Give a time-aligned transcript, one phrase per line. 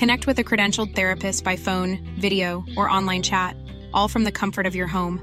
[0.00, 3.54] Connect with a credentialed therapist by phone, video, or online chat,
[3.92, 5.20] all from the comfort of your home.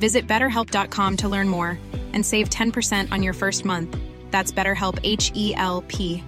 [0.00, 1.78] Visit betterhelp.com to learn more
[2.12, 3.96] and save 10% on your first month.
[4.32, 6.24] That's BetterHelp H E L P.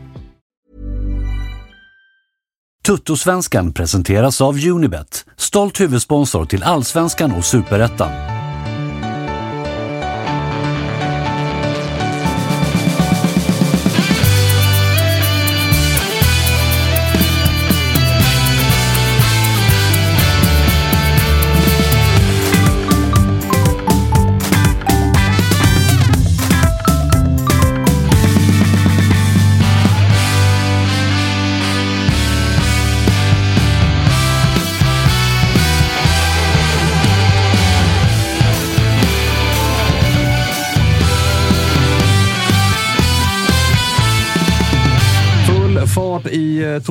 [2.86, 8.38] Tuttosvenskan presenteras av Unibet, stolt huvudsponsor till Allsvenskan och Superettan.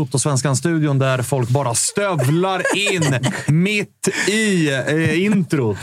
[0.01, 3.03] Toto-svenskan-studion där folk bara stövlar in
[3.63, 5.77] mitt i eh, introt.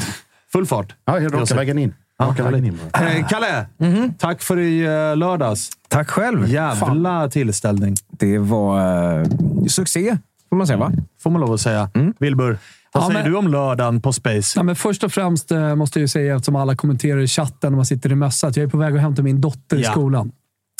[0.52, 0.94] Full fart.
[1.04, 1.94] Ja, jag raka vägen in.
[2.22, 3.10] Raka vägen in bara.
[3.12, 3.66] Eh, Kalle,
[4.18, 5.70] tack för i eh, lördags.
[5.88, 6.48] Tack själv.
[6.48, 7.96] Jävla tillställning.
[8.10, 8.80] Det var
[9.20, 9.26] eh,
[9.68, 10.18] succé,
[10.50, 10.92] får man säga va?
[11.22, 11.90] Får man lov att säga.
[12.18, 12.58] Wilbur,
[12.92, 14.58] vad Ja, säger men- du om lördagen på Space?
[14.58, 17.72] Ja, men först och främst eh, måste jag ju säga, eftersom alla kommenterar i chatten
[17.72, 19.82] när man sitter i mössa, att jag är på väg att hämta min dotter i
[19.82, 19.90] Ja.
[19.90, 20.32] skolan.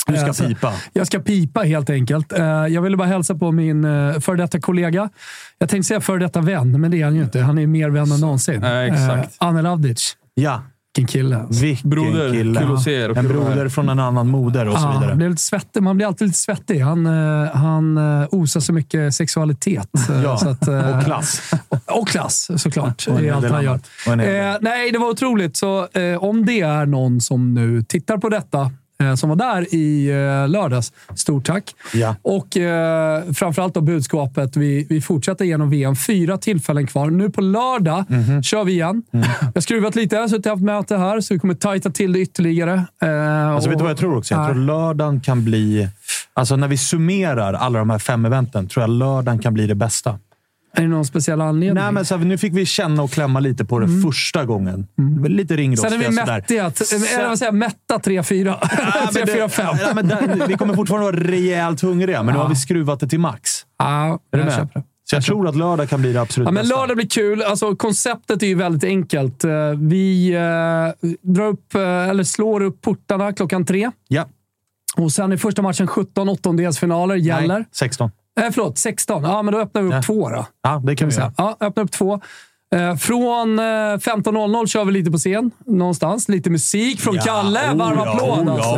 [0.05, 0.73] Du ska Eh, så- pipa.
[0.93, 2.31] Jag ska pipa helt enkelt.
[2.33, 5.09] Eh, Jag ville bara hälsa på min eh, före detta kollega.
[5.57, 7.39] Jag tänkte säga före detta vän, men det är han ju inte.
[7.41, 8.61] Han är mer vän än någonsin.
[8.63, 9.37] Ja, exakt.
[9.41, 10.17] Eh, Anel Avdic.
[10.33, 10.61] Ja,
[10.97, 11.37] Vilken kille.
[11.37, 11.61] alltså.
[11.61, 12.59] vilken Broder, kille.
[12.59, 15.07] kul att se er och En broder från en annan moder och så Ja, vidare.
[15.09, 15.83] han blir lite svettig.
[15.83, 16.79] Man blir alltid lite svettig.
[16.79, 17.97] Han, eh, han
[18.31, 19.89] osar så mycket sexualitet.
[20.23, 21.51] Ja, så att, och klass.
[21.85, 23.05] Och klass såklart.
[23.09, 23.79] Och det är allt han gör.
[24.07, 24.13] Och.
[24.13, 25.57] Eh, nej, det var otroligt.
[25.57, 28.71] Så eh, om det är någon som nu tittar på detta,
[29.17, 31.75] som var där i eh, lördags, stort tack.
[31.93, 32.15] Ja.
[32.21, 34.55] Och eh, framförallt då budskapet.
[34.57, 35.95] Vi, vi fortsätter genom VM.
[35.95, 37.09] Fyra tillfällen kvar.
[37.09, 38.43] Nu på lördag Mhm.
[38.43, 39.03] kör vi igen.
[39.13, 39.25] Mm.
[39.41, 42.13] Jag har skruvat lite, jag har och haft möte här, så vi kommer tajta till
[42.13, 42.85] det ytterligare.
[43.03, 44.33] Eh, Alltså, vet du och- vad jag tror också?
[44.33, 45.89] Jag tror lördagen kan bli...
[46.33, 49.75] Alltså när vi summerar alla de här fem eventen tror jag lördagen kan bli det
[49.75, 50.19] bästa.
[50.75, 51.83] Är det någon speciell anledning?
[51.83, 54.87] Nej, men så här, nu fick vi känna och klämma lite på det första gången.
[55.27, 56.01] Lite ringrostiga Mm.
[56.13, 56.61] Sen är vi mättiga.
[57.19, 57.55] Eller vad säger jag?
[57.55, 58.45] Mätta 3-4.
[58.45, 59.75] Ja, men 3-4-5.
[59.75, 62.99] det- ja, men där, vi kommer fortfarande vara rejält hungriga, men nu har vi skruvat
[62.99, 63.51] det till max.
[63.79, 64.83] Ja, Är jag köper det.
[65.09, 66.79] Så jag tror att lördag kan bli det absolut Ja, men bästa.
[66.79, 67.41] lördag blir kul.
[67.43, 69.43] Alltså, konceptet är ju väldigt enkelt.
[69.43, 73.91] Eh, Vi eh, drar upp, eh, eller slår upp portarna klockan tre.
[74.07, 74.25] Ja.
[74.97, 77.47] Och sen är första matchen 17 åttondelsfinaler gäller.
[77.57, 78.11] Nej, 16.
[78.39, 79.23] Eh, förlåt, 16.
[79.23, 80.01] Ja, men då öppnar vi upp Ja.
[80.01, 80.45] två då.
[80.61, 81.33] Ja, det kan vi göra.
[81.37, 82.21] Ja, öppnar upp två.
[82.75, 86.29] Eh, från eh, 15.00 kör vi lite på scen någonstans.
[86.29, 87.59] Lite musik från Ja, Kalle.
[87.73, 88.69] Varm applåd oh alltså.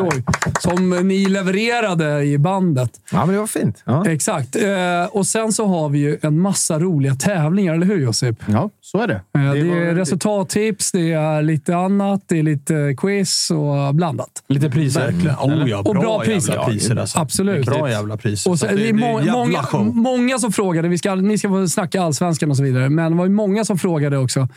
[0.00, 0.12] oh oh.
[0.60, 2.90] Som ni levererade i bandet.
[3.12, 3.82] Ja, men det var fint.
[3.84, 4.56] Ja, Exakt.
[4.56, 4.62] Eh,
[5.10, 8.36] och sen så har vi ju en massa roliga tävlingar, eller hur Josip?
[8.46, 9.14] ja så är det.
[9.14, 14.42] Eh, Det, är var- resultattips, det är lite annat, det är lite quiz och blandat.
[14.48, 15.10] Lite priser.
[15.40, 16.52] Oh, ja, Och bra priser.
[16.52, 17.18] jävla priser alltså.
[17.18, 17.66] Absolut.
[17.66, 18.50] Bra jävla priser.
[18.50, 21.68] Och så, det är må, jävla många, många som frågade, vi ska, ni ska få
[21.68, 24.48] snacka allsvenskan och så vidare, men det var ju många som frågade också.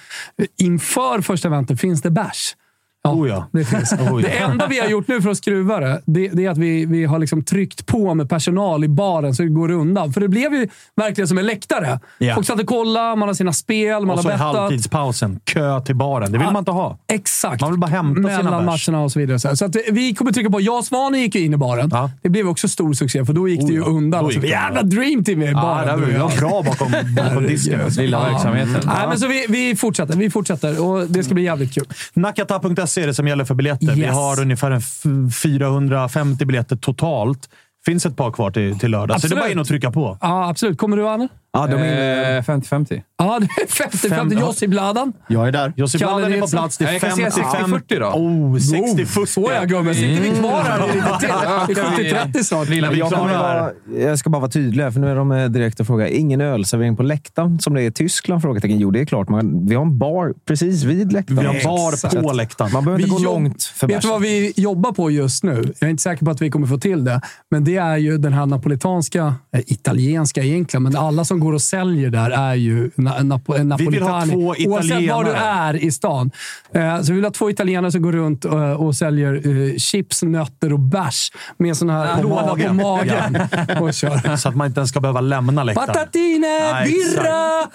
[0.57, 2.55] Inför första eventet, finns det bärs?
[3.03, 3.49] Ja, Oh ja.
[3.53, 3.93] det finns.
[3.93, 4.17] Oh ja.
[4.17, 6.85] Det enda vi har gjort nu för att skruva det, det, det är att vi,
[6.85, 10.13] vi har liksom tryckt på med personal i baren så det går undan.
[10.13, 11.99] För det blev ju verkligen som en läktare.
[12.17, 12.35] Ja.
[12.35, 14.55] Folk satt och kollade, man har sina spel, man Och har så i bettat.
[14.55, 16.31] halvtidspausen, kö till baren.
[16.31, 16.51] Det vill Ja.
[16.51, 16.97] man inte ha.
[17.07, 17.61] Exakt.
[17.61, 18.87] Man vill bara hämta sina Mellan bärs.
[18.89, 19.39] matcherna och så vidare.
[19.39, 19.55] Så, här.
[19.55, 20.61] så att vi kommer trycka på.
[20.61, 21.89] Jag och Svanen gick ju in i baren.
[21.93, 22.11] Ja.
[22.21, 23.93] Det blev också stor succé, för då gick det ju Oh ja.
[23.97, 24.25] undan.
[24.25, 26.03] Och så, gick det jävla dream team i Ja, baren.
[26.03, 26.19] och jag.
[26.19, 27.79] var bra bakom, bakom disken.
[27.97, 28.81] Lilla verksamheten.
[28.85, 30.13] Nej, men så vi, vi fortsätter.
[30.17, 31.85] Vi fortsätter och det ska bli jävligt kul.
[32.13, 33.95] Nakata.se är det som gäller för biljetter.
[33.95, 34.15] Vi Yes.
[34.15, 35.03] har ungefär en f-
[35.43, 37.49] 450 biljetter totalt.
[37.85, 39.51] finns ett par kvar till, till lördag, så det är bara Absolut.
[39.55, 40.17] in och trycka på.
[40.21, 40.77] Ja, absolut.
[40.77, 41.27] Kommer du, Anne?
[41.51, 43.01] Ja, de är Eh, 50-50.
[43.17, 44.09] Ja, det är 50-50.
[44.09, 45.13] Fem- Josip Bladan.
[45.27, 45.73] Jag är där.
[45.75, 46.77] Josip Kalle Bladen är på plats.
[46.77, 47.73] Det är jag kan säga 55...
[47.87, 48.05] 60-40 då.
[48.05, 49.25] Oh, 60-40.
[49.25, 49.95] Så ja, gubben.
[49.95, 51.75] Sitter vi kvar här lite till?
[51.75, 52.69] Det är 70-30 snart.
[52.69, 55.87] Lilla Jag, vara, jag ska bara vara tydlig, för nu är de eh, direkt och
[55.87, 56.07] frågar.
[56.07, 58.41] Ingen ölservering på läktaren som det är i Tyskland?
[58.41, 58.79] Frågetecken.
[58.79, 59.29] Jo, det är klart.
[59.29, 61.39] Man, vi har en bar precis vid läktaren.
[61.39, 62.15] Vi har bar Exakt.
[62.21, 62.71] på läktaren.
[62.73, 65.73] Man behöver inte gå långt för Vet du vad vi jobbar på just nu?
[65.79, 67.21] Jag är inte säker på att vi kommer få till det.
[67.51, 71.61] Men det är ju den här napolitanska, eh, italienska egentligen, men alla som går och
[71.61, 74.33] säljer där är ju na, napo, en Vi vill ha napolitani.
[74.33, 75.37] två Oavsett var du italienare.
[75.37, 76.31] är i stan.
[76.73, 80.23] Eh, så vi vill ha två italienare som går runt och, och säljer eh, chips,
[80.23, 83.37] nötter och bärs med sån här låda på magen.
[83.79, 84.35] Och kör.
[84.35, 85.87] Så att man inte ens ska behöva lämna läktaren.
[85.87, 87.67] Patatine, birra,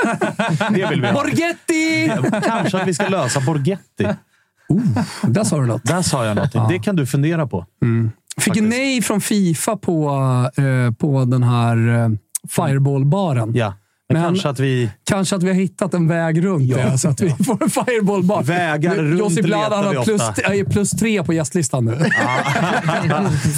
[0.71, 1.15] Det vill vi ha.
[1.15, 2.13] borghetti!
[2.47, 4.07] Kanske att vi ska lösa Borghetti.
[5.23, 5.85] Där sa du något.
[5.85, 6.63] Där sa jag någonting.
[6.69, 7.67] Det kan du fundera på.
[8.39, 10.09] Fick ju nej från Fifa på,
[10.57, 12.09] eh, på den här eh,
[12.49, 13.55] Fireball-baren.
[13.55, 13.79] Ja.
[14.13, 14.91] Men, Men- kanske att vi...
[15.11, 18.43] Kanske att vi har hittat en väg runt det, så att vi får en Fireball-bar.
[18.43, 20.43] Vägar Nu, runt Josip Bladan vi har plus, ofta.
[20.55, 21.91] är plus tre på gästlistan nu.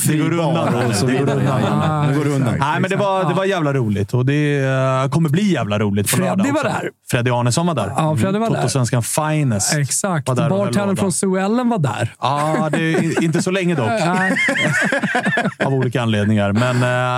[0.06, 0.58] Det går undan.
[0.58, 2.54] Ah, går det undan.
[2.58, 6.10] Nej, men det var, det var jävla roligt och det eh, kommer bli jävla roligt
[6.10, 6.68] på Freddy lördag var också.
[6.68, 6.90] där.
[7.10, 7.92] Freddy Arnesson var där.
[7.96, 8.56] Ja, Freddy var där.
[8.56, 9.74] Totosvenskan Finest.
[9.74, 10.28] Exakt.
[10.28, 12.14] var Bartendern från Suellen var där.
[12.20, 13.90] Ja, det är inte så länge dock.
[15.66, 16.52] Av olika anledningar.
[16.52, 16.76] Men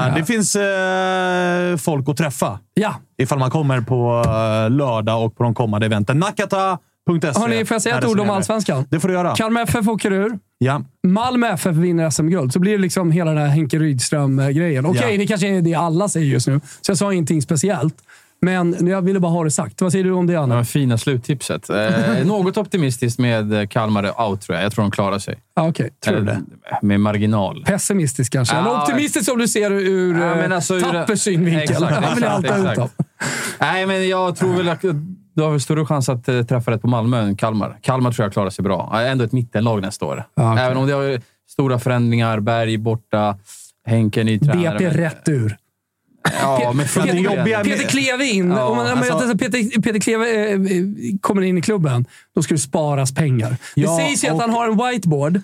[0.09, 2.95] eh, det finns eh, folk att träffa Ja.
[3.19, 6.19] Ifall man kommer på eh, lördag och på de kommande eventen.
[6.19, 7.41] Nakata.se.
[7.41, 8.85] Hörni, får jag säga ett det ord om allsvenskan?
[8.91, 9.35] Det får du göra.
[9.35, 10.39] Kalmar FF åker ur.
[10.59, 10.83] Ja.
[11.07, 14.87] Malmö FF vinner SM-guld, så blir det liksom hela den här Henke Rydström-grejen.
[14.87, 15.19] Okej, Ja.
[15.19, 17.95] det kanske är det alla säger just nu, så jag sa ingenting speciellt.
[18.41, 19.81] Men jag ville bara ha det sagt.
[19.81, 20.57] Vad säger du om det, Anna?
[20.57, 21.71] Ja, fina sluttipset.
[21.71, 21.77] Eh,
[22.25, 24.65] något optimistiskt med eh, Kalmar out, tror jag.
[24.65, 25.39] Jag tror de klarar sig.
[25.57, 25.91] Ah, Okej.
[26.05, 26.43] Tror du Eh, det?
[26.87, 27.65] Med marginal.
[27.67, 28.57] Pessimistisk kanske.
[28.57, 31.61] Eller Ja, optimistisk om du ser det ur Ja, alltså Tappers synvinkel.
[31.71, 32.77] Exakt, Han vill exakt, alltid ut exakt.
[32.77, 32.89] dem.
[33.61, 34.81] Nej, men jag tror väl att
[35.35, 37.79] du har väl större chans att eh, träffa rätt på Malmö än Kalmar.
[37.83, 39.01] Kalmar tror jag klarar sig bra.
[39.01, 40.25] Ändå ett mittenlag nästa år.
[40.35, 40.65] Ja, okej.
[40.65, 42.41] Även om det har stora förändringar.
[42.41, 43.39] Berg borta.
[43.87, 44.79] Henke ny tränare.
[44.79, 45.57] BP rätt ur.
[46.41, 47.25] Ja, men Peter, förmodligen.
[47.39, 48.51] jobbiga- Peter Kleve in.
[48.51, 50.59] Ja, om man, alltså- Peter, Peter Kleve eh,
[51.21, 52.05] kommer in i klubben,
[52.35, 53.57] då ska det sparas pengar.
[53.75, 55.41] Ja, det sägs ju att och- han har en whiteboard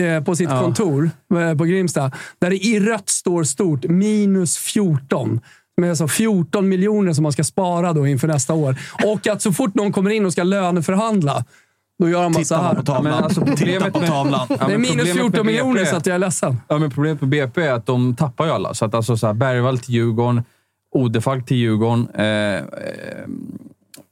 [0.00, 0.60] eh, på sitt Ja.
[0.60, 5.40] kontor eh, på Grimsta, där det i rött står stort minus 14.
[5.76, 8.76] Med alltså 14 miljoner som man ska spara då inför nästa år.
[9.04, 11.44] Och att så fort någon kommer in och ska löneförhandla,
[11.98, 12.74] då gör han bara så man här.
[12.74, 13.12] på tavlan.
[13.12, 14.46] Ja, men alltså Titta problemet på tavlan.
[14.48, 16.60] Ja, det är minus problemet 14 med miljoner, så att jag är ledsen.
[16.68, 18.74] Ja, men problemet med BP är att de tappar ju alla.
[18.74, 20.42] Så att alltså så här, Bergvall till Djurgården,
[20.94, 22.08] Odefalk till Djurgården.
[22.14, 22.62] Eh, eh,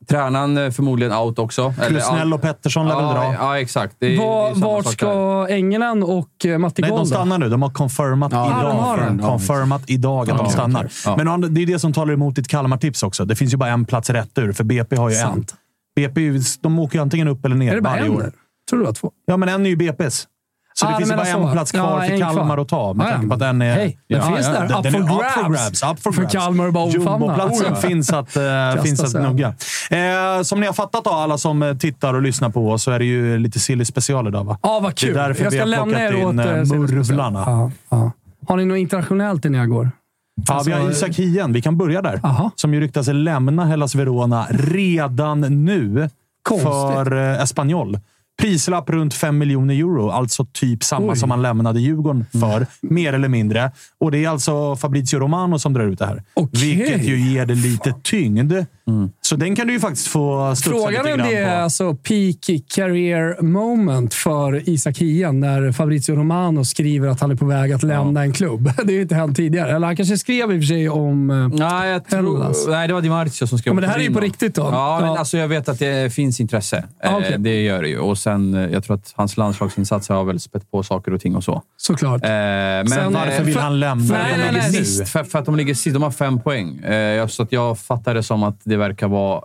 [0.08, 1.74] tränaren eh, förmodligen out också.
[1.86, 3.32] Klusnell och Pettersson lär väl ja, dra.
[3.34, 3.96] ja, exakt.
[3.98, 7.48] Det är, det Var, samma vart ska Engelen och eh, Matti Nej, de stannar nu.
[7.48, 9.16] De har confirmat de har idag.
[9.16, 9.22] det.
[9.22, 10.88] confirmat idag att de Ja, stannar.
[11.04, 11.16] Ja.
[11.24, 13.24] Men det är det som talar emot ditt Kalmar-tips också.
[13.24, 15.22] Det finns ju bara en plats rätt ur, för BP har ju en.
[15.22, 15.54] Sant.
[15.96, 18.10] BP, är ju- de åker ju antingen upp eller ner det varje en?
[18.10, 18.20] år.
[18.20, 18.32] där?
[18.70, 19.10] Tror du det var två?
[19.26, 20.24] Ja, men en är ju BP's.
[20.80, 21.52] Så Ah, det finns bara en så.
[21.52, 22.58] plats kvar Ja, för Kalmar kvar.
[22.58, 22.92] att ta.
[22.94, 23.74] Med Ah, tanke på att den är...
[23.74, 24.68] Hej, den Ja, finns ja, där.
[24.68, 25.36] den- Up den for grabs.
[25.36, 25.82] Up for grabs.
[25.82, 26.32] Up for För grabs.
[26.34, 27.10] Kalmar att bara omfamna.
[27.12, 29.48] Jumboplatsen Oh, finns att, uh, finns att sig gnugga.
[29.90, 32.90] Eh, som ni har fattat då, alla som eh, tittar och lyssnar på oss, så
[32.90, 34.58] är det ju lite silly special idag va?
[34.62, 35.14] Ja, vad kul.
[35.14, 37.70] Det är därför jag vi ska har lämna plockat er åt in, eh, Murvlarna.
[38.48, 39.90] Har ni något internationellt innan jag går?
[40.48, 41.52] Ja, vi har Alltså, Isak Hien.
[41.52, 42.20] Vi kan börja där.
[42.22, 42.50] Aha.
[42.56, 46.08] Som ju ryktas lämna Hellas Verona redan nu
[46.42, 46.68] Konstigt.
[46.68, 47.98] för Espanyol.
[48.38, 51.06] Prislapp runt 5 miljoner euro, alltså typ samma Oj.
[51.06, 51.16] Mm.
[51.16, 52.66] som han lämnade Djurgården för.
[52.80, 53.72] Mer eller mindre.
[54.00, 56.22] Och det är alltså Fabrizio Romano som drar ut det här.
[56.34, 56.76] Okej.
[56.76, 58.52] Vilket ju ger det lite tyngd.
[59.20, 61.56] Så den kan du ju faktiskt få studsa Frågan lite är om grann det är
[61.56, 61.62] på.
[61.62, 67.46] alltså peak career moment för Isak Hien när Fabrizio Romano skriver att han är på
[67.46, 68.70] väg att lämna en klubb.
[68.84, 69.76] Det är ju inte hänt tidigare.
[69.76, 71.30] Eller han kanske skrev i och för sig om...
[71.30, 72.66] eh, Nej, jag tror, Hellas.
[72.68, 74.54] nej, det var Di Marzio som skrev Ja, men det här är ju på riktigt
[74.54, 74.62] då.
[74.72, 75.18] Ja, men Ja.
[75.18, 76.84] alltså jag vet att det finns intresse.
[77.02, 77.32] Ja, okej.
[77.32, 77.98] Eh, Det gör det ju.
[77.98, 81.36] Och sen, eh, jag tror att hans landslagsinsatser har väl spett på saker och ting
[81.36, 81.62] och så.
[81.76, 82.24] Såklart.
[82.24, 84.72] Eh, Men Sen- Varför vill för- han lämna Nej, nej, nej.
[84.72, 85.94] sist, för, för att de ligger sist.
[85.94, 86.78] De har fem poäng.
[86.78, 89.42] Eh, så att jag fattar det som att det verkar vara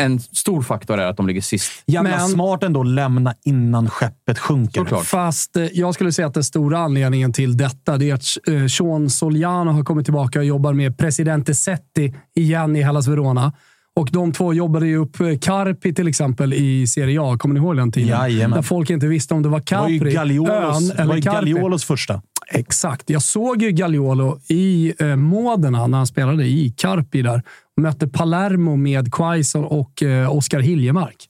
[0.00, 1.72] en stor faktor är att de ligger sist.
[1.86, 4.80] Jävla Men- smart ändå att lämna innan skeppet sjunker.
[4.80, 5.06] Såklart.
[5.06, 8.66] Fast eh, jag skulle säga att den stora anledningen till detta det är att eh,
[8.66, 13.52] Sean Soliano har kommit tillbaka och jobbar med Presidente Setti igen i Hellas Verona.
[13.96, 17.36] Och de två jobbade ju upp eh, Carpi till exempel i Serie A.
[17.38, 18.08] Kommer ni ihåg den tiden?
[18.08, 18.56] Jajamän.
[18.56, 21.02] Där folk inte visste om det var Det var ju Capri, Galliolos, ön det var
[21.02, 21.36] eller ju Carpi.
[21.36, 22.22] Galliolos första.
[22.52, 23.10] Exakt.
[23.10, 27.42] Jag såg ju Gagliolo i eh, Modena när han spelade i Carpi där.
[27.80, 31.28] Mötte Palermo med Quaison och eh, Oskar Hiljemark.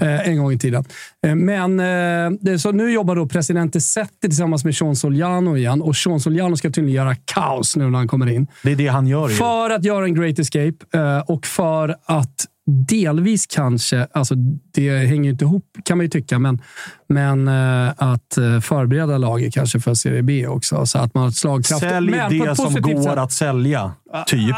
[0.00, 0.84] Eh, en gång i tiden.
[1.26, 5.82] Eh, men eh, så nu jobbar då presidente Setti tillsammans med Sean Soliano igen.
[5.82, 8.46] Och Sean Soliano ska tydligen göra kaos nu när han kommer in.
[8.62, 9.34] Det är det han gör ju.
[9.34, 12.46] För att göra en great escape eh, och för att
[12.88, 14.34] delvis kanske, alltså
[14.74, 16.62] det hänger ju inte ihop kan man ju tycka, men,
[17.08, 20.86] men eh, att eh, förbereda laget kanske för Serie B också.
[20.86, 21.80] Så att man har slagkraft.
[21.80, 23.18] Sälj men det som går sätt.
[23.18, 23.92] att sälja.
[24.26, 24.56] Typ.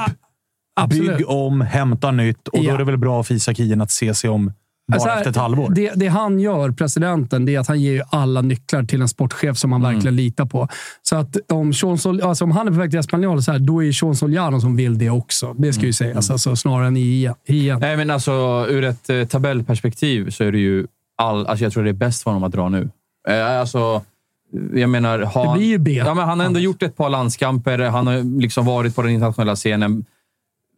[0.75, 1.17] Absolut.
[1.17, 2.75] Bygg om, hämta nytt och då Ja.
[2.75, 5.37] är det väl bra för Isak Hien att se sig om bara Alltså, efter ett
[5.37, 5.71] halvår.
[5.75, 9.09] Det, det han gör, presidenten, det är att han ger ju alla nycklar till en
[9.09, 9.95] sportchef som man Mm.
[9.95, 10.69] verkligen litar på.
[11.03, 13.59] Så att om, Sean Sol, alltså om han är på väg till Espanyol, så här,
[13.59, 15.55] då är Sean Soliano som vill det också.
[15.59, 15.87] Det ska Mm.
[15.87, 16.31] ju sägas.
[16.31, 17.79] Alltså, snarare än i igen.
[17.81, 20.87] Nej, men alltså ur ett eh, tabellperspektiv så är det ju
[21.17, 22.89] all, alltså jag tror det är bäst för honom att dra nu.
[23.29, 24.03] Eh, alltså,
[24.75, 25.19] jag menar...
[25.19, 25.93] Har, Det blir ju B.
[25.93, 27.79] Ja, men han har ändå gjort ett par landskamper.
[27.79, 30.05] Han har liksom varit på den internationella scenen.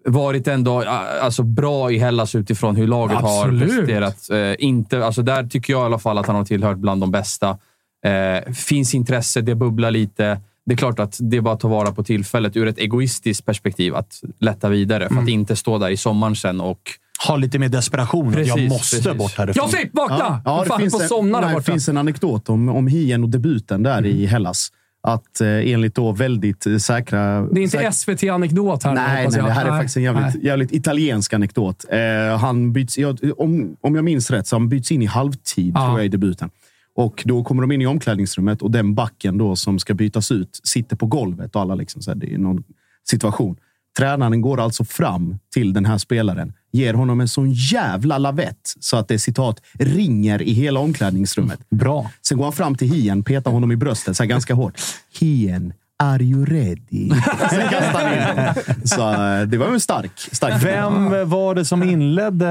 [0.07, 0.81] Varit ändå
[1.23, 3.63] alltså, bra i Hellas utifrån hur laget Absolut.
[3.63, 4.31] har presterat.
[4.31, 7.11] Eh, inte, alltså, där tycker jag i alla fall att han har tillhört bland de
[7.11, 7.59] bästa.
[8.07, 10.41] Eh, finns intresse, det bubblar lite.
[10.67, 13.47] Det är klart att det är bara att ta vara på tillfället ur ett egoistiskt
[13.47, 15.09] perspektiv att lätta vidare.
[15.09, 16.81] För att inte stå där i sommaren sen och...
[17.29, 18.29] Ha lite mer desperation.
[18.29, 19.19] att jag Precis, måste precis.
[19.19, 19.67] bort härifrån.
[19.67, 20.43] Josip, vakna!
[20.45, 21.63] Ja, det Fan, finns, på en, nej, det borta.
[21.73, 24.69] finns en anekdot om, om Hien och debuten där i Hellas.
[25.07, 27.47] Att eh, enligt då väldigt eh, säkra...
[27.47, 28.95] Det är inte SVT-anekdot här.
[28.95, 29.47] Nej, nej, jag.
[29.47, 31.85] det här är Nej, faktiskt en jävligt, jävligt italiensk anekdot.
[31.91, 35.73] Eh, han byts, ja, om, om jag minns rätt så han byts in i halvtid
[35.75, 35.87] Ja.
[35.87, 36.51] tror jag, i debuten.
[36.95, 40.61] Och då kommer de in i omklädningsrummet och den backen då som ska bytas ut
[40.65, 42.65] sitter på golvet och alla liksom så här, det är någon
[43.11, 43.57] situation.
[43.99, 48.97] Tränaren går alltså fram till den här spelaren, ger honom en sån jävla lavett så
[48.97, 51.61] att det citat ringer i hela omklädningsrummet.
[51.71, 52.11] Bra.
[52.23, 54.81] Sen går han fram till Hien, petar honom i bröstet så här ganska hårt.
[55.21, 55.73] Hien,
[56.03, 57.11] are you ready?
[57.51, 58.55] Sen kastar han in honom.
[58.85, 62.47] Så eh, det var ju en stark, stark Vem var det som inledde...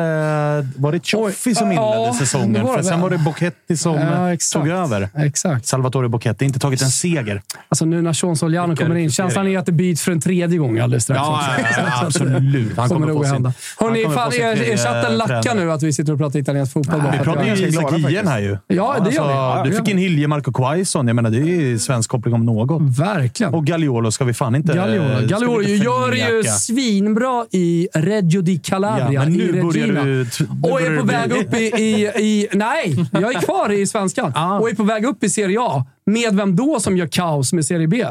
[0.75, 2.67] Var det Cioffi som inledde Ja, det säsongen?
[2.67, 4.63] För sen var det Bocchetti som Ja, eh, exakt.
[4.63, 5.09] tog över.
[5.15, 5.65] Exakt.
[5.65, 6.45] Salvatore Bocchetti.
[6.45, 7.41] Inte tagit en seger.
[7.69, 10.57] Alltså nu när Sean Soliano kommer in, känslan är att det byts för en tredje
[10.57, 11.19] gång alldeles strax.
[11.19, 11.43] Ja,
[11.77, 12.77] ja, absolut.
[12.77, 13.53] Han kommer kommer hända.
[13.79, 13.99] Hörrni,
[14.31, 15.65] sin är, chatten tränare.
[15.65, 17.01] nu att vi sitter och pratar italiensk fotboll?
[17.01, 18.57] bara Vi pratar ju Isak Hien här ju.
[18.67, 19.69] Ja, det gör vi.
[19.69, 21.07] Du fick in Hilje Marco Quaison.
[21.07, 22.81] Jag menar, det är ju svensk koppling om något.
[22.99, 23.32] Verkligen.
[23.41, 24.73] Och Gagliolo ska vi fan inte...
[24.73, 29.37] Gagliolo, ska Gagliolo vi inte gör ju svinbra i Reggio di Calabria Ja, men i
[29.37, 30.03] nu börjar Regina.
[30.03, 30.25] du...
[30.25, 30.25] nu
[30.63, 32.47] Och är på bli- väg upp i, i, i...
[32.53, 34.31] Nej, jag är kvar i svenskan.
[34.35, 34.59] Ah.
[34.59, 35.85] Och är på väg upp i Serie A.
[36.05, 38.05] Med vem då som gör kaos med Serie B?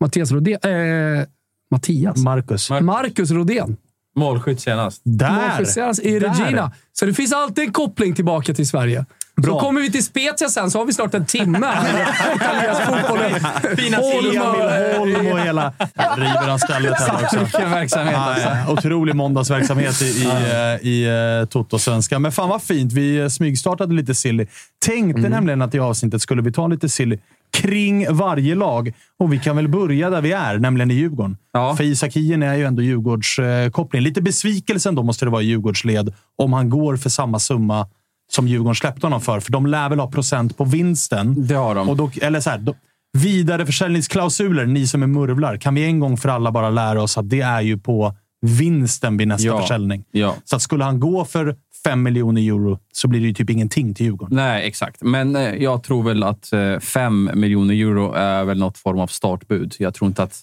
[0.00, 0.58] Mattias Rodén.
[0.64, 1.24] Eh,
[1.70, 2.16] Mattias?
[2.16, 2.70] Marcus.
[2.70, 3.76] Marcus Rodén.
[4.16, 5.00] Målskytt senast.
[5.04, 5.50] Där!
[5.52, 6.28] Måljusteras i Där.
[6.28, 6.72] Regina.
[6.92, 9.06] Så det finns alltid en koppling tillbaka till Sverige.
[9.42, 9.52] Bra.
[9.54, 11.58] Så kommer vi till Spezia sen så har vi snart en timme
[12.36, 13.18] italiensk fotboll.
[13.76, 15.72] Fina Holm och- hela...
[16.16, 17.38] River han skallet här också.
[17.38, 18.72] Vilken verksamhet alltså.
[18.72, 21.06] Otrolig måndagsverksamhet i, i, eh, i
[21.40, 22.18] uh, Toto-svenska.
[22.18, 22.92] Men fan vad fint.
[22.92, 24.46] Vi eh, smygstartade lite silly.
[24.86, 25.30] Tänkte Mm.
[25.30, 27.18] nämligen att i avsnittet skulle vi ta lite silly
[27.56, 28.92] kring varje lag.
[29.18, 31.36] Och vi kan väl börja där vi är, nämligen i Djurgården.
[31.52, 31.76] Ja.
[31.76, 34.02] För Isak Hien är ju ändå Djurgårdskoppling.
[34.02, 37.86] Lite besvikelse ändå måste det vara i Djurgårdsled om han går för samma summa
[38.34, 39.40] som Djurgården släppte honom för.
[39.40, 41.46] För de lär väl ha procent på vinsten.
[41.46, 41.88] Det har de.
[41.88, 42.74] Och då, eller så här, då,
[43.18, 45.56] vidareförsäljningsklausuler, ni som är murvlar.
[45.56, 48.14] Kan vi en gång för alla bara lära oss att det är ju på
[48.46, 49.60] vinsten vid nästa Ja.
[49.60, 50.04] försäljning.
[50.10, 50.34] Ja.
[50.44, 53.94] Så att skulle han gå för 5 miljoner euro så blir det ju typ ingenting
[53.94, 54.36] till Djurgården.
[54.36, 55.02] Nej, exakt.
[55.02, 59.74] Men eh, jag tror väl att 5 miljoner euro är väl något form av startbud.
[59.78, 60.40] Jag tror inte att...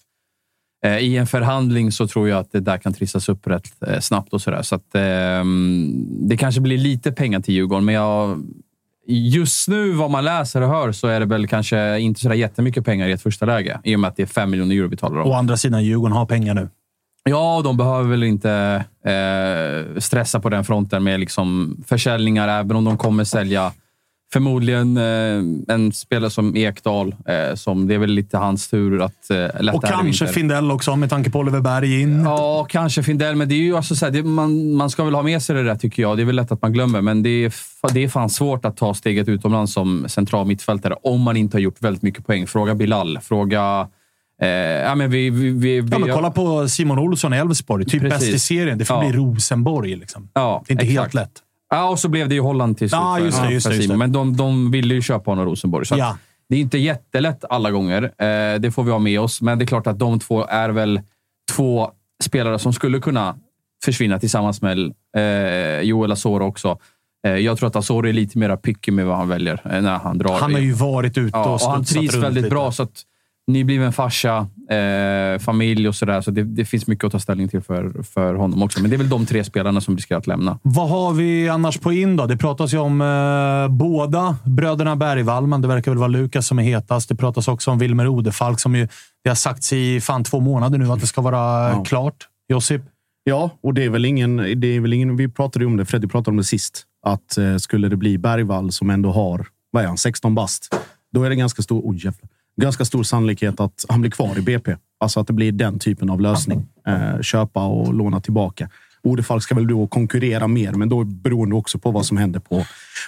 [0.85, 3.99] Eh, I en förhandling så tror jag att det där kan trissas upp rätt eh,
[3.99, 4.61] snabbt och sådär.
[4.61, 8.43] Så att, ehm, det kanske blir lite pengar till Djurgården, men jag,
[9.07, 12.85] just nu vad man läser och hör så är det väl kanske inte sådär jättemycket
[12.85, 13.79] pengar i ett första läge.
[13.83, 15.31] I och med att det är 5 miljoner euro vi talar om.
[15.31, 16.69] Å andra sidan, Djurgården har pengar nu.
[17.23, 22.83] Ja, de behöver väl inte eh, stressa på den fronten med liksom försäljningar, även om
[22.83, 23.71] de kommer sälja
[24.33, 27.15] förmodligen eh, en spelare som Ekdal.
[27.27, 30.27] Eh, som det är väl lite hans tur att eh, lätta Och kanske.
[30.27, 32.21] Findell också, med tanke på Oliver Berg in.
[32.23, 35.15] Ja, kanske Findell, men det är ju alltså så här, det, man, man ska väl
[35.15, 36.17] ha med sig det där tycker jag.
[36.17, 37.53] Det är väl lätt att man glömmer, men det är,
[37.93, 41.61] det är fan svårt att ta steget utomlands som central mittfältare om man inte har
[41.61, 42.47] gjort väldigt mycket poäng.
[42.47, 43.87] Fråga Bilal, fråga
[44.41, 47.85] Eh, ja, men vi, vi, vi, Ja, men kolla på Simon Olsson i Elfsborg.
[47.85, 48.77] Typ bäst i serien.
[48.77, 49.09] Det får Ja.
[49.09, 49.95] bli Rosenborg.
[49.95, 50.29] Liksom.
[50.33, 50.99] Ja, Det är inte exakt.
[51.01, 51.31] helt lätt.
[51.69, 52.99] Ja, och så blev det ju Holland till slut.
[53.01, 53.97] Ja, just det, just det, just det.
[53.97, 55.85] Men de, de ville ju köpa honom Rosenborg.
[55.85, 56.17] Så Ja.
[56.49, 58.03] Det är inte jättelätt alla gånger.
[58.03, 59.41] Eh, det får vi ha med oss.
[59.41, 61.01] Men det är klart att de två är väl
[61.55, 61.91] två
[62.23, 63.35] spelare som skulle kunna
[63.85, 66.77] försvinna tillsammans med eh, Joel Asoro också.
[67.27, 69.97] Eh, jag tror att Asoro är lite mer picky med vad han väljer eh, när
[69.97, 70.39] han drar.
[70.39, 72.53] Han har ju varit ute Ja, och och han trivs väldigt lite.
[72.55, 72.71] bra.
[72.71, 73.01] Så att
[73.47, 76.21] nybliven farsa, eh, familj och sådär.
[76.21, 78.81] Så det, det finns mycket att ta ställning till för, för honom också.
[78.81, 80.59] Men det är väl de tre spelarna som riskerar att lämna.
[80.61, 82.25] Vad har vi annars på in då?
[82.25, 86.59] Det pratas ju om eh, båda bröderna Bergvall, men det verkar väl vara Lukas som
[86.59, 87.09] är hetast.
[87.09, 88.87] Det pratas också om Wilmer Odefalk som ju
[89.23, 91.83] det har sagts i fan två månader nu att det ska vara Ja.
[91.83, 92.27] klart.
[92.49, 92.81] Josip?
[93.23, 94.37] Ja, och det är väl ingen...
[94.37, 96.83] Det är väl ingen vi pratade ju om det, Freddy pratade om det sist.
[97.05, 100.75] Att eh, skulle det bli Bergvall som ändå har, vad är han, 16 bast.
[101.13, 104.41] Då är det ganska stor, oh, jävlar, ganska stor sannolikhet att han blir kvar i
[104.41, 104.75] BP.
[104.99, 106.65] Alltså att det blir den typen av lösning.
[106.87, 108.69] Eh, köpa och låna tillbaka.
[109.03, 112.65] Odefalk ska väl då konkurrera mer, men då beroende också på vad som händer på,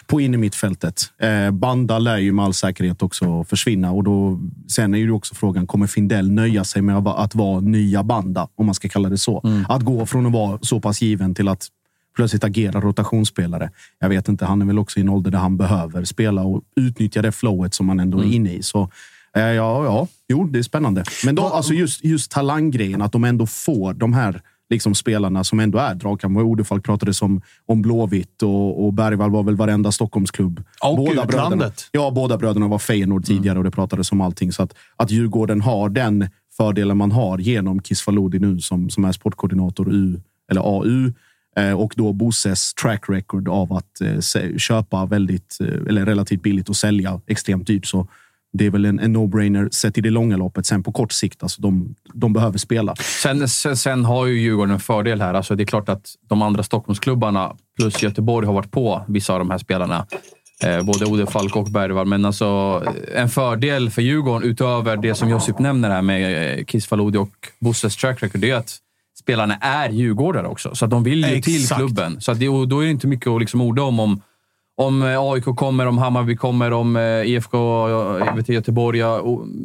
[0.07, 1.01] på innermittfältet.
[1.21, 5.35] Eh, Banda lär ju med all säkerhet också försvinna och då, sen är ju också
[5.35, 9.17] frågan, kommer Findell nöja sig med att vara- nya Banda, om man ska kalla det
[9.17, 9.41] så?
[9.69, 11.67] Att gå från att vara så pass given till att
[12.15, 13.69] plötsligt agera rotationsspelare.
[13.99, 16.61] Jag vet inte, han är väl också i en ålder där han behöver spela och
[16.75, 18.63] utnyttja det flowet som han ändå är inne i.
[18.63, 18.89] Så
[19.33, 21.03] ja, ja, jo, det är spännande.
[21.25, 25.59] Men då, alltså just, just talanggrejen, att de ändå får de här liksom spelarna som
[25.59, 26.37] ändå är dragkamp.
[26.37, 30.63] Odefalk pratade som, om Blåvitt och, och Bergvall var väl varenda Stockholmsklubb.
[30.81, 31.89] Och bröderna, utlandet.
[31.91, 34.51] ja, båda bröderna var Feyenoord tidigare och det pratades om allting.
[34.51, 39.11] Så att, att Djurgården har den fördelen man har genom Kisvalodi nu som, som är
[39.11, 40.19] sportkoordinator U,
[40.51, 41.13] eller AU.
[41.57, 46.69] Eh, och då Bosses track record av att eh, köpa väldigt, eh, eller relativt billigt
[46.69, 47.85] och sälja extremt dyrt.
[47.85, 48.07] Så
[48.53, 50.65] det är väl en, en no-brainer sett i det långa loppet.
[50.65, 52.95] Sen på kort sikt, alltså de, de behöver spela.
[52.95, 55.33] Sen, sen, sen har ju Djurgården en fördel här.
[55.33, 59.39] Alltså det är klart att de andra Stockholmsklubbarna plus Göteborg har varit på vissa av
[59.39, 60.05] de här spelarna.
[60.63, 62.07] Eh, både Odefalk och Bergvall.
[62.07, 62.81] Men alltså,
[63.15, 67.95] en fördel för Djurgården utöver det som Josip nämner här med eh, Kisvalodi och Bosses
[67.95, 68.77] track record, det är att
[69.19, 70.75] spelarna är djurgårdare också.
[70.75, 71.79] Så att de vill ju till Exakt.
[71.79, 72.21] klubben.
[72.21, 74.21] Så att det, då är det inte mycket att liksom orda om, om
[74.77, 77.57] om eh, AIK kommer, om Hammarby kommer, om eh, IFK
[78.37, 78.99] inte, Göteborg.
[78.99, 79.21] ja,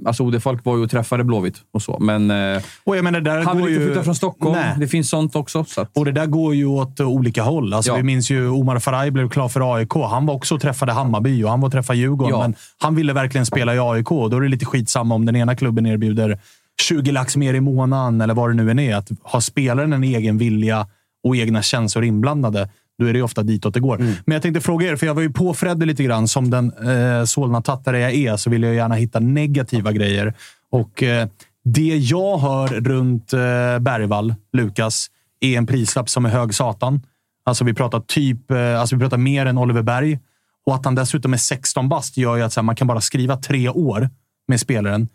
[0.07, 1.99] Alltså Odefalk var ju och träffade Blåvitt och så.
[2.01, 3.87] Men eh, Och jag menar, där han vill inte ju...
[3.87, 4.57] flytta från Stockholm.
[4.57, 4.75] Nej.
[4.79, 5.64] Det finns sånt också.
[5.64, 7.75] Så att, Och det där går ju åt olika håll.
[7.75, 7.97] Alltså, Ja.
[7.97, 9.95] Vi minns ju Omar Faraj blev klar för AIK.
[9.95, 12.35] Han var också och träffade Hammarby och han var och träffade Djurgården.
[12.35, 12.42] Ja.
[12.42, 14.09] Men han ville verkligen spela i AIK.
[14.09, 16.38] Då är det lite skitsamma om den ena klubben erbjuder
[16.83, 18.97] 20 lax mer i månaden eller vad det nu än är.
[18.97, 20.87] Att ha spelaren en egen vilja
[21.25, 23.99] och egna känslor inblandade, då är det ju ofta ditåt det går.
[23.99, 26.29] Men jag tänkte fråga er, för jag var ju på Fredde lite grann.
[26.29, 30.35] Som den eh, Solna-tattare jag är så vill jag gärna hitta negativa grejer.
[30.71, 31.29] Och eh,
[31.65, 33.39] det jag hör runt eh,
[33.79, 35.07] Bergvall, Lukas,
[35.41, 37.03] är en prislapp som är hög satan.
[37.45, 40.19] Alltså vi pratar typ, eh, alltså vi pratar mer än Oliver Berg.
[40.67, 43.37] Och att han dessutom är 16 bast gör ju att här, man kan bara skriva
[43.37, 44.11] tre år
[44.49, 45.09] med spelaren.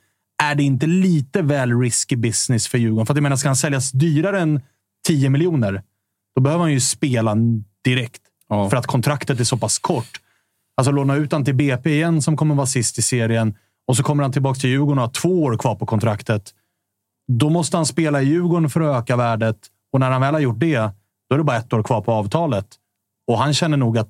[0.44, 3.06] Är det inte lite väl risky business för Djurgården?
[3.06, 4.62] För att jag menar, ska han säljas dyrare än
[5.08, 5.84] 10 miljoner,
[6.36, 7.36] då behöver han ju spela
[7.84, 8.22] direkt.
[8.50, 8.70] Ja.
[8.70, 10.22] För att kontraktet är så pass kort.
[10.78, 13.58] Alltså låna ut han till BP igen, som kommer vara sist i serien.
[13.88, 16.54] Och så kommer han tillbaka till Djurgården och har två år kvar på kontraktet.
[17.28, 19.58] Då måste han spela i Djurgården för att öka värdet.
[19.94, 20.90] Och när han väl har gjort det,
[21.30, 22.68] då är det bara ett år kvar på avtalet.
[23.28, 24.10] Och han känner nog att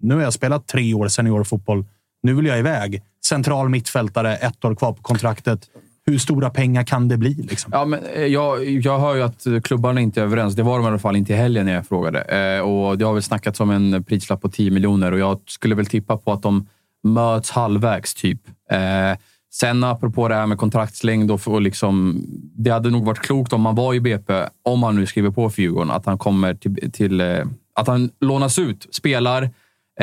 [0.00, 1.84] nu har jag spelat tre år seniorfotboll.
[2.22, 3.02] Nu vill jag iväg.
[3.24, 5.70] Central mittfältare, ett år kvar på kontraktet.
[6.06, 7.34] Hur stora pengar kan det bli?
[7.34, 7.72] Liksom?
[7.74, 10.54] ja, men, eh, jag, jag hör ju att klubbarna inte är överens.
[10.54, 12.20] Det var de i alla fall inte i helgen när jag frågade.
[12.20, 15.74] Eh, och Det har väl snackats om en prislapp på 10 miljoner och jag skulle
[15.74, 16.66] väl tippa på att de
[17.02, 18.40] möts halvvägs, typ.
[18.70, 19.18] Eh,
[19.52, 23.60] sen apropå det här med kontraktslängd och, och liksom, det hade nog varit klokt om
[23.60, 26.92] man var i BP, om han nu skriver på för Djurgården, att han kommer till,
[26.92, 29.50] till eh, att han lånas ut, spelar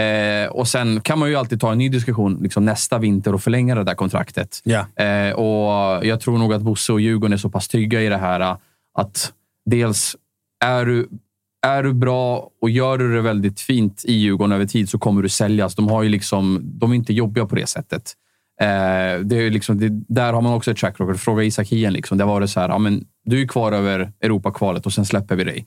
[0.02, 3.44] eh, och sen kan man ju alltid ta en ny diskussion liksom nästa vinter och
[3.44, 4.62] förlänga det där kontraktet.
[4.64, 5.04] Ja.
[5.04, 8.18] Eh, och Jag tror nog att Bosse och Djurgården är så pass trygga i det
[8.18, 8.58] här eh,
[8.94, 9.34] att
[9.66, 10.16] dels
[10.66, 11.10] är du,
[11.66, 15.22] är du bra och gör du det väldigt fint i Djurgården över tid så kommer
[15.22, 15.76] du säljas.
[15.76, 18.14] De, har ju liksom, de är inte jobbiga på det sättet.
[18.62, 21.20] Eh, det är liksom, det, där har man också ett track record.
[21.20, 21.94] Fråga Isak Hien.
[21.94, 22.18] Liksom.
[22.18, 25.36] Där var det så här, ja, men du är kvar över Europakvalet och sen släpper
[25.36, 25.66] vi dig.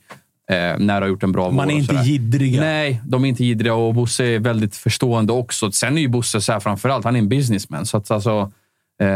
[0.51, 2.61] Eh, när du har gjort en bra Man vår är inte jiddriga.
[2.61, 5.71] Nej, de är inte jiddriga och Bosse är väldigt förstående också.
[5.71, 7.85] Sen är ju Bosse så här framförallt, han är en businessman.
[7.85, 8.51] Så att alltså,
[9.01, 9.07] eh,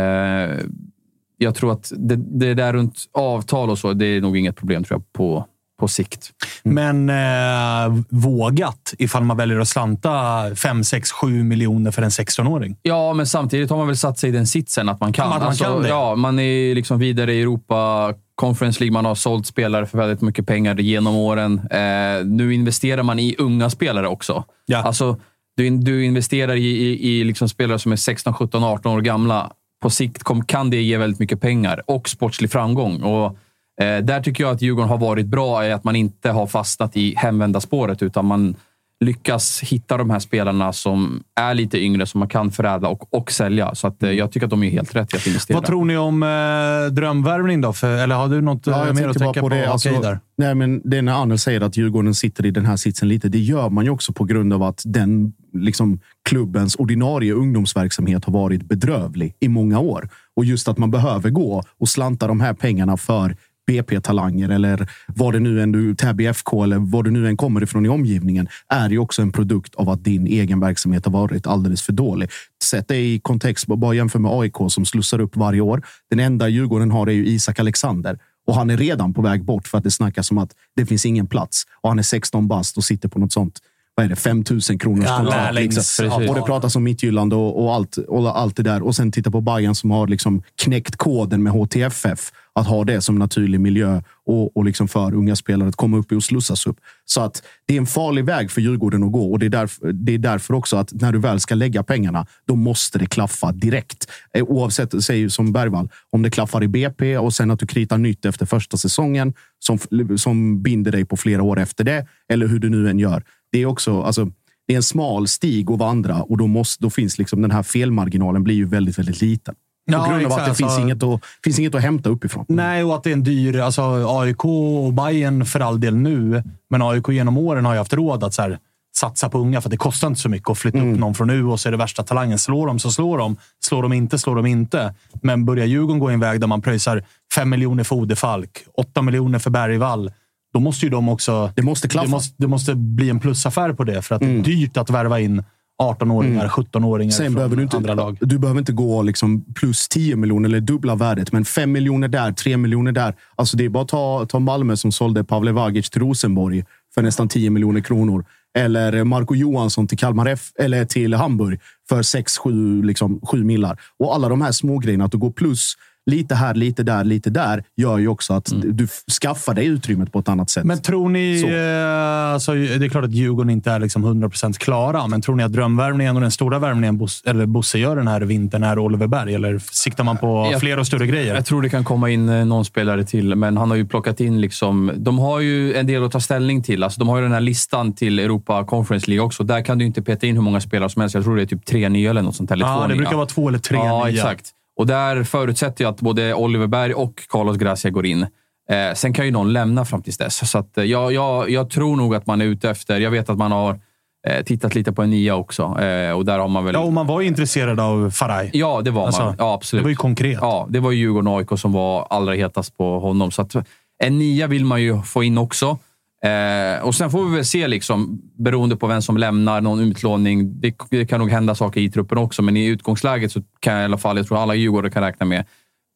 [1.38, 4.84] jag tror att det, det där runt avtal och så, det är nog inget problem
[4.84, 5.45] tror jag på,
[5.80, 6.32] på sikt.
[6.63, 10.12] Men eh, vågat ifall man väljer att slanta
[10.56, 12.78] 5, 6, 7 miljoner för en 16-åring.
[12.82, 15.32] Ja, men samtidigt har man väl satt sig i den sitsen att man kan.
[15.32, 15.89] Att man Alltså, kan det.
[15.89, 18.93] Ja, man är liksom vidare i Europa Conference League.
[18.93, 21.62] Man har sålt spelare för väldigt mycket pengar genom åren.
[21.71, 24.43] Eh, nu investerar man i unga spelare också.
[24.65, 24.78] Ja.
[24.78, 25.19] Alltså,
[25.58, 29.52] du, du investerar i, i, i liksom spelare som är 16, 17, 18 år gamla.
[29.82, 33.04] På sikt kom, kan det ge väldigt mycket pengar och sportslig framgång.
[33.04, 33.38] Och,
[33.82, 36.98] eh, där tycker jag att Djurgården har varit bra i att man inte har fastnat
[36.98, 38.56] i hemvända spåret utan man
[38.99, 43.31] lyckas hitta de här spelarna som är lite yngre, som man kan förädla och, och
[43.31, 43.75] sälja.
[43.75, 45.58] Så att, eh, jag tycker att de är helt rätt i att investera.
[45.58, 47.73] Vad tror ni om eh, drömvärvning då?
[47.73, 49.55] För, eller har du något Ja, eh, mer att tänka på på?
[49.55, 49.71] det.
[49.71, 50.19] Alltså, Okej där.
[50.38, 53.29] nej, men det är när Anders säger att Djurgården sitter i den här sitsen lite.
[53.29, 58.34] Det gör man ju också på grund av att den liksom, klubbens ordinarie ungdomsverksamhet har
[58.34, 60.10] varit bedrövlig i många år.
[60.36, 63.36] Och just att man behöver gå och slanta de här pengarna för
[63.67, 67.63] BP-talanger eller vad det nu än du, Täby FK eller vad det nu än kommer
[67.63, 71.47] ifrån i omgivningen är ju också en produkt av att din egen verksamhet har varit
[71.47, 72.30] alldeles för dålig.
[72.63, 75.86] Sätt det i kontext, bara jämför med AIK som slussar upp varje år.
[76.10, 78.19] Den enda Djurgården har är ju Isak Alexander.
[78.47, 81.06] Och han är redan på väg bort för att det snackas om att det finns
[81.06, 81.63] ingen plats.
[81.82, 83.60] Och han är 16 bast och sitter på något sånt
[83.95, 85.56] vad är det, 5 000 kronors Ja, kontrakt.
[85.56, 86.06] Liksom.
[86.06, 86.30] precis.
[86.30, 88.84] Och det pratas om mittgyllande och, och, allt, och allt det där.
[88.84, 92.32] Och sen titta på Bayern som har liksom knäckt koden med HTFF.
[92.59, 96.11] Att ha det som naturlig miljö och, och liksom för unga spelare att komma upp
[96.11, 96.77] och slussas upp.
[97.05, 99.31] Så att det är en farlig väg för Djurgården att gå.
[99.31, 102.27] Och det är, därför, det är därför också att när du väl ska lägga pengarna,
[102.45, 104.11] då måste det klaffa direkt.
[104.33, 107.97] Eh, oavsett, säg som Bergvall, om det klaffar i BP och sen att du kritar
[107.97, 109.79] nytt efter första säsongen som,
[110.17, 112.07] som binder dig på flera år efter det.
[112.29, 113.23] Eller hur du nu än gör.
[113.51, 114.31] Det är också, alltså,
[114.67, 117.63] det är en smal stig att vandra och då, måste, då finns liksom den här
[117.63, 119.55] felmarginalen blir ju väldigt, väldigt liten.
[119.88, 120.58] På Ja, grund av att det exakt.
[120.58, 122.45] finns, Alltså- inget att, finns inget att hämta uppifrån.
[122.48, 123.60] Nej, och att det är en dyr...
[123.60, 123.82] Alltså
[124.19, 128.24] AIK och Bayern för all del nu, men AIK genom åren har ju haft råd
[128.24, 128.60] att så här,
[128.98, 131.43] satsa på unga för det kostar inte så mycket att flytta upp någon från U
[131.45, 132.39] och så är det värsta talangen.
[132.39, 133.38] Slår de så slår de.
[133.65, 134.93] Slår de inte, slår de inte.
[135.21, 137.04] Men börjar Djurgården gå en väg där man pröjsar
[137.36, 140.12] 5 miljoner för Odefalk, 8 miljoner för Bergvall,
[140.54, 141.52] då måste ju de också...
[141.56, 142.06] Det måste klaffa.
[142.06, 144.89] Det måste, det måste bli en plusaffär på det, för att det är dyrt att
[144.89, 145.43] värva in
[145.83, 148.17] 18-åringar, 17-åringar Sen från behöver du inte, andra lag.
[148.21, 152.31] du behöver inte gå liksom plus 10 miljoner eller dubbla värdet, men 5 miljoner där,
[152.31, 153.15] 3 miljoner där.
[153.35, 156.63] Alltså det är bara att ta, ta Malmö som sålde Pavle Vagic till Rosenborg
[156.95, 158.25] för nästan 10 miljoner kronor.
[158.57, 161.59] Eller Marco Johansson till Kalmar F, eller till Hamburg
[161.89, 163.79] för 6-7 liksom, sju millar.
[163.99, 165.73] Och alla de här små grejerna, att du går plus
[166.05, 168.91] lite här, lite där, lite där, gör ju också att du f-
[169.21, 170.63] skaffar dig utrymmet på ett annat sätt.
[170.65, 171.39] Men tror ni...
[171.41, 171.47] Så.
[171.47, 175.43] Eh, alltså, det är klart att Djurgården inte är liksom 100% klara, men tror ni
[175.43, 179.07] att drömvärvningen och den stora värvningen Bos, eller Bosse gör den här vintern är Oliver
[179.07, 179.33] Berg?
[179.35, 181.35] Eller siktar man på Jag- fler och större grejer?
[181.35, 184.19] Jag tror det kan komma in eh, någon spelare till, men han har ju plockat
[184.19, 184.41] in...
[184.41, 184.91] liksom...
[184.95, 186.83] De har ju en del att ta ställning till.
[186.83, 189.43] Alltså, de har ju den här listan till Europa Conference League också.
[189.43, 191.15] Där kan du inte peta in hur många spelare som helst.
[191.15, 192.51] Jag tror det är typ tre nya eller något sånt.
[192.51, 192.97] Eller ja, två det nya.
[192.97, 194.13] brukar vara två eller tre Ja, nya.
[194.15, 194.51] exakt.
[194.77, 198.21] Och där förutsätter jag att både Oliver Berg och Carlos Gracia går in.
[198.69, 200.49] Eh, sen kan ju någon lämna fram tills dess.
[200.51, 202.99] Så att, eh, jag, jag, jag tror nog att man är ute efter...
[202.99, 203.79] Jag vet att man har
[204.27, 205.63] eh, tittat lite på en nia också.
[205.81, 206.73] Eh, och där har man väl...
[206.73, 208.49] Ja, och man var ju intresserad av Faraj.
[208.53, 209.35] Ja, det var Alltså, man.
[209.38, 209.81] Ja, absolut.
[209.81, 210.38] Det var ju konkret.
[210.41, 213.31] Ja, det var ju Djurgården och AIK som var allra hetast på honom.
[213.31, 213.55] Så att
[214.03, 215.77] en nia vill man ju få in också.
[216.25, 220.61] Eh, och sen får vi väl se, liksom, beroende på vem som lämnar, någon utlåning.
[220.61, 223.81] Det, det kan nog hända saker i truppen också, men i utgångsläget så kan jag
[223.81, 225.45] i alla fall, jag tror alla Djurgårdare kan räkna med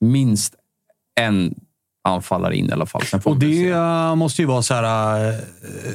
[0.02, 0.56] minst
[1.20, 1.56] en
[2.04, 3.02] anfallare in i alla fall.
[3.24, 5.36] Och det eh, måste ju vara så här, eh,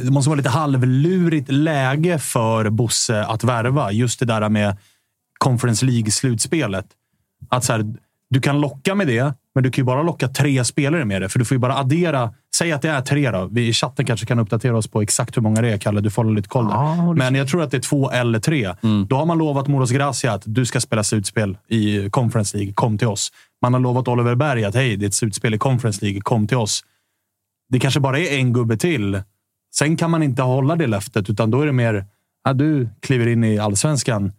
[0.03, 3.93] Det måste vara lite halvlurigt läge för Bosse att värva.
[3.93, 4.77] Just det där med
[5.39, 6.87] Conference League-slutspelet.
[7.49, 7.95] Att så här,
[8.31, 11.29] du kan locka med det, men du kan ju bara locka tre spelare med det.
[11.29, 12.35] För du får ju bara addera.
[12.57, 13.49] Säg att det är tre då.
[13.53, 16.01] Vi i chatten kanske kan uppdatera oss på exakt hur många det är, Kalle.
[16.01, 17.15] Du får hålla lite koll där.
[17.15, 18.75] Men jag tror att det är två eller tre.
[19.09, 22.73] Då har man lovat Moros Gracia att du ska spela slutspel i Conference League.
[22.73, 23.33] Kom till oss.
[23.63, 26.21] Man har lovat Oliver Berg att hej, det är ett slutspel i Conference League.
[26.21, 26.85] Kom till oss.
[27.69, 29.23] Det kanske bara är en gubbe till.
[29.75, 32.07] Sen kan man inte hålla det löftet, utan då är det mer
[32.45, 34.33] ja, du kliver in i allsvenskan.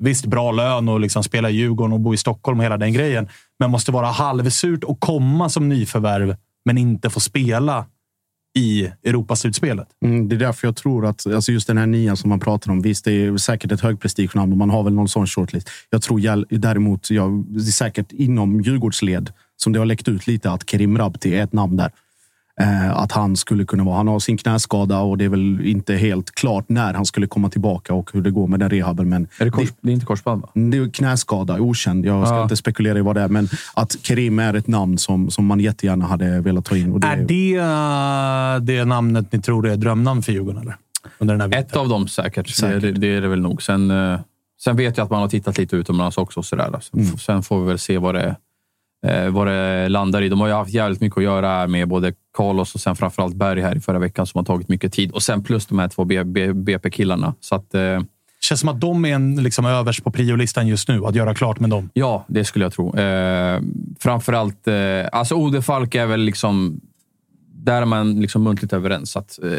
[0.00, 2.92] Visst, bra lön och liksom spela i Djurgården och bo i Stockholm och hela den
[2.92, 3.28] grejen.
[3.58, 7.86] Men måste vara halvsurt att komma som nyförvärv, men inte få spela
[8.58, 9.88] i Europaslutspelet.
[10.04, 12.70] Mm, det är därför jag tror att alltså just den här nian som man pratar
[12.70, 12.82] om.
[12.82, 15.70] Visst, det är säkert ett högprestigenamn och man har väl någon sån shortlist.
[15.90, 20.50] Jag tror däremot, jag, det är säkert inom Djurgårdsled som det har läckt ut lite
[20.50, 21.92] att Kerim Rabti är ett namn där
[22.60, 23.96] eh, att han skulle kunna vara.
[23.96, 27.50] Han har sin knäskada och det är väl inte helt klart när han skulle komma
[27.50, 29.08] tillbaka och hur det går med den rehaben.
[29.08, 30.48] Men Är det, kors, det är inte korsband va?
[30.54, 32.04] det är knäskada, okänd.
[32.06, 32.42] Jag ska Ja.
[32.42, 35.60] inte spekulera i vad det är, men att Kerim är ett namn som, som man
[35.60, 36.92] jättegärna hade velat ta in.
[36.92, 40.62] Och det, Är det eh, det namnet ni tror är drömnamn för Djurgården?
[40.62, 40.76] Eller?
[41.18, 42.48] Under den här Ett av dem säkert.
[42.48, 42.80] Säkert.
[42.82, 43.62] Det, det är det väl nog.
[43.62, 44.20] Sen, eh,
[44.64, 46.42] sen vet jag att man har tittat lite utomlands också.
[46.42, 46.70] Så där.
[46.80, 47.18] Sen, Mm.
[47.18, 48.36] sen får vi väl se vad det,
[49.06, 50.28] eh, vad det landar i.
[50.28, 53.60] De har ju haft jävligt mycket att göra med både Carlos och sen framförallt Berg
[53.60, 55.12] här i förra veckan som har tagit mycket tid.
[55.12, 56.04] Och sen plus de här två
[56.54, 57.34] BP-killarna.
[57.40, 58.00] Så att, eh,
[58.40, 61.06] känns som att de är en, liksom, överst på priolistan just nu.
[61.06, 61.90] Att göra klart med dem.
[61.92, 62.96] Ja, det skulle jag tro.
[62.96, 63.60] Eh,
[64.00, 64.74] framförallt, eh,
[65.12, 66.80] alltså Ode Falk är väl liksom...
[67.68, 69.10] Där är man liksom muntligt överens.
[69.10, 69.50] Så att, eh,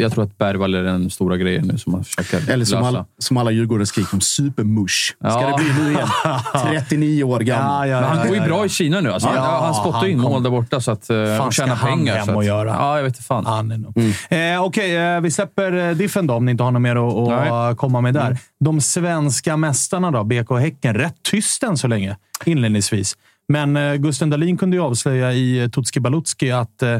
[0.00, 2.98] jag tror att Bergvall är den stora grejen nu som man försöker eller som, lösa.
[2.98, 4.92] all, som alla djurgårdare skriker om, supermush.
[5.18, 5.56] Ska Ja.
[5.58, 6.08] det bli nu igen?
[6.88, 7.88] 39 år gammal.
[7.88, 9.12] Men han går ju bra i Kina nu.
[9.12, 9.28] Alltså.
[9.34, 11.62] Ja, han, han spottar han in kom- mål där borta så att, uh, Fan, ska
[11.62, 12.16] tjänar han pengar.
[12.16, 12.68] hem så att, och göra?
[12.70, 13.46] Ja, jag vet inte fan.
[13.46, 13.98] Han är nog.
[14.30, 17.14] Eh, Okej, eh, vi släpper eh, Diffen då, om ni inte har något mer att,
[17.32, 17.76] att Nej.
[17.76, 18.38] komma med där.
[18.60, 20.94] De svenska mästarna då, BK Häcken.
[20.94, 23.16] Rätt tyst än så länge, inledningsvis.
[23.48, 26.98] Men eh, Gusten Dahlin kunde ju avslöja i eh, Tutski Balutski att eh,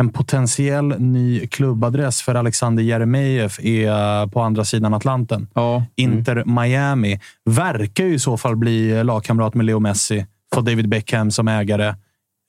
[0.00, 5.48] en potentiell ny klubbadress för Alexander Jeremejeff är eh, på andra sidan Atlanten.
[5.54, 5.84] Ja.
[5.96, 7.20] Inter Miami.
[7.50, 10.26] Verkar ju i så fall bli lagkamrat med Leo Messi.
[10.54, 11.94] Få David Beckham som ägare.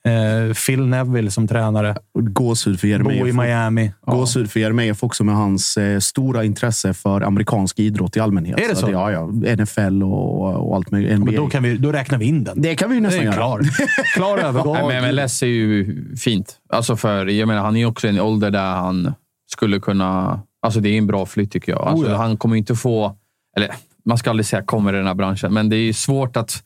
[0.08, 1.96] Eh, Phil Neville som tränare.
[2.20, 3.36] Gåshud för Bo i Jeremejeff.
[3.36, 3.94] Miami.
[4.02, 8.60] Gåshud för Jeremejeff också med hans eh, stora intresse för amerikansk idrott i allmänhet.
[8.60, 8.86] Är det så?
[8.86, 9.56] att ja, ja.
[9.56, 11.20] NFL och, och allt möjligt.
[11.20, 11.26] NBA.
[11.26, 12.62] Men då, kan vi, då räknar vi in den.
[12.62, 13.36] det kan vi ju Det nästan är göra.
[13.36, 13.62] klar.
[14.16, 14.78] Klar övergång.
[14.88, 16.58] Nej, men MLS är ju fint.
[16.70, 19.13] Alltså för, jag menar, han är också i en ålder där han
[19.52, 20.42] skulle kunna...
[20.62, 21.82] Alltså det är en bra flytt tycker jag.
[21.82, 22.18] Alltså Oh ja.
[22.18, 23.16] Han kommer inte få...
[23.58, 23.70] Eller
[24.06, 26.63] man ska aldrig säga kommer i den här branschen, men det är ju svårt att,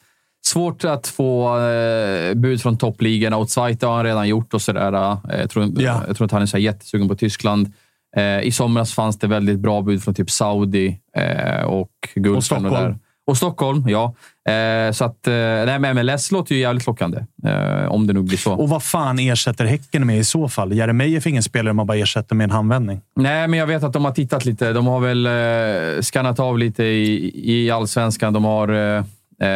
[0.47, 3.37] svårt att få eh, bud från toppligorna.
[3.37, 4.93] Och Zweite har han redan gjort och sådär.
[4.93, 6.03] Eh, Jag tror, Ja.
[6.07, 7.71] jag tror inte han är så jättesugen på Tyskland.
[8.17, 12.41] Eh, I somras fanns det väldigt bra bud från typ Saudi eh, och Gulfen.
[12.41, 12.73] Stockholm.
[12.73, 12.95] där.
[13.27, 14.13] Och Stockholm, ja.
[14.53, 17.17] Eh, så att, eh, nej, men MLS låter ju jävligt lockande.
[17.45, 18.53] Eh, om det nog blir så.
[18.53, 20.73] Och vad fan ersätter Häcken med i så fall?
[20.73, 23.01] Jeremejeff är ingen spelare man bara ersätter med en handvändning.
[23.15, 24.73] Nej, men jag vet att de har tittat lite.
[24.73, 27.31] De har väl eh, skannat av lite i,
[27.65, 28.33] i allsvenskan.
[28.33, 29.03] De har...
[29.41, 29.47] Eh,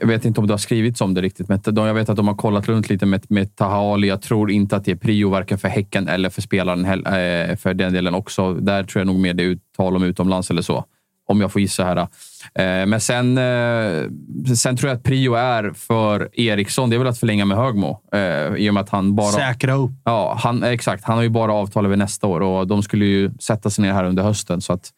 [0.00, 2.28] jag vet inte om det har skrivits om det riktigt, men jag vet att de
[2.28, 4.08] har kollat runt lite med, med Tahali.
[4.08, 7.74] Jag tror inte att det är prio varken för Häcken eller för spelaren eh, för
[7.74, 8.54] den delen också.
[8.54, 10.84] Där tror jag nog mer det är tal om utomlands eller så.
[11.28, 11.96] Om jag får gissa här.
[11.96, 13.38] Eh, men sen,
[14.56, 18.00] sen tror jag att prio är för Eriksson, det är väl att förlänga med Högmo.
[18.56, 19.32] I och med att han bara...
[19.32, 19.90] Säkra upp.
[20.04, 21.04] Ja, han, exakt.
[21.04, 23.92] Han har ju bara avtal över nästa år och de skulle ju sätta sig ner
[23.92, 24.60] här under hösten.
[24.60, 24.90] Så att,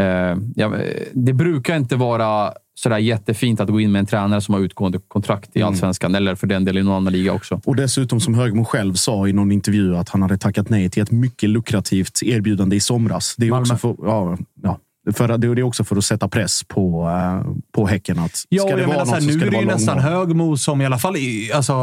[0.00, 0.72] eh, ja,
[1.12, 4.98] det brukar inte vara sådär jättefint att gå in med en tränare som har utgående
[5.08, 7.60] kontrakt i allsvenskan eller för den delen i någon annan liga också.
[7.64, 11.02] Och dessutom, som Högmo själv sa i någon intervju, att han hade tackat nej till
[11.02, 13.34] ett mycket lukrativt erbjudande i somras.
[13.38, 13.62] Det är, Malmö.
[13.62, 14.78] också för, ja, ja,
[15.12, 18.18] för, det är också för att sätta press på, eh, på Häcken.
[18.18, 19.50] Att Ja, ska och det jag vara menar, så här, något så nu ska är
[19.50, 19.98] det ju vara nästan.
[19.98, 21.74] Högmo som i alla fall i, alltså,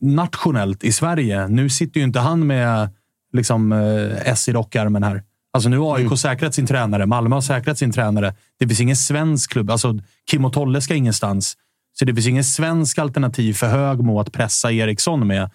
[0.00, 1.48] nationellt i Sverige.
[1.48, 2.88] Nu sitter ju inte han med
[3.32, 5.22] liksom, eh, S i rockarmen här.
[5.56, 6.16] Alltså nu har AIK Mm.
[6.16, 7.06] säkrat sin tränare.
[7.06, 8.34] Malmö har säkrat sin tränare.
[8.58, 9.70] Det finns ingen svensk klubb.
[9.70, 9.98] Alltså,
[10.30, 11.56] Kim och Tolle ska ingenstans.
[11.98, 15.50] Så det finns ingen svensk alternativ för Högmo att pressa Eriksson med.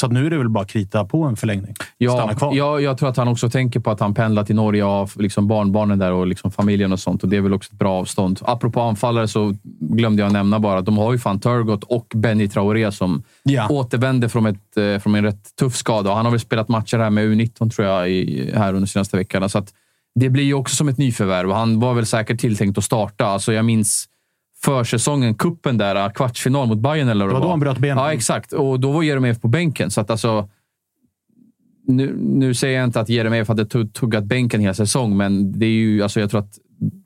[0.00, 1.74] Så nu är det väl bara att krita på en förlängning.
[1.98, 2.54] Ja, kvar.
[2.80, 5.98] jag, tror att han också tänker på att han pendlar till Norge av liksom barnbarnen
[5.98, 7.22] där och liksom familjen och sånt.
[7.22, 8.40] Och Det är väl också ett bra avstånd.
[8.42, 12.48] Apropå anfallare så glömde jag nämna bara att de har ju fan Turgot och Benny
[12.48, 13.68] Traoré som Ja.
[13.68, 16.10] återvände från, ett, eh, från en rätt tuff skada.
[16.10, 18.86] Och Han har väl spelat matcher här med U19 tror jag i, här under de
[18.86, 19.48] senaste veckorna.
[19.48, 19.72] Så att
[20.14, 21.50] det blir ju också som ett nyförvärv.
[21.50, 23.26] Och Han var väl säkert tilltänkt att starta.
[23.26, 24.08] Alltså jag minns
[24.64, 28.04] försäsongen, kuppen där, kvartsfinal mot Bayern eller vad Det var då han bröt benen.
[28.04, 28.52] Ja, exakt.
[28.52, 29.90] Och då var Jeremejeff på bänken.
[29.90, 30.48] Så att alltså,
[31.86, 35.66] nu, nu säger jag inte att Jeremejeff hade tu- tuggat bänken hela säsong, men det
[35.66, 36.58] är ju, alltså, jag tror att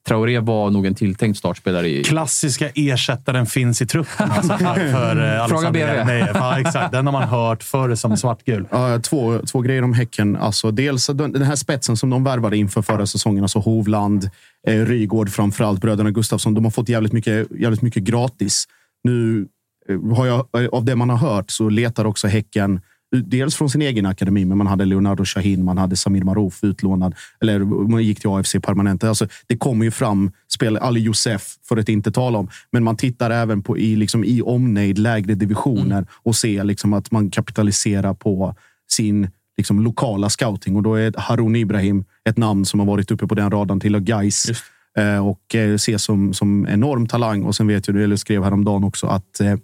[0.09, 1.89] Traoré var nog en tilltänkt startspelare.
[1.89, 4.31] I, klassiska ersättaren finns i truppen.
[4.31, 6.33] Alltså, för, eh, Alexander BV.
[6.35, 6.93] Ja, exakt.
[6.93, 8.67] Den har man hört förr som svartgul.
[8.71, 10.37] Ja, två, två grejer om Häcken.
[10.37, 14.31] Alltså, dels den här spetsen som de värvade inför förra säsongen, alltså Hovland,
[14.67, 16.55] eh, Rygård framförallt, bröderna Gustafsson.
[16.55, 18.65] De har fått jävligt mycket, jävligt mycket gratis.
[19.05, 19.47] Nu
[19.89, 22.81] eh, har jag, av det man har hört så letar också Häcken
[23.13, 27.15] Dels från sin egen akademi, men man hade Leonardo Shahin, man hade Samir Marouf utlånad.
[27.41, 29.05] Eller man gick till AFC permanent.
[29.05, 32.49] Alltså, det kommer ju fram spel, Ali Youssef, för att inte tala om.
[32.73, 37.11] Men man tittar även på i, liksom, i omnejd, lägre divisioner och ser liksom, att
[37.11, 38.55] man kapitaliserar på
[38.91, 40.77] sin liksom, lokala scouting.
[40.77, 43.99] Och då är Harun Ibrahim ett namn som har varit uppe på den radarn till
[43.99, 44.51] Gais
[44.97, 47.43] eh, och eh, ses som, som enorm talang.
[47.43, 49.57] Och sen vet jag, eller skrev häromdagen också, att eh,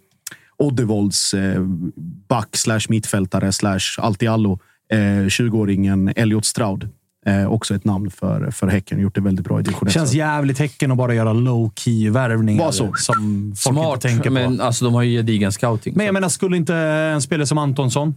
[0.59, 1.61] Oddevolds eh,
[2.29, 4.59] back slash mittfältare slash allt i allo.
[4.93, 6.89] Eh, 20-åringen Elliot Stroud.
[7.27, 9.01] Eh, också ett namn för, för Häcken.
[9.01, 9.95] Gjort det väldigt bra i division 1.
[9.95, 12.71] Känns jävligt Häcken att bara göra low-key värvningar.
[12.71, 12.87] Som
[13.57, 14.35] folk Smart, inte tänker på.
[14.35, 15.93] men alltså, de har ju gedigen scouting.
[15.97, 18.15] Men jag menar, skulle inte en spelare som Antonsson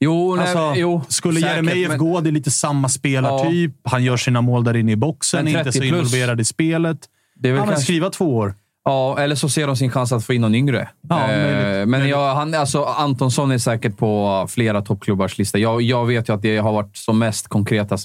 [0.00, 3.72] jo, nej, Alltså, jo, skulle Jeremejeff gå, det är lite samma spelartyp.
[3.84, 5.92] Han gör sina mål där inne i boxen, inte 30 så plus.
[5.92, 6.98] involverad i spelet.
[7.36, 8.54] Det är väl Han vill kanske- skriva två år.
[8.84, 10.88] Ja, eller så ser de sin chans att få in någon yngre.
[11.08, 15.58] Ja, Eh, men jag, han, alltså, Antonsson är säkert på flera toppklubbars lista.
[15.58, 17.96] Jag, jag vet ju att det har varit som mest konkreta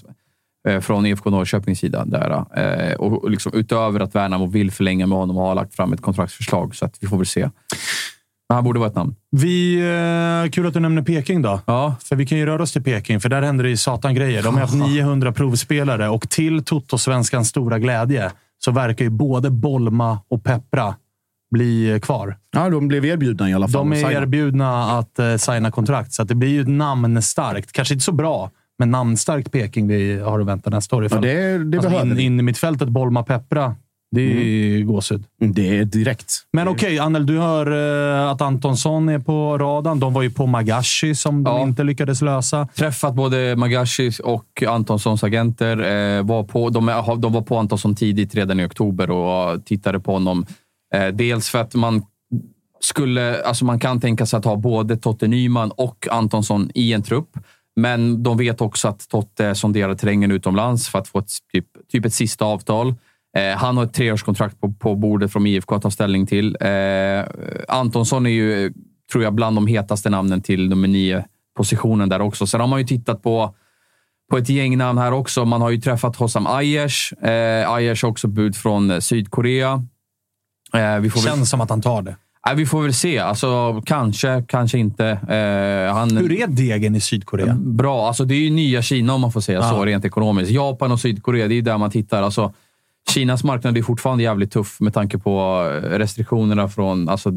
[0.68, 2.06] eh, från IFK Norrköpings sida.
[2.06, 5.76] Där, eh, och och liksom, utöver att Värnamo vill förlänga med honom och har lagt
[5.76, 6.76] fram ett kontraktsförslag.
[6.76, 7.50] Så att vi får väl se.
[8.50, 9.16] Men han borde vara ett namn.
[9.32, 9.76] Vi,
[10.46, 11.60] eh, kul att du nämner Peking då.
[11.66, 14.16] Ja, För vi kan ju röra oss till Peking, för där händer det ju satan
[14.16, 14.44] grejer.
[14.44, 18.32] De har haft 900 provspelare och till Toto-svenskans stora glädje
[18.66, 20.96] så verkar ju både Bolma och Peppra
[21.52, 22.38] bli eh, kvar.
[22.52, 23.90] Ja, de blev erbjudna i alla fall.
[23.90, 27.72] De är erbjudna att eh, signa kontrakt, så det blir ju ett namnstarkt.
[27.72, 31.08] Kanske inte så bra, men namnstarkt Peking vi har att vänta nästa år.
[31.12, 33.76] Ja, det, det alltså, behöver in, in i mittfältet, Bolma Peppra.
[34.12, 35.24] Det är ju gåshud.
[35.40, 36.34] Det är direkt.
[36.54, 37.72] Men okej, Annel, du hör
[38.24, 40.00] eh, att Antonsson är på radarn.
[40.00, 41.64] De var ju på Magashi som de Ja.
[41.64, 42.68] inte lyckades lösa.
[42.76, 45.78] träffat både Magashis och Antonssons agenter.
[46.18, 46.86] Eh, var på, de,
[47.18, 50.46] de var på Antonsson tidigt, redan i oktober, och tittade på honom.
[50.96, 52.06] Eh, dels för att man
[52.80, 57.04] skulle, alltså man kan tänka sig att ha både Totte Nyman och Antonsson i en
[57.04, 57.30] trupp.
[57.76, 62.06] Men de vet också att Totte sonderar terrängen utomlands för att få ett, typ, typ
[62.06, 62.96] ett sista avtal.
[63.36, 66.58] Eh, han har ett treårskontrakt på, på bordet från IFK att ta ställning till.
[66.62, 67.26] Eh,
[67.68, 68.74] Antonsson är ju,
[69.12, 71.26] tror jag, bland de hetaste namnen till nummer nio
[71.58, 72.48] positionen där också.
[72.48, 73.56] Sen har man ju tittat på,
[74.32, 75.46] på ett gäng namn här också.
[75.46, 77.14] Man har ju träffat Hossam Aiesh.
[77.14, 79.84] Eh, Aiesh har också bud från Sydkorea.
[80.74, 82.16] Eh, vi, får väl, Känns som att han tar det.
[82.56, 83.20] vi får väl se.
[83.20, 85.06] Alltså, kanske, kanske inte.
[85.08, 87.54] Eh, han, Hur är degen i Sydkorea?
[87.60, 88.08] Bra.
[88.08, 90.52] Alltså, det är ju nya Kina om man får säga så, rent ekonomiskt.
[90.52, 92.24] Japan och Sydkorea, det är där man tittar.
[92.24, 92.54] Alltså,
[93.10, 97.10] Kinas marknad är fortfarande jävligt tuff med tanke på restriktionerna från...
[97.10, 97.30] Alltså,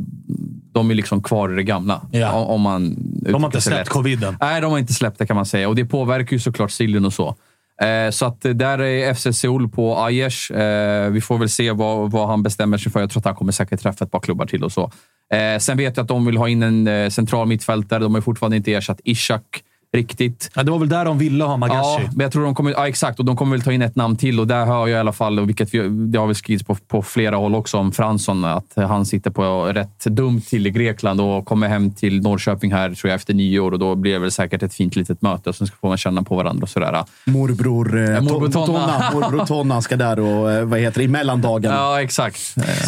[0.72, 2.02] de är liksom kvar i det gamla.
[2.12, 2.32] Ja.
[2.32, 3.88] Om, om man De har inte släppt lätt.
[3.88, 4.36] coviden.
[4.40, 5.68] Nej, de har inte släppt det kan man säga.
[5.68, 7.34] Och det påverkar ju såklart sillen och så.
[7.82, 10.52] Eh, så att eh, där är FC Seoul på Aiesh.
[10.52, 13.00] Eh, vi får väl se vad, vad han bestämmer sig för.
[13.00, 14.90] Jag tror att han kommer säkert träffa ett par klubbar till och så.
[15.34, 17.98] Eh, sen vet jag att de vill ha in en eh, central mittfältare.
[18.02, 20.50] De har fortfarande inte ersatt Ishak riktigt.
[20.54, 22.08] Ja, det var väl där de ville ha Ja, Magashi.
[22.12, 23.18] men jag tror de kommer, ja, exakt.
[23.18, 25.12] Och de kommer väl ta in ett namn till och där hör jag i alla
[25.12, 28.44] fall, och vilket vi, det har väl skrivits på, på flera håll också om Fransson,
[28.44, 32.94] att han sitter på rätt dumt till i Grekland och kommer hem till Norrköping här
[32.94, 35.56] tror jag efter nyår och då blir det väl säkert ett fint litet möte och
[35.56, 37.04] sen ska få man känna på varandra och sådär.
[37.26, 39.10] Morbror, eh, morbror Ton- Tonna.
[39.14, 41.72] Morbror Tonna ska där och, eh, vad heter det, i mellandagen.
[41.72, 42.38] Ja, exakt.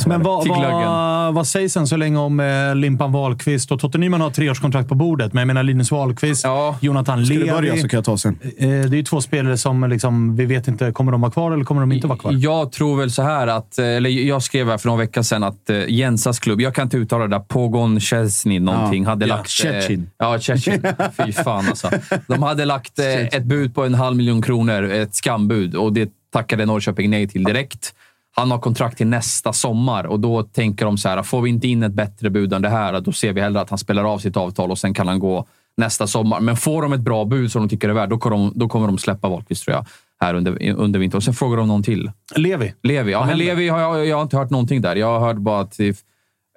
[0.06, 3.72] Men vad, vad, vad sägs än så länge om eh, Limpan Wahlqvist?
[3.72, 6.76] Och Totte Nyman har treårskontrakt på bordet, men jag menar Linus Wahlqvist, Ja.
[6.90, 7.50] Jonathan Ska du Levi.
[7.53, 8.38] börja så kan jag ta sen.
[8.59, 11.53] Eh, det är ju två spelare som liksom, vi vet inte, kommer de vara kvar
[11.53, 12.33] eller kommer de inte vara kvar?
[12.38, 15.42] Jag tror väl så här att, eh, eller jag skrev här för några veckor sedan
[15.42, 19.37] att eh, Jensas klubb, jag kan inte uttala det där, Pogon Chesney någonting, hade Ja,
[19.37, 19.48] lagt...
[19.50, 20.11] Tjetjin.
[20.18, 20.83] Ja, Tjetjin.
[21.26, 21.90] Fy fan alltså.
[22.26, 26.66] De hade lagt ett bud på en halv miljon kronor, ett skambud, och det tackade
[26.66, 27.94] Norrköping nej till direkt.
[28.37, 31.68] Han har kontrakt till nästa sommar och då tänker de så här, får vi inte
[31.68, 34.18] in ett bättre bud än det här, då ser vi hellre att han spelar av
[34.18, 35.46] sitt avtal och sen kan han gå
[35.80, 36.40] nästa sommar.
[36.40, 38.68] Men får de ett bra bud som de tycker är värt, då kommer de, då
[38.68, 39.86] kommer de släppa Wahlqvist tror jag,
[40.20, 41.16] här under, under vintern.
[41.16, 42.10] Och sen frågar de någon till.
[42.36, 42.74] Levi.
[42.82, 43.38] Levi, ja, men?
[43.38, 44.96] Levi har jag, jag har inte hört någonting där.
[44.96, 45.78] Jag har hört bara att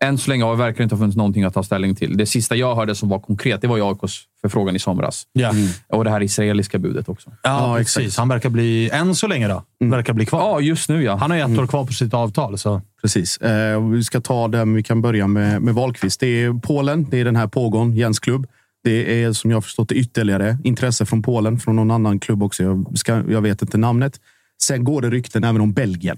[0.03, 2.17] än så länge har det verkligen inte funnits någonting att ta ställning till.
[2.17, 5.23] Det sista jag hörde som var konkret, det var AIKs förfrågan i somras.
[5.33, 5.51] Ja,
[5.87, 7.29] Och det här israeliska budet också.
[7.43, 7.97] ja, Ja, precis.
[7.97, 8.17] exakt.
[8.17, 10.39] Han verkar bli, än så länge då, verkar bli kvar.
[10.39, 11.15] Ja, just nu ja.
[11.15, 12.57] Han har ju ett år kvar på sitt avtal.
[12.57, 12.81] Så.
[13.01, 13.37] Precis.
[13.37, 16.19] Eh, vi ska ta det, vi kan börja med, med Wahlqvist.
[16.19, 17.07] Det är Polen.
[17.09, 18.47] Det är den här Pågon, Jens klubb.
[18.83, 22.63] Det är som jag förstått det ytterligare intresse från Polen, från någon annan klubb också.
[22.63, 24.19] Jag, ska, jag vet inte namnet.
[24.63, 26.17] Sen går det rykten även om Belgien.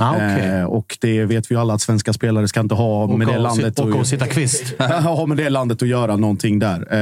[0.00, 0.40] Ah, okay.
[0.40, 3.38] Eh, och det vet vi ju alla att svenska spelare ska inte ha med det
[3.38, 4.74] landet och, och att- sitta kvist.
[4.78, 6.94] ha med det landet att göra någonting där.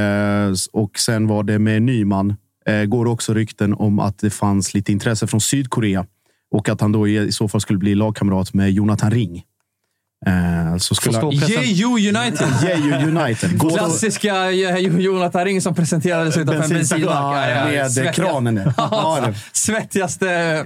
[0.49, 2.35] Eh, och sen var det med Nyman.
[2.65, 6.05] Eh, går också rykten om att det fanns lite intresse från Sydkorea
[6.51, 9.43] och att han då i så fall skulle bli lagkamrat med Jonathan Ring.
[10.27, 12.47] Eh, så skulle stå Jeju United!
[12.63, 13.57] Jeju United.
[13.57, 17.35] Går Klassiska eh, Jonathan Ring som presenterades utanför en bensinmack.
[17.65, 18.55] Med svettiga- kranen.
[18.55, 18.73] där.
[18.77, 20.63] Ja, det- Svettigaste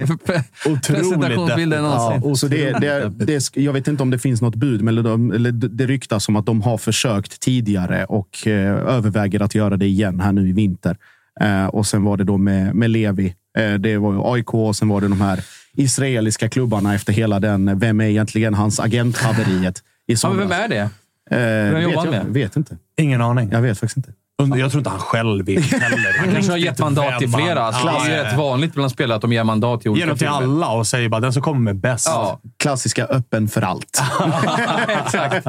[0.86, 2.20] presentationsbilden någonsin.
[2.24, 4.94] Ja, och så det, det, det, jag vet inte om det finns något bud, men
[5.04, 9.76] de, eller det ryktas om att de har försökt tidigare och eh, överväger att göra
[9.76, 10.96] det igen här nu i vinter.
[11.40, 13.34] Eh, och sen var det då med, med Levi.
[13.58, 15.40] Eh, det var AIK och sen var det de här
[15.76, 17.78] israeliska klubbarna efter hela den.
[17.78, 20.38] Vem är egentligen hans agenthaveriet i Ja, somras?
[20.38, 20.90] men vem är det?
[21.30, 22.32] Eh, vet, jobbar han jag, med?
[22.34, 22.76] vet inte.
[22.96, 23.48] Ingen aning.
[23.52, 24.12] Jag vet faktiskt inte.
[24.38, 26.18] Jag tror inte han själv vet heller.
[26.18, 27.62] Han kanske har gett mandat till flera.
[27.62, 30.06] Alltså, det är ju rätt vanligt bland spelare att de ger mandat till Ger olika
[30.06, 30.42] dem till filmer.
[30.42, 32.06] alla och säger bara den som kommer med bäst.
[32.06, 32.40] Ja.
[32.56, 34.02] Klassiska öppen för allt.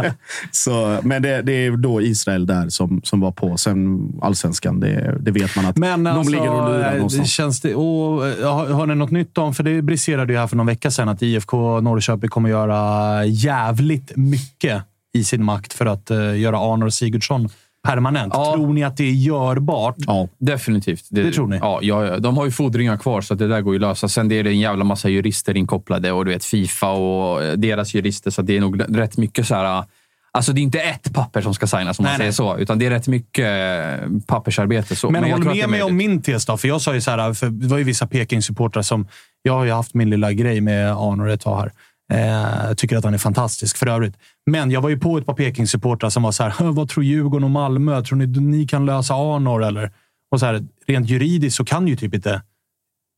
[0.51, 3.57] så, men det, det är då Israel där som, som var på.
[3.57, 7.31] Sen allsvenskan, det, det vet man att Men de alltså, ligger och lurar eh, någonstans.
[7.31, 10.47] känns det, och, eh, har, har ni något nytt om, för det briserade ju här
[10.47, 14.83] för någon vecka sedan, att IFK Norrköping kommer göra jävligt mycket
[15.13, 17.49] i sin makt för att uh, göra Arnor Sigurdsson
[17.83, 18.33] permanent.
[18.35, 18.53] Ja.
[18.53, 19.95] Tror ni att det är görbart?
[19.97, 20.27] Ja.
[20.37, 21.05] Definitivt.
[21.09, 21.57] Det tror ni?
[21.57, 22.17] Ja, ja, ja.
[22.17, 24.07] de har ju fordringar kvar, så att det där går ju att lösa.
[24.07, 27.53] Sen det är det en jävla massa jurister inkopplade och du vet Fifa och eh,
[27.53, 29.83] deras jurister, så att det är nog rätt mycket så här...
[30.31, 32.33] Alltså det är inte ett papper som ska signas, om man Nej, säger nej.
[32.33, 32.57] så.
[32.57, 34.95] Utan det är rätt mycket eh, pappersarbete.
[34.95, 35.09] Så.
[35.09, 37.11] Men, jag håll det med mig om min tes då, för jag sa ju så
[37.11, 39.07] här, för det var ju vissa Peking-supportrar som...
[39.41, 41.71] Jag har ju haft min lilla grej med Arnor ett tag här.
[42.13, 44.15] Eh, tycker att han är fantastisk för övrigt.
[44.45, 47.05] Men jag var ju på ett par Peking-supportrar som var så här, "Hö, vad tror
[47.05, 48.01] Djurgården och Malmö?
[48.03, 49.91] Tror ni ni kan lösa Arnor eller?
[50.31, 52.41] Och så här, rent juridiskt så kan ju typ inte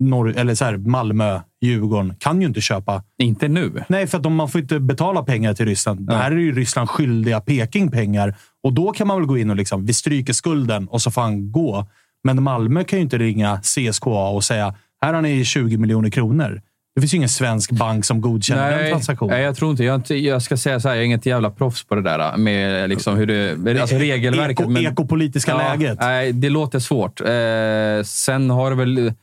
[0.04, 3.04] Norr, eller så här, Malmö, Djurgården kan ju inte köpa.
[3.18, 3.84] Inte nu.
[3.88, 6.08] Nej, för att de, man får inte betala pengar till Ryssland.
[6.08, 9.50] Det här är ju Ryssland skyldiga Peking pengar och då kan man väl gå in
[9.50, 11.88] och liksom, vi stryker skulden och så får han gå.
[12.24, 16.62] Men Malmö kan ju inte ringa CSKA och säga här har ni 20 miljoner kronor.
[17.00, 19.36] Det finns ju ingen svensk bank som godkänner den transaktionen.
[19.36, 19.84] nej, jag tror inte.
[19.84, 22.38] Jag, inte- jag ska säga så här, jag är inget jävla proffs på det där
[22.38, 24.60] med liksom hur det, alltså regelverket.
[24.60, 25.98] Eko, ekopolitiska läget.
[26.02, 27.22] Nej, det låter svårt.
[27.22, 29.14] Eh, sen har det väl...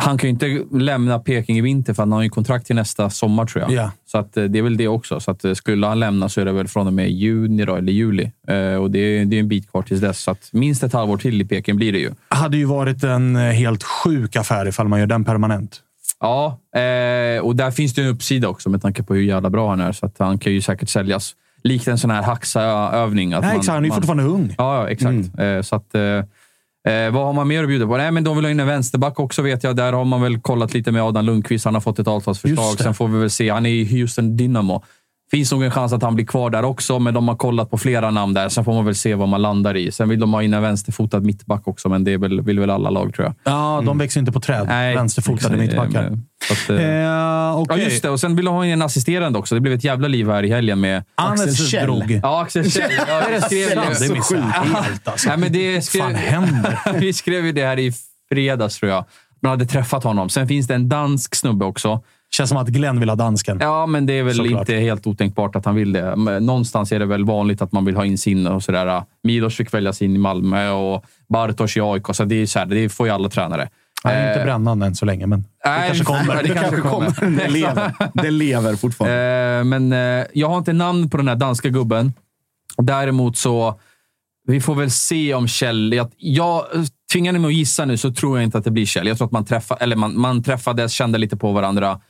[0.00, 3.10] Han kan ju inte lämna Peking i vinter för han har ju kontrakt till nästa
[3.10, 3.72] sommar tror jag.
[3.72, 3.90] Ja.
[4.06, 5.20] Så att, eh, det är väl det också.
[5.20, 7.74] Så att, eh, skulle han lämna så är det väl från och med juni då,
[7.76, 8.30] eller juli.
[8.48, 10.20] Eh, och det är, det är en bit kvar tills dess.
[10.22, 12.10] Så att minst ett halvår till i Peking blir det ju.
[12.28, 15.80] hade ju varit en eh, helt sjuk affär ifall man gör den permanent.
[16.20, 19.68] Ja, eh, och där finns det en uppsida också med tanke på hur jävla bra
[19.70, 19.92] han är.
[19.92, 21.34] Så att han kan ju säkert säljas.
[21.62, 23.32] Likt en sån här haxa-övning.
[23.32, 23.74] att Nej, man- exakt.
[23.74, 24.54] Han är ju fortfarande ung.
[24.58, 25.38] Ja, ja exakt.
[25.38, 26.02] Eh, så att, eh,
[26.94, 27.96] eh, vad har man mer att bjuda på?
[27.96, 29.76] Nej, men de vill ha in en vänsterback också vet jag.
[29.76, 31.64] Där har man väl kollat lite med Adam Lundqvist.
[31.64, 32.78] Han har fått ett avtalsförslag.
[32.78, 33.50] Sen får vi väl se.
[33.50, 34.84] Han är i Houston Dynamo.
[35.30, 37.78] Finns nog en chans att han blir kvar där också, men de har kollat på
[37.78, 38.48] flera namn där.
[38.48, 39.92] Sen får man väl se vad man landar i.
[39.92, 42.90] Sen vill de ha in en vänsterfotad mittback också, men det väl, vill väl alla
[42.90, 43.34] lag tror jag.
[43.52, 44.64] Ja, de växer inte på träd.
[44.68, 46.18] Nej, Vänsterfotade mittbackar.
[46.50, 47.84] Att, eh, Eh, Ja, okej.
[47.84, 48.10] just det.
[48.10, 49.54] Och sen vill de ha in en assisterande också.
[49.54, 51.04] Det blev ett jävla liv här i helgen med...
[51.14, 51.86] Axel Kjell.
[51.86, 52.20] drog.
[52.22, 52.90] Ja, Axel Kjell.
[53.08, 53.98] Ja, jag skrev sant?
[54.00, 55.28] Det missade jag helt alltså.
[55.28, 56.00] Nej, men det skrev...
[56.02, 56.78] fan händer?
[57.00, 57.92] Vi skrev ju det här i
[58.28, 59.04] fredags, tror jag.
[59.42, 60.28] Man hade träffat honom.
[60.28, 62.02] Sen finns det en dansk snubbe också.
[62.30, 63.58] Känns som att Glenn vill ha dansken.
[63.60, 64.60] Ja, men det är väl Såklart.
[64.60, 66.16] inte helt otänkbart att han vill det.
[66.16, 69.02] Men Någonstans är det väl vanligt att man vill ha in sin och sådär.
[69.22, 72.06] Milos fick väljas in i Malmö och Bartosz i AIK.
[72.12, 73.68] Så det, är så här, det får ju alla tränare.
[74.02, 76.42] Han är inte Eh, brännande än så länge, men det nej, kanske kommer.
[76.42, 77.36] Det kanske kommer.
[77.38, 79.58] Det lever, det lever fortfarande.
[79.58, 82.12] Eh, men eh, jag har inte namn på den här danska gubben.
[82.76, 83.80] Däremot så...
[84.46, 85.92] Vi får väl se om Kjell...
[85.92, 86.64] Jag, jag
[87.12, 89.06] tvingar ni mig att gissa nu så tror jag inte att det blir Kjell.
[89.06, 92.00] Jag tror att man, träffa, eller man, man träffades, kände lite på varandra.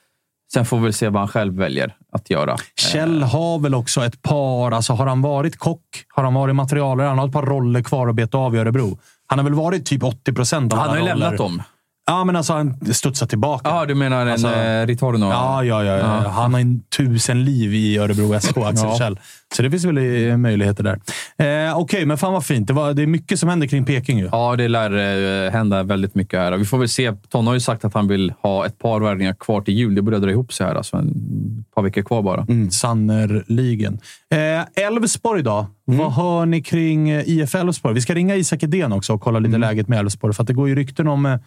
[0.53, 2.57] Sen får vi se vad han själv väljer att göra.
[2.81, 4.71] Kjell har väl också ett par...
[4.73, 5.81] Alltså har han varit kock?
[6.09, 7.07] Har han varit materialare?
[7.09, 8.99] Han har ett par roller kvar att beta av i Örebro.
[9.27, 11.21] Han har väl varit typ 80 procent av Han har alla ju roller.
[11.21, 11.63] lämnat dem.
[12.09, 13.69] Ja, men alltså han studsar tillbaka.
[13.71, 15.27] Ja, du menar en Alltså- eh, Ritorno?
[15.31, 16.29] Ja, ja, ja, ja.
[16.29, 18.97] Han har en tusen liv i Örebro SK, Axel Ja.
[18.99, 19.19] Kjell.
[19.57, 21.67] Så det finns väl eh, möjligheter där.
[21.69, 22.67] Eh, Okej, men fan vad fint.
[22.67, 24.29] Det, var, det är mycket som händer kring Peking ju.
[24.33, 26.57] Ja, det lär eh, hända väldigt mycket här.
[26.57, 27.13] Vi får väl se.
[27.29, 29.95] Tonne har ju sagt att han vill ha ett par värvningar kvar till jul.
[29.95, 30.75] Det börjar dra ihop sig här.
[30.75, 32.47] Alltså en par veckor kvar bara.
[32.71, 33.99] Sannerligen.
[34.31, 35.67] Eh, Elfsborg då?
[35.89, 35.99] Mm.
[35.99, 37.95] Vad hör ni kring eh, IF Elfsborg?
[37.95, 39.61] Vi ska ringa Isak Edén också och kolla lite Mm.
[39.61, 40.35] läget med Elfsborg.
[40.35, 41.39] För att det går ju rykten om eh,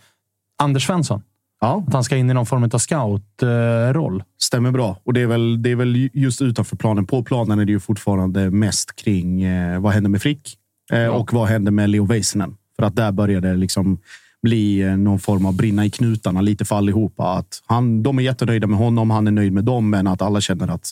[0.62, 1.22] Anders Svensson.
[1.62, 4.24] Ja, Att han ska in i någon form av scout-roll.
[4.42, 4.98] stämmer bra.
[5.04, 7.06] Och det är, väl, det är väl just utanför planen.
[7.06, 10.58] På planen är det ju fortfarande mest kring eh, vad händer med Frick
[10.92, 12.56] eh, och vad händer med Leo Väisänen.
[12.76, 14.00] För att där börjar det liksom
[14.42, 17.34] bli eh, någon form av brinna i knutarna lite för allihopa.
[17.34, 20.42] Att han, de är jättenöjda med honom, han är nöjd med dem, men att alla
[20.42, 20.92] känner att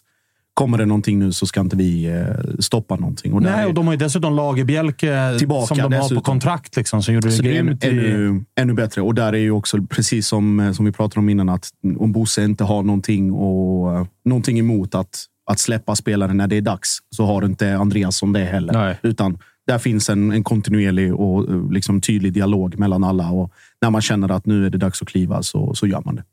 [0.59, 2.25] kommer det någonting nu så ska inte vi eh,
[2.59, 3.33] stoppa någonting.
[3.33, 6.17] Och Nej, är- och de har ju dessutom Lagerbielke Tillbaka som de har dessutom.
[6.17, 6.75] på kontrakt.
[6.75, 9.01] Liksom, som gjorde det Så det är grymt ännu, ännu bättre.
[9.01, 12.11] Och där är ju också, precis som, eh, som vi pratade om innan, att om
[12.11, 16.61] Bosse inte har någonting, och, eh, någonting emot att, att släppa spelare när det är
[16.61, 18.73] dags, så har inte Andreas som det heller.
[18.73, 18.97] Nej.
[19.03, 19.37] Utan
[19.67, 23.29] där finns en, en kontinuerlig och eh, liksom tydlig dialog mellan alla.
[23.31, 23.51] Och
[23.81, 26.23] när man känner att nu är det dags att kliva så, så gör man det.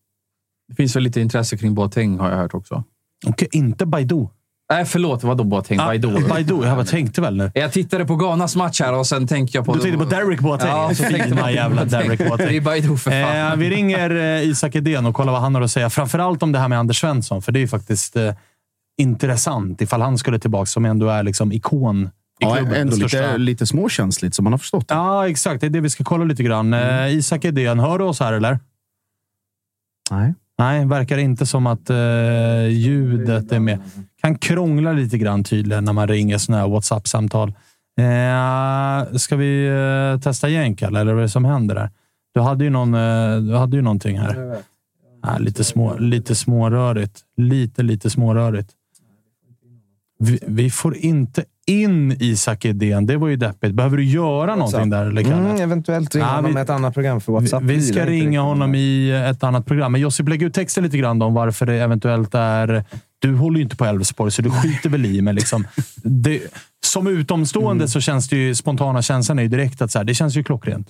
[0.68, 2.84] Det finns väl lite intresse kring Boateng har jag hört också.
[3.26, 4.26] Okej, inte Baidu.
[4.72, 5.24] Nej, förlåt.
[5.24, 5.80] Vadå Boateng?
[5.80, 6.28] Ah, Baidu?
[6.28, 6.64] Baidu.
[6.64, 7.50] Jag bara tänkte väl nu.
[7.54, 9.74] Jag tittade på Ghanas match här och sen tänkte jag på...
[9.74, 10.68] Du tänkte på Derek Boateng.
[10.68, 11.84] Ja, så tänkte på jävla.
[11.84, 12.48] Derek Boateng.
[12.48, 13.52] Det är Baidu för fan.
[13.52, 15.90] Eh, vi ringer eh, Isak Edén och kollar vad han har att säga.
[15.90, 18.16] Framförallt om det här med Anders Svensson, för det är ju faktiskt...
[18.16, 18.34] Eh,
[18.98, 22.74] intressant ifall han skulle tillbaka, som ändå är liksom ikon i Ja, klubben.
[22.74, 24.94] ändå lite, lite småkänsligt, som man har förstått det.
[24.94, 25.60] Ja, exakt.
[25.60, 26.74] Det är det vi ska kolla lite grann.
[26.74, 28.58] Eh, Isak Edén, hör du oss här eller?
[30.10, 30.34] Nej.
[30.58, 33.78] Nej, verkar inte som att eh, ljudet är med.
[34.22, 37.48] Kan krångla lite grann tydligen när man ringer sådana här WhatsApp-samtal.
[37.98, 41.90] Eh, ska vi eh, testa Kalle eller vad är det som händer där?
[42.34, 44.56] Du hade ju, någon, eh, du hade ju någonting här.
[45.22, 47.20] Ah, lite, små, lite smårörigt.
[47.36, 48.70] Lite, lite smårörigt.
[50.18, 53.06] Vi, vi får inte in Isak Edén.
[53.06, 53.74] Det var ju deppigt.
[53.74, 55.06] Behöver du göra någonting där?
[55.06, 55.22] Eller?
[55.32, 57.62] Mm, eventuellt ringa honom vi- med ett annat program för WhatsApp.
[57.62, 59.92] Vi, vi ska ringa honom i ett annat program.
[59.92, 62.84] Men Josip, lägg ut texten lite grann om varför det eventuellt är...
[63.18, 65.22] Du håller ju inte på Elfsborg, så du skiter väl i.
[65.22, 65.64] Men liksom,
[66.02, 66.40] det,
[66.84, 67.88] som utomstående Mm.
[67.88, 68.54] så känns det ju...
[68.54, 70.88] Spontana känslan är ju direkt att så här, det känns ju klockrent.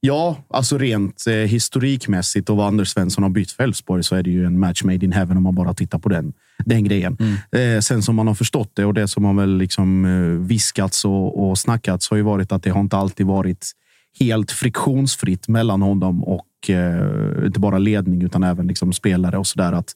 [0.00, 4.22] Ja, alltså rent eh, historikmässigt och vad Anders Svensson har bytt för Elfsborg så är
[4.22, 6.32] det ju en match made in heaven om man bara tittar på den,
[6.64, 7.16] den grejen.
[7.52, 11.04] Eh, sen som man har förstått det och det som har väl liksom eh, viskats
[11.04, 13.72] och, och snackats har ju varit att det har inte alltid varit
[14.20, 19.72] helt friktionsfritt mellan honom och eh, inte bara ledning utan även liksom spelare och sådär.
[19.72, 19.92] Att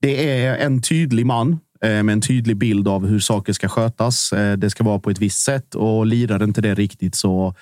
[0.00, 1.52] det är en tydlig man
[1.84, 4.32] eh, med en tydlig bild av hur saker ska skötas.
[4.32, 7.54] Eh, Det ska vara på ett visst sätt och lirar inte det riktigt så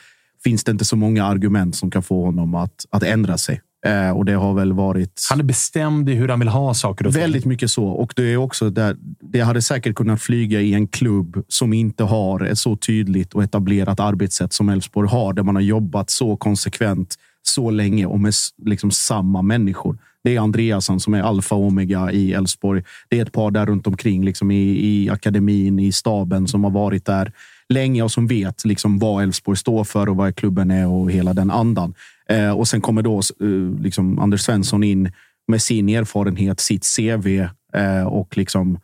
[0.45, 3.61] finns det inte så många argument som kan få honom att, att ändra sig.
[3.87, 7.07] Eh, och det har väl varit Han är bestämd i hur han vill ha saker
[7.07, 7.22] och ting.
[7.22, 7.84] väldigt mycket så.
[7.84, 12.05] Och det är också där, det hade säkert kunnat flyga i en klubb som inte
[12.05, 16.37] har ett så tydligt och etablerat arbetssätt som Elfsborg har, där man har jobbat så
[16.37, 18.34] konsekvent så länge och med
[18.64, 19.99] liksom samma människor.
[20.24, 22.82] Det är Andreasson som är alfa och omega i Elfsborg.
[23.09, 26.70] Det är ett par där runt omkring liksom i, i akademin, i staben som har
[26.70, 27.32] varit där
[27.68, 31.34] länge och som vet liksom vad Elfsborg står för och vad klubben är och hela
[31.34, 31.95] den andan.
[32.29, 35.12] Eh, och sen kommer då eh, liksom Anders Svensson in
[35.49, 38.79] med sin erfarenhet, sitt CV eh, och liksom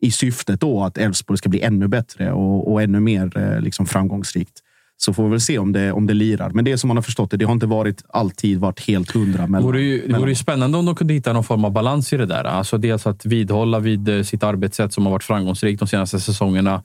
[0.00, 3.86] i syftet då att Elfsborg ska bli ännu bättre och, och ännu mer eh, liksom
[3.86, 4.62] framgångsrikt.
[5.00, 6.50] Så får vi väl se om det, om det lirar.
[6.50, 9.42] Men det som man har förstått det, det har inte varit alltid varit helt hundra.
[9.42, 11.72] Det Mellan, vore, ju, det vore ju spännande om de kunde hitta någon form av
[11.72, 12.44] balans i det där.
[12.44, 16.82] Alltså dels att vidhålla vid eh, sitt arbetssätt som har varit framgångsrikt de senaste säsongerna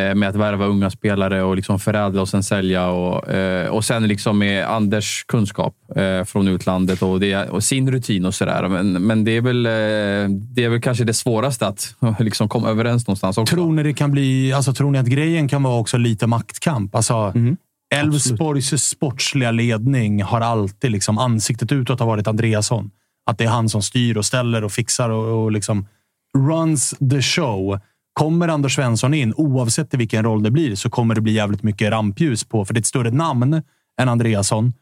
[0.00, 2.88] med att värva unga spelare och liksom förädla och sen sälja.
[2.88, 7.90] Och, eh, och sen liksom med Anders kunskap eh, från utlandet och, det, och sin
[7.90, 8.68] rutin och sådär.
[8.68, 9.70] Men, men det, är väl, eh,
[10.54, 13.54] det är väl kanske det svåraste att liksom komma överens någonstans också.
[13.54, 16.94] Tror ni, det kan bli, alltså, tror ni att grejen kan vara också lite maktkamp?
[16.94, 17.32] Alltså,
[17.94, 22.90] Elfsborgs sportsliga ledning har alltid liksom, ansiktet utåt har varit Andreasson.
[23.26, 25.86] Att det är han som styr och ställer och fixar och, och liksom
[26.38, 27.80] runs the show.
[28.20, 31.62] Kommer Anders Svensson in, oavsett i vilken roll det blir, så kommer det bli jävligt
[31.62, 32.64] mycket rampljus på.
[32.64, 33.62] För det är ett större namn
[34.00, 34.72] än Andreasson.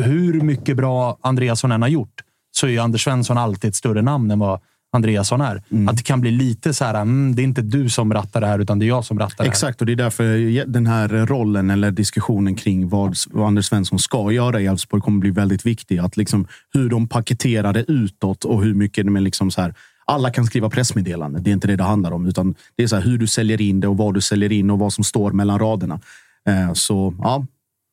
[0.00, 2.14] Hur mycket bra Andreasson än har gjort,
[2.50, 4.60] så är ju Anders Svensson alltid ett större namn än vad
[4.92, 5.62] Andreasson är.
[5.88, 8.46] Att det kan bli lite så här, mm, det är inte du som rattar det
[8.46, 9.50] här, utan det är jag som rattar det här.
[9.50, 13.98] Exakt, och det är därför den här rollen eller diskussionen kring vad, vad Anders Svensson
[13.98, 15.98] ska göra i Elfsborg kommer bli väldigt viktig.
[15.98, 19.74] Att liksom hur de paketerar det utåt och hur mycket de är liksom så här.
[20.08, 21.42] Alla kan skriva pressmeddelanden.
[21.42, 23.80] Det är inte det det handlar om, utan det är så hur du säljer in
[23.80, 26.00] det och vad du säljer in och vad som står mellan raderna.
[26.48, 27.46] Eh, Så ja,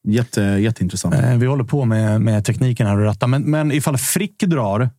[0.07, 1.15] jätte, jätteintressant.
[1.15, 3.27] Eh, Vi håller på med, med tekniken här och ratta.
[3.27, 4.89] Men, men ifall Frick drar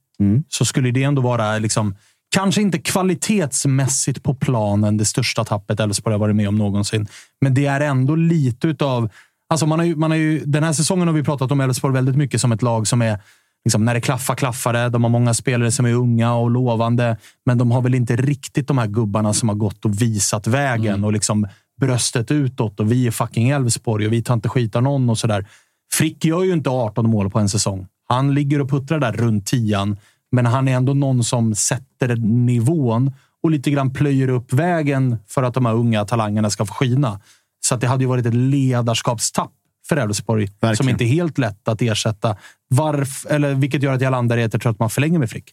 [0.48, 1.94] så skulle det ändå vara, liksom,
[2.34, 7.06] kanske inte kvalitetsmässigt på planen, det största tappet Elfsborg har varit med om någonsin.
[7.40, 9.10] Men det är ändå lite utav...
[9.48, 11.94] Alltså man har ju, man har ju, den här säsongen har vi pratat om Elfsborg
[11.94, 13.18] väldigt mycket som ett lag som är
[13.66, 14.88] Liksom, när det klaffar, klaffar det.
[14.88, 18.68] De har många spelare som är unga och lovande, men de har väl inte riktigt
[18.68, 21.48] de här gubbarna som har gått och visat vägen och liksom
[21.80, 22.80] bröstet utåt.
[22.80, 25.46] Och vi är fucking Elfsborg och vi tar inte skit av någon och sådär.
[25.92, 27.86] Frick gör ju inte 18 mål på en säsong.
[28.08, 29.96] Han ligger och puttrar där runt tian,
[30.32, 33.12] men han är ändå någon som sätter nivån
[33.42, 37.20] och lite grann plöjer upp vägen för att de här unga talangerna ska få skina.
[37.60, 39.52] Så att det hade ju varit ett ledarskapstapp
[39.88, 42.36] för Elfsborg som inte är helt lätt att ersätta.
[42.70, 45.30] Varf, eller, vilket gör att jag landar i att jag tror att man förlänger med
[45.30, 45.52] Frick.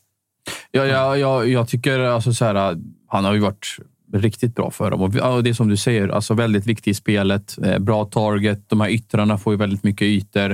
[0.71, 2.77] Ja, ja, ja, jag tycker alltså så här,
[3.07, 3.77] han har ju varit
[4.13, 5.01] riktigt bra för dem.
[5.01, 7.57] Och det är som du säger, alltså väldigt viktig i spelet.
[7.65, 8.69] Eh, bra target.
[8.69, 10.51] De här yttrarna får ju väldigt mycket ytor.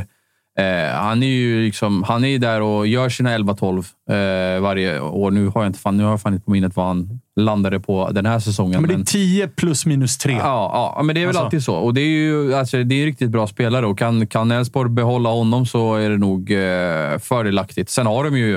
[0.59, 5.32] Eh, han är ju liksom, han är där och gör sina 11-12 eh, varje år.
[5.32, 7.79] Nu har jag inte fan, nu har jag fan inte på minnet vad han landade
[7.79, 8.81] på den här säsongen.
[8.81, 10.33] Men det är 10 plus minus 3.
[10.33, 11.43] Ja, ja, men det är väl Alltså.
[11.43, 11.75] alltid så.
[11.75, 15.29] Och det är ju alltså, det är riktigt bra spelare och kan, kan Elfsborg behålla
[15.29, 17.89] honom så är det nog eh, fördelaktigt.
[17.89, 18.55] Sen har de ju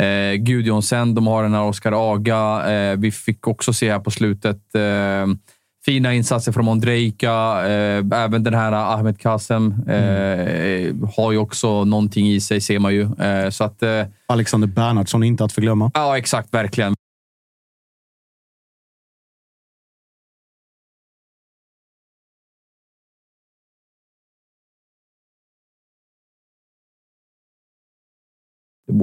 [0.00, 2.70] eh, Gudjonsen, de har den här Oskar Aga.
[2.72, 5.26] Eh, vi fick också se här på slutet eh,
[5.84, 7.32] fina insatser från Ondrejka.
[7.66, 12.94] Eh, även den här Ahmed Kasem eh, har ju också någonting i sig, ser man
[12.94, 13.02] ju.
[13.02, 15.90] Eh, så att, eh, Alexander Bernhardsson inte att förglömma.
[15.94, 16.94] ja, exakt, verkligen.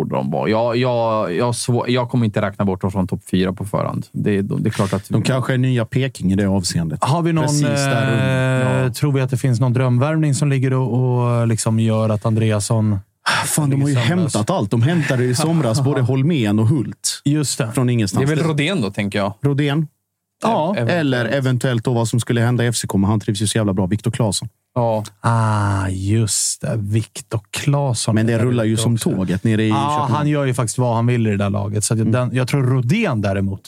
[0.06, 0.49] Borde de vara.
[0.49, 4.06] Jag, jag, jag, svår, jag kommer inte räkna bort dem från topp fyra på förhand.
[4.12, 5.10] Det, det är klart att...
[5.10, 7.03] De kanske är nya Peking i det avseendet.
[7.03, 8.76] Har vi någon, Precis där under.
[8.80, 8.93] eh, Ja.
[8.93, 10.93] Tror vi att det finns någon drömvärvning som ligger och,
[11.39, 12.99] och liksom gör att Andreasson...
[13.45, 14.72] Fan, de har ju hämtat allt.
[14.72, 17.72] De hämtade i somras både Holmén och Hult Just det.
[17.72, 18.32] från Det ingenstans.
[18.32, 19.34] är väl Rodén då, tänker jag.
[19.41, 19.88] Rodén.
[20.43, 20.76] Ja.
[20.78, 23.58] Ev- Eller eventuellt då vad som skulle hända i FCK, men han trivs ju så
[23.58, 23.86] jävla bra.
[23.86, 24.49] Viktor Claesson.
[24.76, 25.04] Ja.
[25.22, 26.74] Ah, just det.
[26.78, 28.16] Viktor Claesson.
[28.16, 29.10] Men det rullar ju som också.
[29.10, 30.14] tåget nere i Ja, Köpenhamn.
[30.14, 31.84] han gör ju faktiskt vad han vill i det där laget.
[31.84, 33.62] Så att jag, den, jag tror Rodén däremot,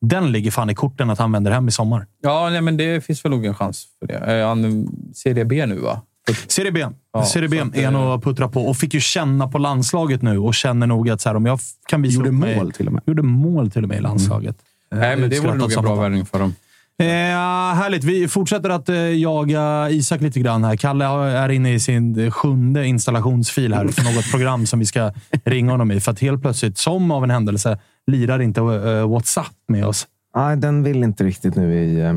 [0.00, 2.06] den ligger fan i korten att han vänder hem i sommar.
[2.22, 4.14] Ja, nej, men det finns väl nog en chans för det.
[4.14, 6.00] Är han Serie B nu, va?
[6.48, 6.86] Serie B.
[7.12, 10.22] Ja, Serie B är eh, nog att puttra på och fick ju känna på landslaget
[10.22, 12.72] nu och känner nog att så här, om jag kan visa Gjorde upp mig, mål
[12.72, 13.02] till och med.
[13.06, 14.56] Gjorde mål till och med i landslaget.
[14.92, 16.54] Eh, Nej, men det vore nog en bra värvning för dem.
[16.98, 17.06] Eh,
[17.76, 18.04] härligt.
[18.04, 20.76] Vi fortsätter att eh, jaga Isak lite grann här.
[20.76, 25.12] Kalle är inne i sin sjunde installationsfil här för något program som vi ska
[25.44, 26.00] ringa honom i.
[26.00, 30.06] För att helt plötsligt, som av en händelse, lirar inte eh, WhatsApp med oss.
[30.36, 32.14] Nej, den vill inte riktigt nu i, eh,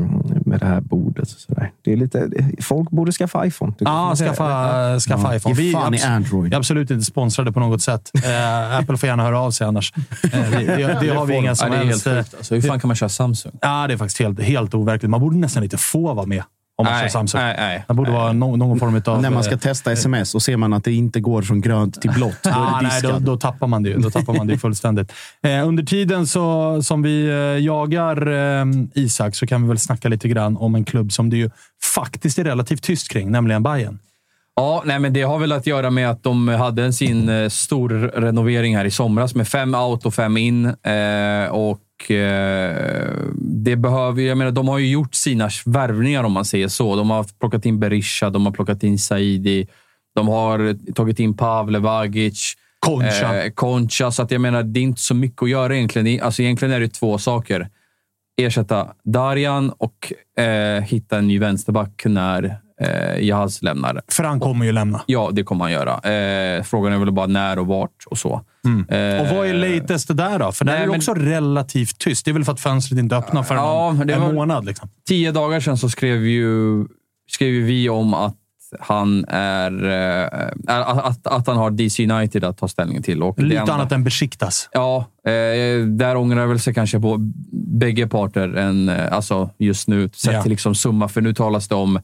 [0.50, 1.22] med det här bordet.
[1.22, 1.70] Och så där.
[1.84, 2.28] Det är lite,
[2.62, 3.72] folk borde skaffa iPhone.
[3.78, 5.54] Ja, skaffa, skaffa iPhone.
[5.54, 6.52] Ge Vi fan i abs- Android.
[6.52, 8.10] är absolut inte sponsrade på något sätt.
[8.24, 9.92] Eh, Apple får gärna höra av sig annars.
[9.96, 12.32] Eh, det, det, det har vi inga som ja, det är helt helst...
[12.34, 12.38] eh.
[12.38, 13.52] Alltså, hur fan kan man köra Samsung?
[13.60, 15.10] Ja, det är faktiskt helt, helt overkligt.
[15.10, 16.42] Man borde nästan inte få vara med
[16.80, 17.40] om man kör Samsung.
[17.40, 17.84] nej, nej.
[17.88, 19.22] Det borde vara no, någon form av...
[19.22, 22.00] När man ska eh, testa sms och ser man att det inte går från grönt
[22.00, 23.94] till blått, då Ah, nej, då, då tappar man det.
[23.94, 25.12] Då tappar man det fullständigt.
[25.42, 28.26] Eh, under tiden så, som vi eh, jagar
[28.60, 28.64] eh,
[28.94, 31.50] Isak så kan vi väl snacka lite grann om en klubb som det ju
[31.94, 33.98] faktiskt är relativt tyst kring, nämligen Bayern.
[34.56, 37.88] Ja, nej, men det har väl att göra med att de hade sin eh, stor
[38.16, 40.66] renovering här i somras med fem out och fem in.
[40.66, 41.78] Eh, och
[42.10, 46.96] eh, det behöver, jag menar, de har ju gjort sina värvningar om man säger så.
[46.96, 49.68] De har plockat in Berisha, de har plockat in Saidi,
[50.14, 52.54] de har tagit in Pavle Vagic.
[52.80, 53.44] Concha.
[53.44, 54.10] Eh, Concha.
[54.10, 56.22] Så att jag menar, det är inte så mycket att göra egentligen.
[56.22, 57.68] Alltså, egentligen är det två saker.
[58.40, 64.00] Ersätta Darjan och eh, hitta en ny vänsterback när eh, Jahaz lämnar.
[64.08, 65.00] För han kommer ju lämna.
[65.06, 65.92] Ja, det kommer han göra.
[65.94, 68.32] Eh, frågan är väl bara när och vart och så.
[68.88, 70.52] Eh, Och vad är latest där då?
[70.52, 72.24] För nej, är det men- också relativt tyst.
[72.24, 74.64] Det är väl för att fönstret inte öppnar för Ja, någon, det en månad.
[74.64, 74.88] Liksom.
[75.08, 76.84] Tio dagar sedan så skrev, ju,
[77.30, 78.36] skrev ju vi om att
[78.80, 79.84] han är...
[80.24, 80.28] Eh,
[80.66, 83.22] att, att han har DC United att ta ställning till.
[83.22, 84.68] Och det Lite enda- annat än besiktas.
[84.72, 87.16] Ja, eh, där ångrar väl sig kanske på
[87.78, 90.42] bägge parter än, eh, alltså just nu, sett Ja.
[90.42, 91.08] till liksom summa.
[91.08, 91.98] För nu talas det om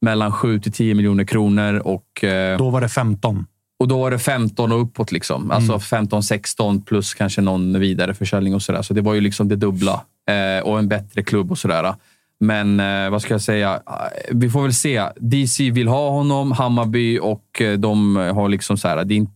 [0.00, 3.46] mellan 7 till 10 miljoner kronor och, eh, Då var det 15.
[3.78, 5.12] och då är det 15 och uppåt.
[5.12, 5.50] Liksom.
[5.50, 8.82] Alltså 15-16 plus kanske någon vidareförsäljning och sådär.
[8.82, 11.94] Så det var ju liksom det dubbla eh, och en bättre klubb och sådär.
[12.40, 13.74] Men eh, vad ska jag säga?
[13.74, 15.04] Eh, Vi får väl se.
[15.16, 19.04] DC vill ha honom, Hammarby och de har liksom så här.
[19.04, 19.26] Det är,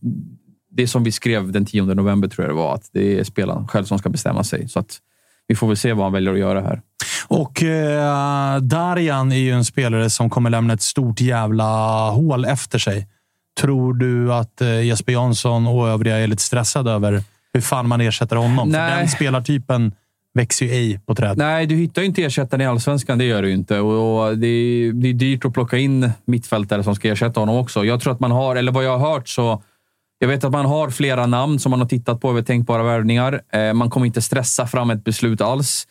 [0.71, 3.25] det är som vi skrev den 10 november tror jag det var, att det är
[3.25, 4.69] spelaren själv som ska bestämma sig.
[4.69, 4.99] Så att
[5.47, 6.81] vi får väl se vad han väljer att göra här.
[7.33, 11.64] Och eh, Darjan är ju en spelare som kommer lämna ett stort jävla
[12.11, 13.09] hål efter sig.
[13.61, 17.22] Tror du att eh, Jesper Jansson och övriga är lite stressade över
[17.53, 18.72] hur fan man ersätter honom?
[18.72, 18.99] För Nej.
[18.99, 19.93] den spelartypen
[20.35, 21.39] växer ju ej på träd.
[21.39, 23.18] Nej, du hittar ju inte ersättaren i allsvenskan.
[23.18, 23.80] Det gör du ju inte.
[23.80, 27.57] Och och det, är, det är dyrt att plocka in mittfältare som ska ersätta honom
[27.57, 27.85] också.
[27.85, 29.62] Jag tror att man har, eller vad jag har hört så...
[30.18, 33.41] Jag vet att man har flera namn som man har tittat på över tänkbara värvningar.
[33.53, 35.87] Eh, man kommer inte stressa fram ett beslut alls.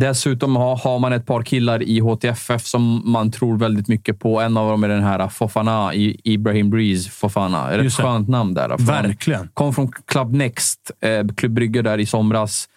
[0.00, 4.40] Dessutom har, man ett par killar i HTFF som man tror väldigt mycket på.
[4.40, 7.72] En av dem är den här Fofana, Ibrahim Breeze Fofana.
[7.72, 8.76] Ett skönt namn där.
[8.78, 9.48] Verkligen.
[9.54, 12.68] Kom från Club Next, eh, Klubb Brygge där i somras.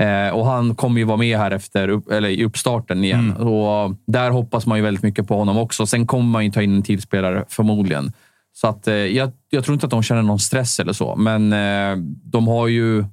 [0.00, 3.32] Eh, och han kommer ju vara med här efter upp, eller i uppstarten igen.
[3.32, 5.86] Och där hoppas man ju väldigt mycket på honom också.
[5.86, 8.12] Sen kommer man ju ta in en till spelare förmodligen.
[8.52, 11.52] Så att, eh, jag, jag tror inte att de känner någon stress eller så, men
[11.52, 13.06] eh, de har ju eh,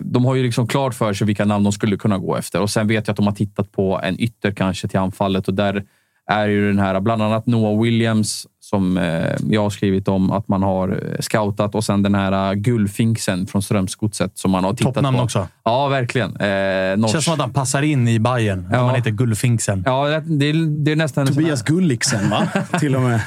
[0.00, 2.60] de har ju liksom klart för sig vilka namn de skulle kunna gå efter.
[2.60, 5.54] Och Sen vet jag att de har tittat på en ytter kanske till anfallet och
[5.54, 5.84] där
[6.30, 10.48] är ju den här, bland annat Noah Williams som eh, jag har skrivit om att
[10.48, 14.94] man har eh, scoutat och sen den här Gullfinksen från Strömsgodset som man har tittat
[14.94, 15.22] Toppnamn på.
[15.24, 15.48] också.
[15.64, 16.36] Ja, verkligen.
[16.36, 17.12] Eh, norsk.
[17.12, 18.86] Känns som att han passar in i Bayern när Ja.
[18.86, 19.82] man heter Gullfinksen.
[19.86, 22.48] Ja, det, är, det är nästan sån här- Tobias Gulliksen, va?
[22.80, 23.20] Till och med.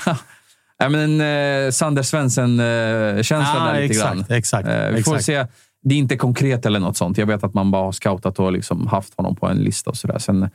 [0.78, 4.26] Ja, men eh, Sander Svensson-känslan Ah, där lite exakt, grann.
[4.38, 5.26] exakt, Eh, vi får exakt.
[5.26, 5.46] se.
[5.84, 7.18] Det är inte konkret eller något sånt.
[7.18, 9.98] Jag vet att man bara har scoutat och liksom haft honom på en lista och
[9.98, 10.20] sådär.
[10.20, 10.50] Sen,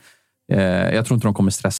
[0.51, 0.59] eh,
[0.95, 1.79] jag tror inte de kommer stressa.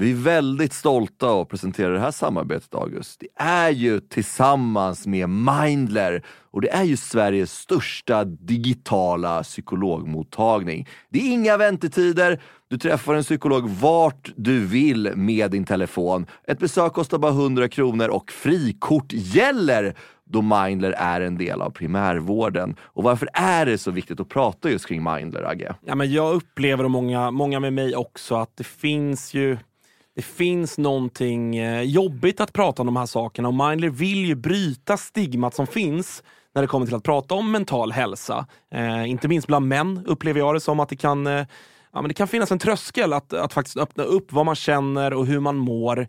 [0.00, 3.20] Vi är väldigt stolta att presentera det här samarbetet, August.
[3.20, 10.88] Det är ju tillsammans med Mindler och det är ju Sveriges största digitala psykologmottagning.
[11.08, 12.40] Det är inga väntetider.
[12.68, 16.26] Du träffar en psykolog vart du vill med din telefon.
[16.44, 19.94] Ett besök kostar bara 100 kronor och frikort gäller
[20.28, 22.76] då Mindler är en del av primärvården.
[22.82, 25.74] Och varför är det så viktigt att prata just kring Mindler, Agge?
[25.84, 29.58] Ja, men jag upplever, och många, många med mig också, att det finns ju
[30.18, 34.34] det finns någonting eh, jobbigt att prata om de här sakerna och Mindler vill ju
[34.34, 36.22] bryta stigmat som finns
[36.54, 38.46] när det kommer till att prata om mental hälsa.
[38.74, 41.46] Eh, inte minst bland män upplever jag det som att det kan, eh,
[41.92, 45.12] ja, men det kan finnas en tröskel att, att faktiskt öppna upp vad man känner
[45.12, 46.08] och hur man mår.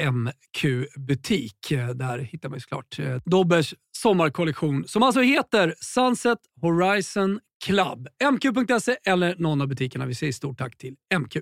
[0.00, 1.70] MQ-butik.
[1.70, 8.08] Eh, Där hittar man ju såklart eh, Dobbers sommarkollektion som alltså heter Sunset Horizon Club.
[8.32, 10.06] MQ.se eller någon av butikerna.
[10.06, 11.36] Vi säger stort tack till MQ.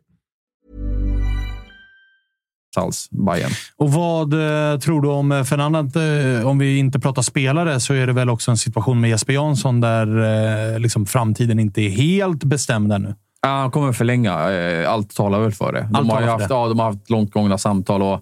[2.77, 3.51] alls, Bayern.
[3.77, 7.81] Och vad eh, tror du om, för en annat, eh, om vi inte pratar spelare,
[7.81, 10.07] så är det väl också en situation med Jesper Jansson där
[10.75, 13.15] eh, liksom framtiden inte är helt bestämd ännu.
[13.43, 14.51] Ja, han kommer förlänga.
[14.53, 15.81] Eh, Allt talar väl för det.
[15.83, 16.55] Allt De har, ju för haft, det.
[16.55, 18.19] ja, de har haft långt gångna samtal och eh,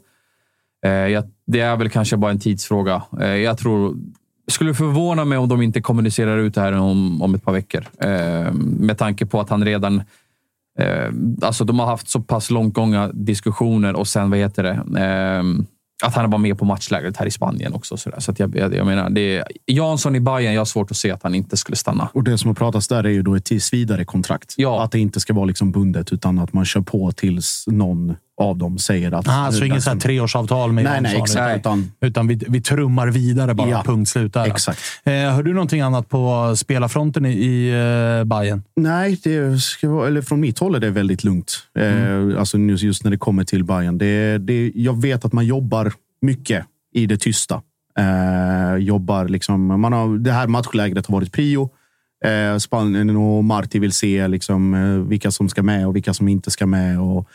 [1.46, 3.02] det är väl kanske bara en tidsfråga.
[3.20, 3.96] Eh, jag tror...
[4.48, 7.84] skulle förvåna mig om de inte kommunicerar ut det här om, om ett par veckor.
[8.00, 10.02] Eh, med tanke på att han redan...
[10.78, 11.10] Eh,
[11.42, 15.00] alltså de har haft så pass långt gångna diskussioner och sen, vad heter det?
[15.00, 15.42] Eh,
[16.04, 17.96] att han var med på matchlägret här i Spanien också.
[17.96, 20.96] Så, så jag, jag, jag menar, det är, Jansson i Bayern, jag har svårt att
[20.96, 22.08] se att han inte skulle stanna.
[22.12, 24.54] Och det som har pratats där är ju då ett tills vidare kontrakt.
[24.56, 24.84] Ja.
[24.84, 28.58] Att det inte ska vara liksom bundet, utan att man kör på tills någon av
[28.58, 29.28] dem säger att...
[29.28, 30.02] Ah, så nu är inget dags.
[30.02, 31.58] treårsavtal med Nej, nej, exakt.
[31.58, 33.68] Utan, Utan, utan vi, vi trummar vidare bara.
[33.68, 33.82] Ja.
[33.86, 34.46] Punkt slut där.
[34.46, 34.80] exakt.
[35.04, 38.62] Eh, hör du någonting annat på spelarfronten i, i eh, Bayern?
[38.76, 41.58] Nej, det ska vara, eller från mitt håll är det väldigt lugnt.
[41.78, 43.98] Eh, alltså just, just när det kommer till Bayern.
[43.98, 47.62] Det, det, jag vet att man jobbar mycket i det tysta.
[47.98, 51.70] Eh, jobbar liksom, man har, det här matchlägret har varit prio.
[52.24, 56.28] Eh, Spanien och Marti vill se liksom, eh, vilka som ska med och vilka som
[56.28, 57.00] inte ska med.
[57.00, 57.28] Och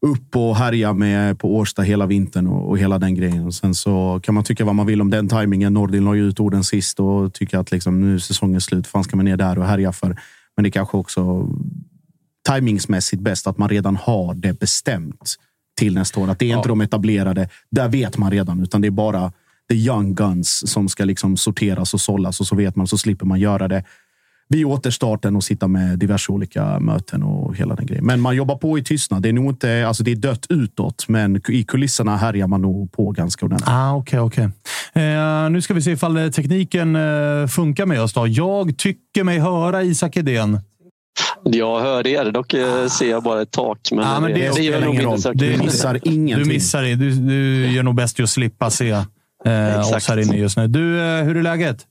[0.00, 3.46] upp och härja med på Årsta hela vintern och, och hela den grejen.
[3.46, 5.74] Och sen så kan man tycka vad man vill om den tajmingen.
[5.74, 8.86] Nordin la ju ut orden sist och tycker att liksom, nu är säsongen slut.
[8.86, 10.20] Fan ska man ner där och härja för?
[10.56, 11.48] Men det kanske också
[12.42, 15.34] tajmingsmässigt bäst att man redan har det bestämt
[15.78, 16.30] till nästa år.
[16.30, 17.48] Att det är inte de etablerade.
[17.70, 19.32] Där vet man redan, utan det är bara
[19.70, 23.26] the young guns som ska liksom sorteras och sållas och så vet man så slipper
[23.26, 23.84] man göra det
[24.48, 28.06] vid återstarten och sitta med diverse olika möten och hela den grejen.
[28.06, 29.22] Men man jobbar på i tystnad.
[29.22, 32.92] Det är nog inte, alltså det är dött utåt, men i kulisserna härjar man nog
[32.92, 33.68] på ganska ordentligt.
[33.70, 34.48] Ah, Okej, okej.
[34.92, 38.12] Eh, nu ska vi se ifall eh, tekniken eh, funkar med oss.
[38.12, 38.26] Då.
[38.26, 40.60] Jag tycker mig höra Isak Edén.
[41.44, 43.78] Jag hör er, dock eh, ser jag bara ett tak.
[43.92, 44.48] Men, Ja, men det
[44.80, 45.36] nog ingen inte roll.
[45.36, 45.64] Det kul.
[45.64, 46.44] missar ingenting.
[46.44, 46.94] Du missar det.
[46.94, 50.66] Du, du gör nog bäst i att slippa se eh, oss här inne just nu.
[50.66, 51.86] Du, eh, hur är läget?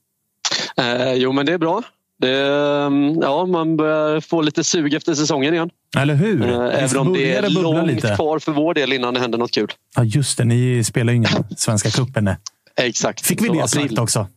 [0.78, 1.82] Eh, jo, men det är bra.
[2.22, 5.70] Det, eh, ja, man börjar få lite sug efter säsongen igen.
[5.98, 6.50] Eller hur?
[6.50, 8.16] Eh, även om det är långt lite.
[8.16, 9.68] kvar för vår del innan det händer något kul.
[9.96, 10.46] Ja, just det.
[10.46, 12.30] Ni spelar ju ingen Svenska cupen.
[12.76, 13.26] Exakt.
[13.26, 14.28] Fick vi det sagt också?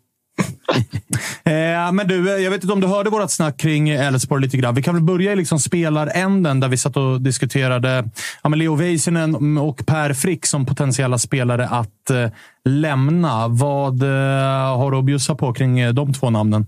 [1.45, 4.57] eh, men du, eh, jag vet inte om du hörde vårt snack kring Elfsborg lite
[4.57, 4.75] grann.
[4.75, 8.09] Vi kan väl börja i liksom spelaränden där vi satt och diskuterade
[8.43, 12.31] ja, Leo Väisänen och Per Frick som potentiella spelare att eh,
[12.65, 13.49] lämna.
[13.49, 16.67] Vad eh, har du att bjussa på kring de två namnen?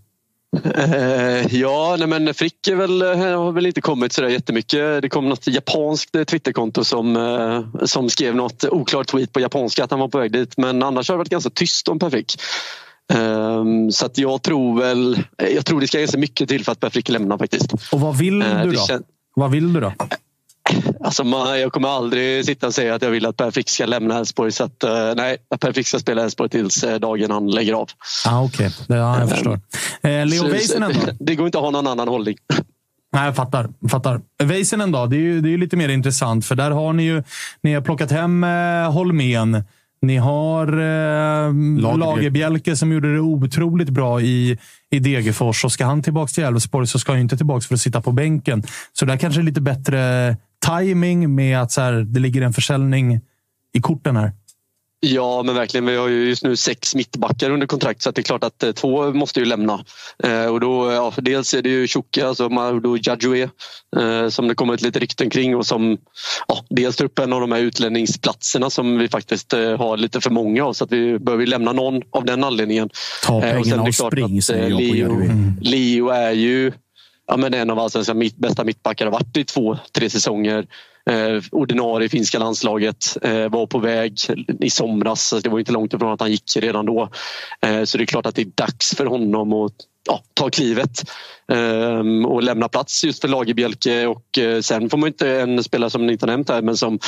[0.74, 5.03] Eh, ja, nej men Frick är väl, eh, har väl inte kommit sådär jättemycket.
[5.03, 9.90] Det kom något japanskt eh, Twitterkonto som, som skrev något oklart tweet på japanska att
[9.90, 10.57] han var på väg dit.
[10.57, 12.34] Men annars har det varit ganska tyst om Per Frick.
[13.12, 16.80] Ehm, så att jag tror väl, jag tror det ska ganska mycket till för att
[16.80, 17.72] Per Frick lämnar faktiskt.
[17.92, 18.98] Och vad vill du då?
[19.34, 19.92] Vad vill du då?
[21.05, 23.86] Alltså man, jag kommer aldrig sitta och säga att jag vill att Per Frick ska
[23.86, 24.53] lämna Elfsborg.
[24.53, 27.90] Så att, eh, nej, Per Frick ska spela Elfsborg tills eh, dagen han lägger av.
[28.26, 28.98] Ah, Okej, okay.
[28.98, 29.61] ja, jag förstår.
[30.03, 31.12] Eh, Leo Väisänen då?
[31.24, 32.36] Det går inte att ha någon annan hållning.
[33.12, 33.68] Nej, jag fattar.
[33.80, 34.20] Jag fattar.
[34.42, 35.07] Väisänen då?
[35.07, 37.22] Det är, ju, det är ju lite mer intressant, för där har ni ju
[37.62, 39.64] ni har plockat hem eh, Holmén.
[40.03, 41.53] Ni har eh,
[41.98, 44.59] Lagerbjälke som gjorde det otroligt bra i,
[44.90, 45.64] i Degerfors.
[45.64, 48.00] Och ska han tillbaka till Elfsborg så ska han ju inte tillbaka för att sitta
[48.00, 48.62] på bänken.
[48.92, 50.36] Så där kanske är lite bättre
[50.66, 53.20] timing med att så här, det ligger en försäljning
[53.72, 54.32] i korten här?
[55.04, 55.86] Ja, men verkligen.
[55.86, 58.62] Vi har ju just nu sex mittbackar under kontrakt så att det är klart att
[58.62, 59.84] eh, två måste ju lämna.
[60.24, 63.48] Eh, och då, ja, dels är det ju Tjocka, alltså Maudou Jadjoué,
[63.96, 65.98] eh, som det kommit lite rykten kring och som
[66.48, 70.20] ja, dels tar upp en av de här utlänningsplatserna som vi faktiskt eh, har lite
[70.20, 72.90] för många av så att vi behöver lämna någon av den anledningen.
[73.26, 74.94] Ta Eh, pengarna och sen är det och klart spring, att, säger eh, jag på
[74.94, 75.14] Leo.
[75.14, 75.58] Mm.
[75.60, 76.72] Leo är ju
[77.33, 79.07] ja, men en av allsvenskans mitt, bästa mittbackar.
[79.07, 80.66] Har varit i två, tre säsonger.
[81.11, 83.16] Eh, ordinarie i finska landslaget.
[83.22, 84.18] Eh, var på väg
[84.61, 85.28] i somras.
[85.28, 87.09] Så det var inte långt ifrån att han gick redan då.
[87.66, 89.72] Eh, så det är klart att det är dags för honom att
[90.07, 91.11] ja, ta klivet
[91.53, 94.07] Ehm, och lämna plats just för Lagerbielke.
[94.07, 96.76] Och eh, sen får man inte en spelare som ni inte har nämnt här men
[96.76, 96.98] som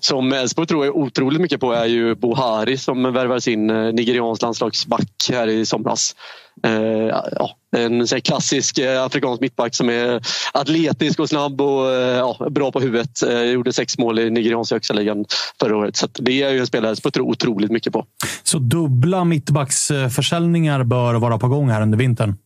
[0.00, 4.42] som Elfsborg tror jag otroligt mycket på är ju Bohari som värvades in eh, nigeriansk
[4.42, 6.16] landslagsback här i somras.
[6.62, 10.20] Ehm, ja, en sån klassisk eh, afrikansk mittback som är
[10.52, 13.10] atletisk och snabb och ja, bra på huvudet.
[13.52, 15.24] Gjorde sex mål i nigerianska högsta ligan
[15.60, 15.96] förra året.
[15.96, 18.04] Så det är ju en spelare som jag tror otroligt mycket på.
[18.42, 22.36] Så dubbla mittbacksförsäljningar bör vara på gång här under vintern?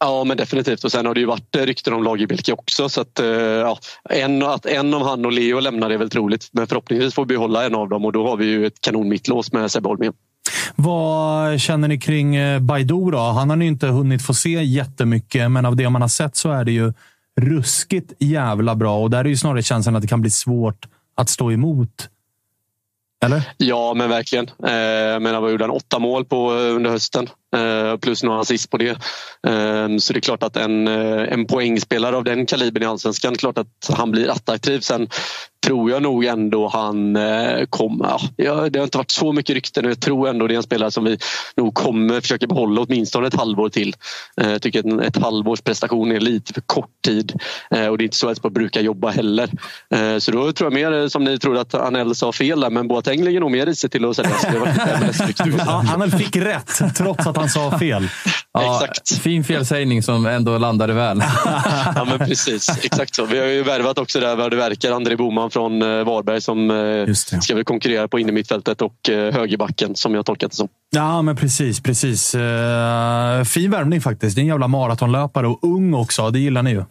[0.00, 0.84] Ja, men definitivt.
[0.84, 2.88] Och sen har det ju varit eh, rykten om Lagerbielke också.
[2.88, 3.78] Så att, eh, ja,
[4.10, 6.48] en, att en av han och Leo lämnar är väl troligt.
[6.52, 9.52] Men förhoppningsvis får vi behålla en av dem och då har vi ju ett kanonmittlås
[9.52, 10.12] med Sebbe Holmén.
[10.76, 13.18] Vad känner ni kring eh, Baidoo då?
[13.18, 16.50] Han har ni inte hunnit få se jättemycket, men av det man har sett så
[16.50, 16.92] är det ju
[17.40, 18.98] ruskigt jävla bra.
[18.98, 22.08] Och där är ju snarare känslan att det kan bli svårt att stå emot.
[23.24, 23.42] Eller?
[23.56, 24.48] Ja, men verkligen.
[24.48, 25.70] Eh, menar, vad gjorde han?
[25.70, 27.28] Åtta mål på under hösten.
[27.56, 28.90] Eh, plus några assist på det.
[29.46, 33.34] Eh, så det är klart att en, eh, en poängspelare av den kalibern i Allsvenskan,
[33.34, 34.80] klart att han blir attraktiv.
[34.80, 35.08] Sen
[35.66, 38.20] tror jag nog ändå han eh, kommer...
[38.36, 40.62] Ja, det har inte varit så mycket rykten och jag tror ändå det är en
[40.62, 41.18] spelare som vi
[41.56, 43.94] nog kommer försöka behålla åtminstone ett halvår till.
[44.34, 47.32] Jag tycker att ett halvårs prestation är lite för kort tid
[47.70, 49.50] och det är inte så att man brukar jobba heller.
[50.20, 53.24] Så då tror jag mer som ni tror att Anel sa fel där, men Boateng
[53.24, 54.42] lägger nog mer i sig till att säljas.
[54.42, 55.54] Det har varit lite MLS-rykten.
[55.66, 58.08] Ja, han fick rätt, trots att han sa fel.
[58.52, 58.86] Ja,
[59.22, 61.22] Fin felsägning som ändå landade väl.
[61.94, 62.68] ja, men precis.
[62.84, 63.24] Exakt så.
[63.24, 66.70] Vi har ju värvat också där vad det verkar André Boman från eh, Varberg som
[66.70, 70.68] eh, ska väl konkurrera på innermittfältet och eh, högerbacken som jag tolkat det som.
[70.90, 71.80] Ja, men precis.
[71.80, 72.30] precis.
[73.46, 74.36] Fin värmning faktiskt.
[74.36, 76.30] Det är en jävla maratonlöpare och ung också.
[76.30, 76.84] Det gillar ni ju.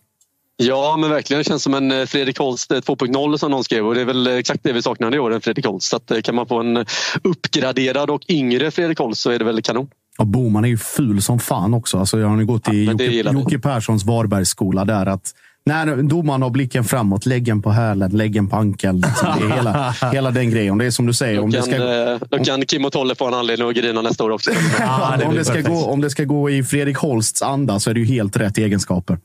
[0.57, 1.37] Ja, men verkligen.
[1.37, 4.27] Det känns som en Fredrik Holst eh, 2.0 som någon skrev och det är väl
[4.27, 5.89] exakt det vi saknar i år, en Fredrik Holst.
[5.89, 6.85] Så att, kan man få en
[7.23, 9.89] uppgraderad och yngre Fredrik Holst så är det väl kanon.
[10.17, 11.99] Och Boman är ju ful som fan också.
[11.99, 13.31] Alltså, jag har ju gått i det Jocke.
[13.33, 15.05] Jocke Perssons Varbergsskola där.
[15.05, 15.33] Att
[15.65, 19.01] när domaren har blicken framåt, läggen på hälen, läggen på ankeln.
[19.01, 19.27] Liksom.
[19.39, 20.77] Det hela, hela den grejen.
[20.77, 21.39] Det är som du säger.
[21.39, 23.75] Om Då det kan, ska, eh, då kan Kim och Tolle få en anledning att
[23.75, 24.51] grina nästa år också.
[25.25, 27.99] om, det ska gå, om det ska gå i Fredrik Holsts anda så är det
[27.99, 29.17] ju helt rätt egenskaper.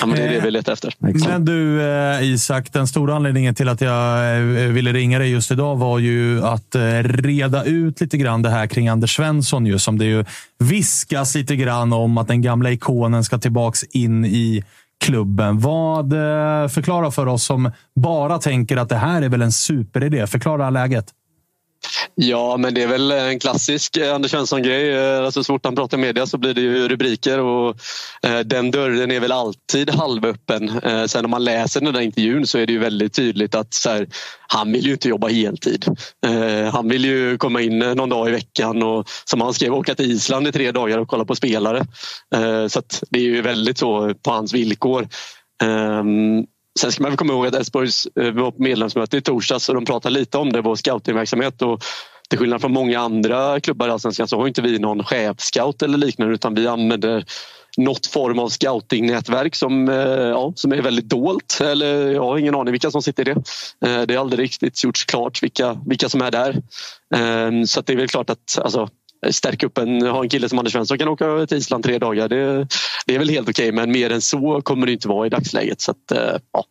[0.00, 0.94] Ja, men det är det vi letar efter.
[0.98, 5.50] Men du eh, Isak, den stora anledningen till att jag eh, ville ringa dig just
[5.50, 9.66] idag var ju att eh, reda ut lite grann det här kring Anders Svensson.
[9.66, 10.24] Ju, som det ju
[10.58, 14.64] viskas lite grann om att den gamla ikonen ska tillbaks in i
[15.04, 15.58] klubben.
[15.60, 20.26] Vad eh, Förklara för oss som bara tänker att det här är väl en superidé.
[20.26, 21.06] Förklara läget.
[22.14, 24.94] Ja, men det är väl en klassisk eh, Anders Svensson-grej.
[24.94, 27.76] Eh, alltså, så fort han pratar media så blir det ju rubriker och
[28.22, 30.68] eh, den dörren är väl alltid halvöppen.
[30.68, 33.74] Eh, sen om man läser den där intervjun så är det ju väldigt tydligt att
[33.74, 34.08] så här,
[34.48, 35.86] han vill ju inte jobba heltid.
[36.26, 39.74] Eh, han vill ju komma in eh, någon dag i veckan och som han skrev
[39.74, 41.86] åka till Island i tre dagar och kolla på spelare.
[42.34, 45.08] Eh, så att det är ju väldigt så på hans villkor.
[45.62, 46.44] Ehm,
[46.78, 49.74] Sen ska man väl komma ihåg att Elfsborgs eh, var på medlemsmöte i torsdags och
[49.74, 51.62] de pratade lite om det, vår scoutingverksamhet.
[51.62, 51.82] Och
[52.28, 55.98] till skillnad från många andra klubbar i Allsvenskan så har inte vi någon chefscout eller
[55.98, 57.24] liknande utan vi använder
[57.76, 61.58] något form av scoutingnätverk som, eh, ja, som är väldigt dolt.
[61.60, 63.40] Eller, jag har ingen aning vilka som sitter i det.
[63.88, 66.62] Eh, det är aldrig riktigt gjorts klart vilka, vilka som är där.
[67.66, 68.88] Så att det är väl klart att alltså,
[69.30, 72.28] stärka upp en, ha en kille som Anders Svensson kan åka till Island tre dagar.
[72.28, 72.66] Det,
[73.06, 75.80] det är väl helt okej men mer än så kommer det inte vara i dagsläget.
[75.80, 76.64] Så att, eh, ja.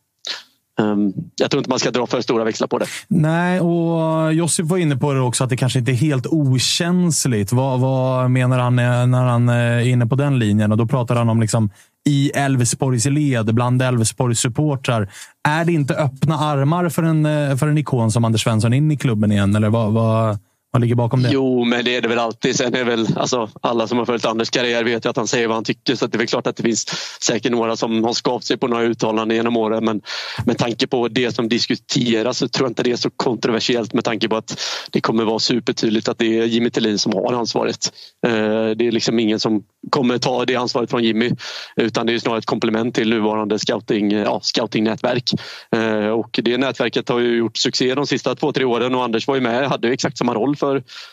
[0.79, 2.85] Ehm, jag tror inte man ska dra för stora växlar på det.
[3.07, 7.51] Nej, och Josip var inne på det också, att det kanske inte är helt okänsligt.
[7.51, 10.71] Vad, vad menar han eh, när han eh, är inne på den linjen?
[10.71, 11.69] Och Då pratar han om liksom
[12.05, 15.09] i Elfsborgs led, bland Elfsborgs supportrar.
[15.47, 18.97] Är det inte öppna armar för en, för en ikon som Anders Svensson in i
[18.97, 19.55] klubben igen?
[19.55, 20.37] Eller vad, vad,
[20.77, 21.29] vad ligger bakom det?
[21.31, 22.55] Jo, men det är det väl alltid.
[22.55, 25.47] Sen är väl, alltså, alla som har följt Anders karriär vet ju att han säger
[25.47, 25.95] vad han tycker.
[25.95, 26.85] Så det är väl klart att det finns
[27.21, 29.85] säkert några som har skavt sig på några uttalanden genom åren.
[29.85, 30.01] Men
[30.45, 34.03] med tanke på det som diskuteras så tror jag inte det är så kontroversiellt med
[34.03, 34.59] tanke på att
[34.91, 37.93] det kommer vara supertydligt att det är Jimmy Tillin som har ansvaret.
[38.27, 38.31] Eh,
[38.77, 41.31] det är liksom ingen som kommer ta det ansvaret från Jimmy
[41.75, 45.31] utan det är snarare ett komplement till nuvarande scouting, ja, scoutingnätverk.
[45.75, 49.27] Eh, och det nätverket har ju gjort succé de sista två, tre åren och Anders
[49.27, 50.66] var ju med, hade ju exakt samma roll för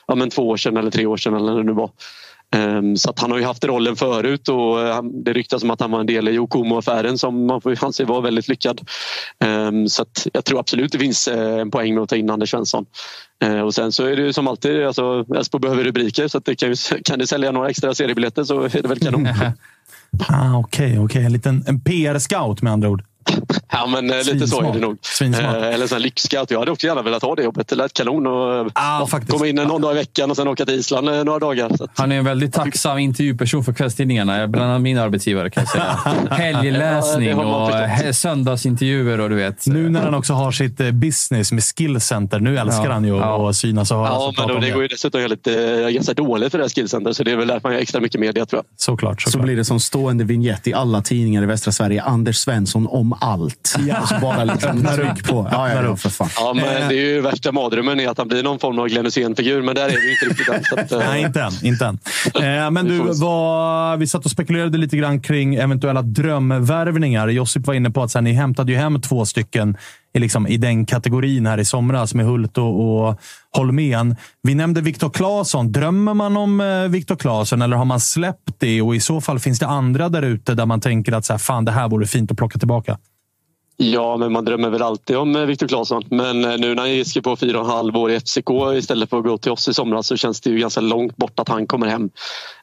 [0.07, 1.91] ja, men två år sedan eller tre år sedan eller när det nu var.
[2.55, 5.81] Ehm, Så att han har ju haft rollen förut och eh, det ryktas om att
[5.81, 8.81] han var en del i Jokomo-affären som man får anse var väldigt lyckad.
[9.45, 12.31] Ehm, Så att jag tror absolut det finns eh, en poäng med att ta in
[12.31, 12.87] Anders Svensson.
[13.65, 16.55] Och sen så är det ju som alltid, alltså, Esbo behöver rubriker så att det
[16.55, 16.75] kan, ju,
[17.05, 19.29] kan det sälja några extra seriebiljetter så är det väl kanon.
[20.29, 21.25] Ah, Okej, okej.
[21.25, 23.05] en liten en PR-scout med andra ord.
[23.77, 24.99] Ja, men eh, lite så är det nog.
[25.03, 25.57] Svinsmart.
[25.57, 26.51] Eh, Eller en lyxscout.
[26.51, 27.69] Jag hade också gärna velat ha det jobbet.
[27.69, 30.75] Det lät kanon och ja, komma in någon dag i veckan och sen åka till
[30.75, 31.71] Island några dagar.
[31.77, 34.49] Så att, Han är en väldigt tacksam intervjuperson för kvällstidningarna.
[34.49, 35.99] Bland annat min arbetsgivare kan jag säga.
[36.31, 37.65] Helgläsning Ja,
[38.09, 39.67] och söndagsintervjuer och du vet.
[39.67, 42.41] Nu när han också har sitt business med skillcenter.
[42.41, 42.93] Nu älskar Ja.
[42.93, 43.49] han ju Ja.
[43.51, 46.59] att synas och höras ja, men då, det går ju dessutom eh, ganska dåligt för
[46.59, 48.65] det här skillcentret så det är väl därför man gör extra mycket media tror jag.
[48.77, 49.23] Såklart.
[49.23, 52.03] Så blir det som stående vignett i alla tidningar i västra Sverige.
[52.03, 53.77] Anders Svensson om allt.
[54.03, 55.49] Och så bara liksom tryck på.
[55.53, 56.29] Ja, ja, ja, för fan.
[56.37, 59.05] Ja, men det är ju värsta mardrömmen är att han blir någon form av Glenn
[59.05, 60.85] Hysén-figur, men där är vi inte riktigt än.
[60.85, 61.53] Att, eh, Nej, inte än.
[61.63, 61.99] Inte än.
[62.35, 67.29] Eh, men du, vad, vi satt och spekulerade lite grann kring eventuella drömvärvningar.
[67.29, 69.77] Josip var inne på att så här, ni hämtade ju hem två stycken
[70.15, 73.21] i, liksom, i den kategorin här i somras med Hult och, och
[73.57, 74.17] Holmén.
[74.43, 75.73] Vi nämnde Viktor Claesson.
[75.73, 78.83] Drömmer man om eh, Viktor Claesson eller har man släppt det?
[78.83, 81.39] Och i så fall, finns det andra där ute där man tänker att så här,
[81.39, 82.99] fan, det här vore fint att plocka tillbaka?
[83.77, 86.03] Ja, men man drömmer väl alltid om eh, Viktor Claesson.
[86.11, 89.11] Men eh, nu när han skrev på fyra och en halv år i FCK istället
[89.11, 91.49] för att gå till oss i somras så känns det ju ganska långt bort att
[91.49, 92.11] han kommer hem.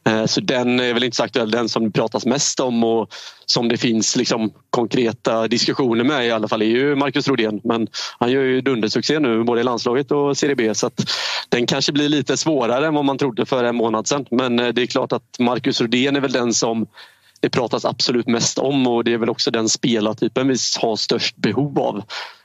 [0.05, 1.51] Eh, så den är väl inte så aktuell.
[1.51, 3.13] Den som det pratas mest om och
[3.45, 7.61] som det finns liksom konkreta diskussioner med i alla fall är ju Marcus Rodén.
[7.63, 7.87] Men
[8.19, 11.11] han gör ju dundersuccé nu både i landslaget och Serie B så att
[11.49, 14.25] den kanske blir lite svårare än vad man trodde för en månad sedan.
[14.31, 16.87] Men det är klart att Marcus Rodén är väl den som
[17.41, 21.37] det pratas absolut mest om och det är väl också den spelartypen vi har störst
[21.37, 22.03] behov av.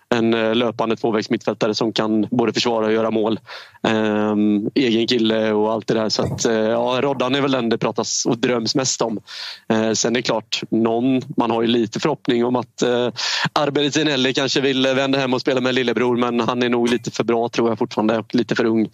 [0.09, 3.41] En eh, löpande tvåvägs mittfältare som kan både försvara och göra mål.
[3.83, 6.09] Ehm, egen kille och allt det där.
[6.09, 9.21] Så att, eh, ja, Roddan är väl den det pratas och dröms mest om.
[9.69, 13.09] Ehm, sen är det klart, någon, man har ju lite förhoppning om att eh,
[13.53, 17.11] Arber Zinelli kanske vill vända hem och spela med lillebror men han är nog lite
[17.11, 18.89] för bra tror jag fortfarande och lite för ung.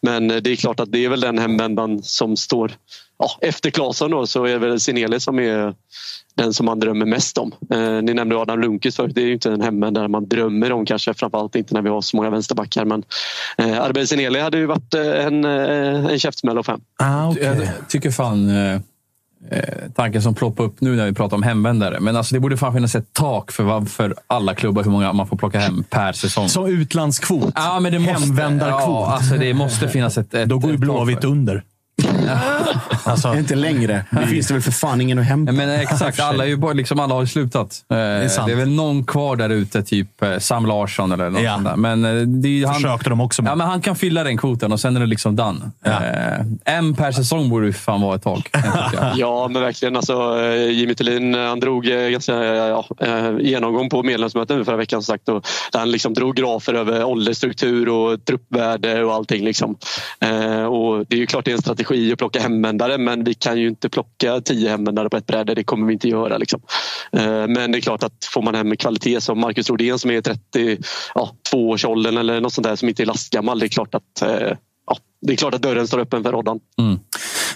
[0.00, 2.72] Men eh, det är klart att det är väl den hemvändan som står
[3.18, 5.74] ja, efter Claesson då så är det väl Zinelli som är
[6.34, 7.52] den som man drömmer mest om.
[7.72, 9.14] Eh, ni nämnde Adam Lundqvist förut.
[9.14, 11.14] Det är ju inte en hemvändare man drömmer om kanske.
[11.14, 12.84] Framförallt inte när vi har så många vänsterbackar.
[12.84, 13.02] Men
[13.58, 16.80] eh, Arber Zinelli hade ju varit eh, en, eh, en käftsmäll av fem.
[16.98, 17.56] Ah, Jag
[17.88, 18.48] tycker fan...
[18.48, 18.74] Eh,
[19.50, 19.60] eh,
[19.94, 22.00] tanken som ploppar upp nu när vi pratar om hemvändare.
[22.00, 25.12] Men alltså, det borde fan finnas ett tak för, vad- för alla klubbar hur många
[25.12, 26.48] man får plocka hem per säsong.
[26.48, 27.52] Som utlandskvot.
[27.56, 28.80] Ja, men det måste, Hemvändarkvot.
[28.88, 31.62] Ja, alltså, det måste finnas ett, ett Då går ju Blåvitt under.
[33.04, 34.04] Alltså, Inte längre.
[34.10, 35.52] Nu finns det väl för fan ingen att hämta.
[35.52, 37.84] Men exakt, alla, är ju bara, liksom, alla har ju slutat.
[37.90, 38.52] Eh, Det är, sant.
[38.52, 41.54] väl någon kvar där ute, typ eh, Sam Larsson eller något Ja.
[41.54, 41.76] sånt där.
[41.76, 43.50] Men eh, det är ju han, försökte de också med.
[43.50, 45.70] ja, men han kan fylla den kvoten och sen är det liksom done.
[45.84, 45.90] Ja.
[45.90, 48.50] Eh, en per säsong borde ju fan vara ett tak.
[48.52, 49.12] kan jag tycka.
[49.16, 49.96] Ja, men verkligen.
[49.96, 54.58] Alltså, eh, Jimmy Tillin eh, han drog eh, ganska eh, ja, eh, genomgång på medlemsmöten
[54.58, 55.02] nu förra veckan.
[55.02, 59.44] Som sagt, och där han liksom drog grafer över åldersstruktur och truppvärde och allting.
[59.44, 59.76] Liksom.
[60.20, 63.34] Eh, och det är ju klart det är en strategi att plocka hemvändare men vi
[63.34, 65.54] kan ju inte plocka tio hemvändare på ett bräde.
[65.54, 66.38] Det kommer vi inte göra.
[66.38, 66.60] Liksom.
[67.12, 70.20] Eh, men det är klart att får man hem kvalitet som Marcus Rodén som är
[70.20, 70.82] 32
[71.14, 73.58] ja, årsåldern eller något sånt där som inte är lastgammal.
[73.58, 76.60] Det är klart att eh, Ja, det är klart att dörren står öppen för Roddan.
[76.78, 76.98] Mm.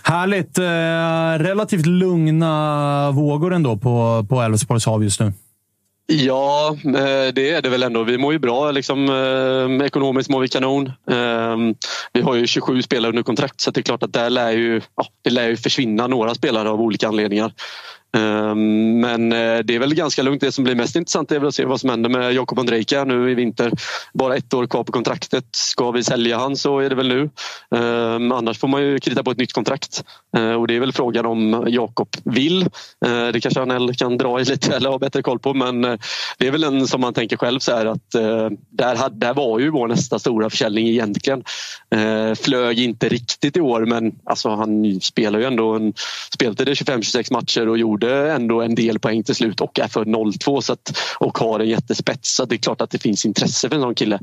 [0.03, 0.59] Härligt.
[0.59, 5.33] Eh, relativt lugna vågor ändå på, på Elfsborgs hav just nu.
[6.07, 8.03] Ja, eh, det är det väl ändå.
[8.03, 8.71] Vi mår ju bra.
[8.71, 10.93] Liksom, eh, ekonomiskt mår vi kanon.
[11.11, 11.75] Ehm,
[12.13, 14.81] vi har ju 27 spelare under kontrakt så det är klart att där lär ju,
[14.97, 17.53] ja, det lär ju försvinna några spelare av olika anledningar.
[18.17, 20.41] Ehm, men eh, det är väl ganska lugnt.
[20.41, 23.05] Det som blir mest intressant är väl att se vad som händer med Jakob Ondrejka
[23.05, 23.73] nu i vinter.
[24.15, 25.45] Bara ett år kvar på kontraktet.
[25.51, 27.31] Ska vi sälja han så är det väl nu.
[27.77, 30.05] Ehm, annars får man ju krita på ett nytt kontrakt.
[30.37, 32.63] Eh, och det är väl frågan om Jakob vill.
[33.07, 35.83] Eh, det kanske han kan dra i lite eller ha bättre koll på men
[36.39, 38.11] det är väl en som man tänker själv så här att
[38.71, 41.45] där, där var ju vår nästa stora försäljning egentligen.
[42.37, 45.93] Flög inte riktigt i år men alltså han spelar ju ändå en,
[46.35, 50.05] spelade 25-26 matcher och gjorde gjorde ändå en del poäng till slut och är för
[50.05, 52.35] 0-2 så att, och har en jättespets.
[52.35, 54.19] Så det är klart att det finns intresse för en sån kille.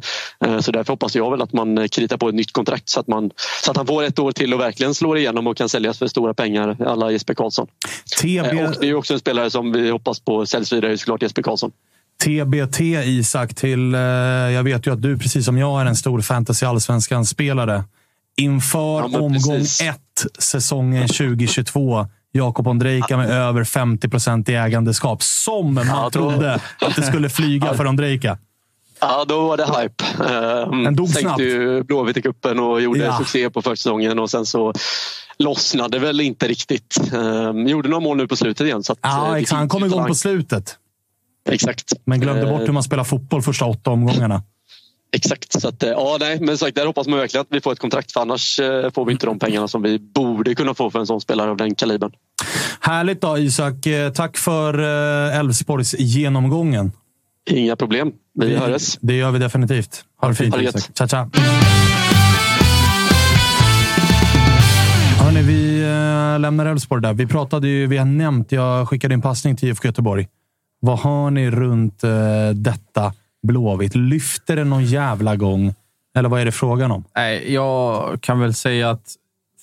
[0.45, 3.07] Eh, Så därför hoppas jag väl att man kritar på ett nytt kontrakt så att,
[3.07, 3.31] man,
[3.63, 6.07] så att han får ett år till och verkligen slår igenom och kan säljas för
[6.07, 7.67] stora pengar alla Jesper Karlsson.
[8.21, 8.27] TB...
[8.37, 11.41] Eh, Och det är också en spelare som vi hoppas på säljs vidare, såklart Jesper
[11.41, 11.71] Karlsson.
[12.23, 13.95] TBT Isak till...
[13.95, 17.83] Eh, jag vet ju att du, precis som jag, är en stor fantasy allsvenskan-spelare.
[18.37, 19.81] Inför Ja, omgång precis.
[19.81, 22.07] ett, säsongen 2022.
[22.31, 25.23] Jakob Ondrejka med över 50 procent i ägandeskap.
[25.23, 28.37] Som man Ja, då- trodde att det skulle flyga för Ondrejka.
[29.01, 30.03] Ja, då var det hype.
[30.17, 31.41] Den Um, dog sänkte snabbt.
[31.41, 33.17] ju Blåvitt i cupen och gjorde Ja.
[33.17, 34.73] succé på försäsongen och sen så
[35.39, 37.13] lossnade väl inte riktigt.
[37.13, 38.83] Um, gjorde några mål nu på slutet igen.
[38.83, 39.57] Så eh, Ja, det exakt.
[39.59, 40.75] Han kom igång på slutet.
[41.49, 41.93] Exakt.
[42.05, 44.43] Men glömde bort Eh, hur man spelar fotboll första åtta omgångarna.
[45.11, 45.61] Exakt.
[45.61, 47.79] Så att, eh, ja, nej, men sagt, där hoppas man verkligen att vi får ett
[47.79, 50.99] kontrakt för annars eh, får vi inte de pengarna som vi borde kunna få för
[50.99, 52.11] en sån spelare av den kalibern.
[52.79, 53.85] Härligt då, Isak.
[53.85, 54.79] Eh, Tack för
[55.39, 56.91] Elfsborgs genomgången.
[57.49, 58.11] Inga problem.
[58.33, 58.97] Vi hörs.
[59.01, 60.03] Det gör vi definitivt.
[60.21, 60.69] Ha det fint, Ha det.
[60.69, 60.97] Isak.
[60.97, 61.29] Tja, tja.
[65.19, 65.79] Hörrni, vi
[66.39, 67.13] lämnar Elfsborg där.
[67.13, 70.27] Vi pratade ju, vi har nämnt, jag skickade en passning till IFK Göteborg.
[70.81, 72.01] Vad hör ni runt
[72.53, 73.13] detta
[73.47, 73.95] Blåvitt?
[73.95, 75.73] Lyfter det någon jävla gång?
[76.15, 77.03] Eller vad är det frågan om?
[77.15, 79.15] Nej, jag kan väl säga att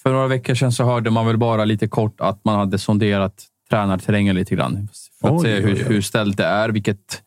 [0.02, 3.44] för några veckor sedan så hörde man väl bara lite kort att man hade sonderat
[3.70, 4.88] tränarterrängen lite grann.
[5.20, 5.82] För att Oj, se hur, oj.
[5.82, 7.22] hur ställt det är, vilket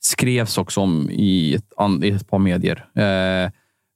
[0.00, 2.84] skrevs också om i ett, i ett par medier.
[2.94, 3.50] Eh,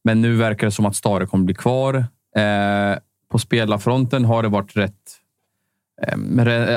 [0.04, 1.94] men nu verkar det som att Stare kommer bli kvar.
[2.36, 2.98] Eh,
[3.30, 5.18] på spelarfronten har det varit rätt,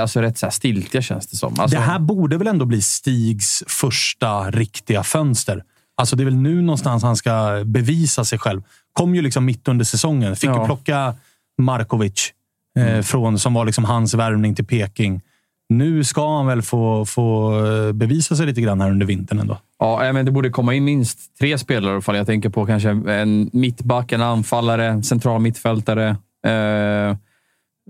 [0.02, 1.60] alltså rätt så här stiltiga känns det som.
[1.60, 5.64] Alltså, det här borde väl ändå bli Stigs första riktiga fönster?
[5.98, 8.62] Alltså det är väl nu någonstans han ska bevisa sig själv.
[8.94, 10.36] Kom ju liksom mitt under säsongen.
[10.36, 10.56] Fick ju Ja.
[10.56, 10.66] Mm.
[10.66, 11.14] plocka
[11.62, 12.32] Markovic,
[12.80, 15.22] eh, från, som var liksom hans värvning till Peking.
[15.70, 19.58] Nu ska han väl få, få eh, bevisa sig lite grann här under vintern ändå.
[19.80, 22.16] Ja, eh, men det borde komma in minst tre spelare i alla fall.
[22.16, 26.10] Jag tänker på kanske en mittback, en anfallare, central mittfältare.
[26.48, 27.18] Eh,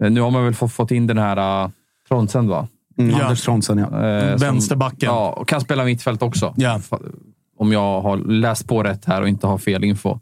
[0.02, 1.70] nu har man väl fått, in den här uh,
[2.08, 2.68] Trondsen, va?
[2.98, 3.24] Mm, Ja.
[3.24, 4.08] Anders Trondsen, ja.
[4.08, 5.00] Eh, som- Vänsterbacken.
[5.10, 6.54] Ja, och kan spela mittfält också.
[6.58, 6.78] Ja.
[6.90, 7.12] Fa-
[7.58, 10.20] Om jag har läst på rätt här och inte har fel info.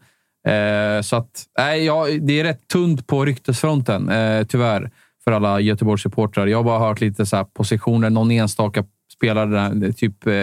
[0.47, 4.91] Eh, så att, nej, ja, det är rätt tunt på ryktesfronten, eh, tyvärr,
[5.23, 6.47] för alla Göteborgssupportrar.
[6.47, 8.83] Jag har bara hört lite så här positioner, någon enstaka
[9.13, 10.33] spelare, där, typ eh,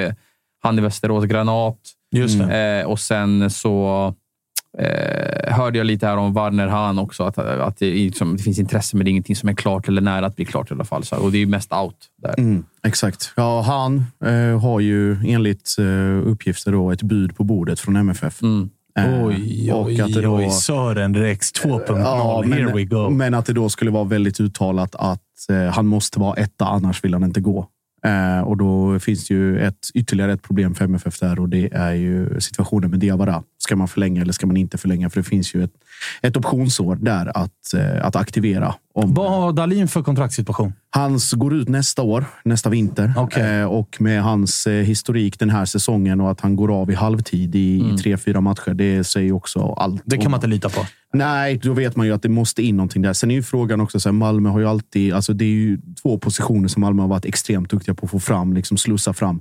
[0.63, 1.79] han i Västerås, Granat.
[2.13, 2.81] Just det.
[2.81, 4.15] Eh, och sen så
[4.79, 7.23] eh, hörde jag lite här om Warner Hahn också.
[7.25, 10.01] Att, att det, liksom, det finns intresse, men det är ingenting som är klart eller
[10.01, 11.05] nära att bli klart i alla fall.
[11.05, 12.35] Så, och det är ju mest out där.
[12.39, 13.33] Mm, exakt.
[13.37, 18.43] Ja, han eh, har ju enligt eh, uppgifter då ett bud på bordet från MFF.
[18.43, 18.71] Mm.
[18.99, 20.51] Eh, Oj, och oj, att det då- oj.
[20.51, 21.99] Sören Rex 2.0.
[22.01, 23.11] Ja, Here men, we go.
[23.11, 25.21] men att det då skulle vara väldigt uttalat att
[25.51, 27.67] eh, han måste vara etta, annars vill han inte gå.
[28.03, 31.69] Eh, och då finns det ju ett, ytterligare ett problem för MFF där och det
[31.73, 33.43] är ju situationen med Diawara.
[33.59, 35.11] Ska man förlänga eller ska man inte förlänga?
[35.11, 35.73] För det finns ju ett,
[36.23, 38.75] ett optionsår där att, eh, att aktivera.
[38.95, 40.73] Om, Vad har Dalin för kontraktssituation?
[40.91, 43.13] Hans går ut nästa år, nästa vinter.
[43.17, 43.61] Okej.
[43.61, 46.95] Eh, och med hans eh, historik den här säsongen och att han går av i
[46.95, 48.75] halvtid i, i tre, fyra matcher.
[48.75, 49.93] Det säger också allt.
[49.93, 50.03] Mm.
[50.05, 50.87] Det kan man inte lita på.
[51.13, 53.13] Nej, då vet man ju att det måste in någonting där.
[53.13, 55.13] Sen är ju frågan också, så här, Malmö har ju alltid...
[55.13, 58.21] Alltså det är ju två positioner som Malmö har varit extremt duktiga på att få
[58.21, 59.41] fram, liksom slussa fram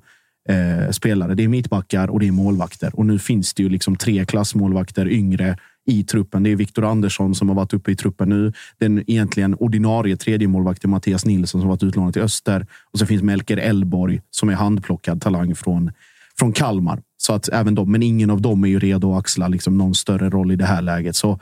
[0.50, 1.36] eh, spelare.
[1.36, 2.92] Det är mittbackar och det är målvakter.
[2.94, 5.58] Och nu finns det ju liksom tre klassmålvakter yngre
[5.90, 6.44] i truppen.
[6.44, 8.54] Det är Viktor Andersson som har varit uppe i truppen nu.
[8.78, 12.68] Den egentligen ordinarie tredje målvakten Mattias Nilsson som varit utlånad till Öster.
[12.92, 15.92] Och så finns Melker Elborg som är handplockad talang från,
[16.40, 17.02] från Kalmar.
[17.18, 19.96] Så att även de, men ingen av dem är ju redo att axla liksom någon
[19.96, 21.16] större roll i det här läget.
[21.16, 21.40] Så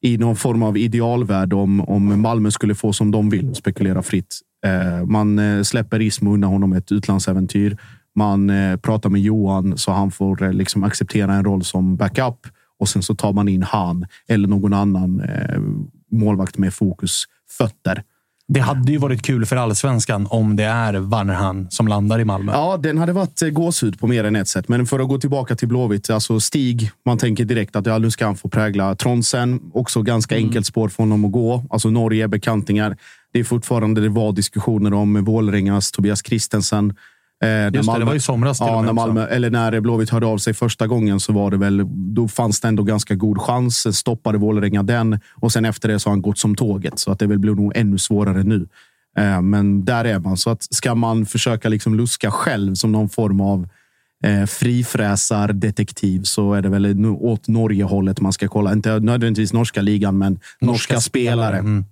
[0.00, 4.40] i någon form av idealvärld om, om Malmö skulle få som de vill, spekulera fritt.
[4.66, 7.76] Eh, man eh, släpper Ismo undan honom ett utlandsäventyr.
[8.14, 12.46] Man eh, pratar med Johan så han får eh, liksom acceptera en roll som backup
[12.78, 15.60] och sen så tar man in han eller någon annan eh,
[16.10, 18.02] målvakt med fokus fötter.
[18.52, 22.52] Det hade ju varit kul för allsvenskan om det är Wannerhan som landar i Malmö.
[22.52, 24.68] Ja, den hade varit eh, gåshud på mer än ett sätt.
[24.68, 26.90] Men för att gå tillbaka till Blåvitt, alltså Stig.
[27.04, 29.60] Man tänker direkt att ja, nu ska han få prägla Tronsen.
[29.74, 31.64] Också ganska enkelt spår för honom att gå.
[31.70, 32.96] Alltså Norge, bekantingar.
[33.32, 36.94] Det är fortfarande, det var diskussioner om Vålerengas Tobias Christensen.
[37.44, 39.06] Eh, Just det, det var i somras till och ja, med när, också.
[39.06, 41.84] Malmö, eller när Blåvitt hörde av sig första gången så var det väl,
[42.14, 43.76] då fanns det ändå ganska god chans.
[43.76, 46.98] Sen Stoppade Vålerenga den och sen efter det så har han gått som tåget.
[46.98, 48.68] Så att det väl blir nog ännu svårare nu.
[49.18, 50.36] Eh, Men där är man.
[50.36, 53.68] Så att ska man försöka liksom luska själv som någon form av
[54.24, 58.72] eh, frifräsardetektiv så är det väl åt Norge-hållet man ska kolla.
[58.72, 61.58] Inte nödvändigtvis norska ligan, men norska, spelare.
[61.58, 61.84] Mm.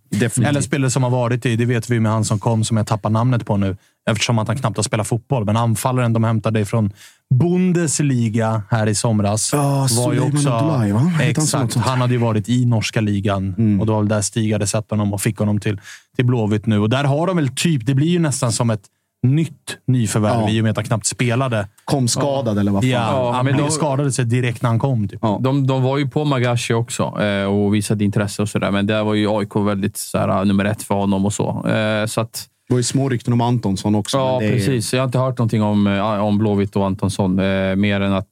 [0.44, 1.57] Eller spelare som har varit i.
[1.57, 3.77] Det vet vi med han som kom, som jag tappar namnet på nu.
[4.11, 5.44] Eftersom att han knappt har spelat fotboll.
[5.44, 6.93] Men anfallaren de hämtade ifrån
[7.35, 9.51] Bundesliga här i somras.
[9.53, 11.12] Ja, var ju Suleiman Abdullahi, va?
[11.23, 11.74] Exakt.
[11.74, 14.90] Han hade ju varit i norska ligan och det var väl där Stig hade sett
[14.90, 15.81] honom och fick honom till,
[16.16, 16.78] till Blåvitt nu.
[16.78, 17.86] Och där har de väl typ...
[17.86, 18.82] Det blir ju nästan som ett
[19.23, 20.49] nytt nyförvärv Ja.
[20.51, 21.69] i och med att han knappt spelade.
[21.85, 22.91] Kom skadad eller vad fan.
[22.91, 25.09] Ja, han men då- skadade sig direkt när han kom.
[25.09, 25.21] Typ.
[25.41, 29.05] De, de var ju på Magashi också eh, och visade intresse och sådär, men där
[29.05, 31.67] var ju AIK väldigt så här, nummer ett för honom och så.
[31.69, 34.17] Eh, så att, Det var ju små rykten om Antonsson också.
[34.19, 34.93] ja, men det är- precis.
[34.93, 38.29] Jag har inte hört någonting om, eh, om Blåvitt och Antonsson, eh, mer än att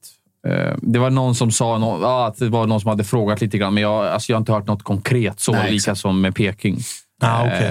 [0.48, 3.59] eh, det var någon som sa ja, att det var någon som hade frågat lite
[3.59, 5.98] grann, men jag, alltså, jag har inte hört något konkret så, Nej, lika exakt.
[6.01, 6.78] som med Peking.
[7.22, 7.66] Ah, okej.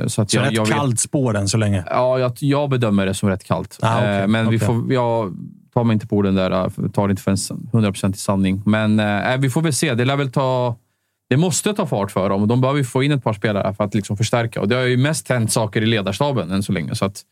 [0.00, 1.84] Eh, så att Så jag, rätt jag vet- kallt spår än så länge.
[1.90, 3.78] Ja, jag, jag bedömer det som rätt kallt.
[3.82, 5.34] Ah, okej, Eh, Men vi får, jag
[5.74, 6.50] tar mig inte på orden där.
[6.50, 7.36] eh, tar det inte för en
[7.72, 8.62] 100% i sanning.
[8.66, 9.94] Men eh, vi får väl se.
[9.94, 10.76] Det lär väl ta...
[11.30, 13.84] Det måste ta fart för dem och de behöver få in ett par spelare för
[13.84, 14.60] att liksom förstärka.
[14.60, 16.94] Och det har ju mest hänt saker i ledarstaben än så länge.
[16.94, 17.22] Så att,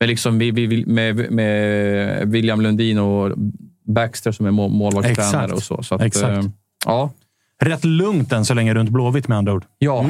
[0.00, 3.32] men liksom vi, vi, med, med William Lundin och
[3.86, 5.82] Baxter som är må- målvaktstränare och så.
[5.82, 6.46] så att, Exakt.
[6.86, 7.10] ja.
[7.62, 9.64] Rätt lugnt än så länge runt Blåvitt med andra ord.
[9.78, 10.04] Ja.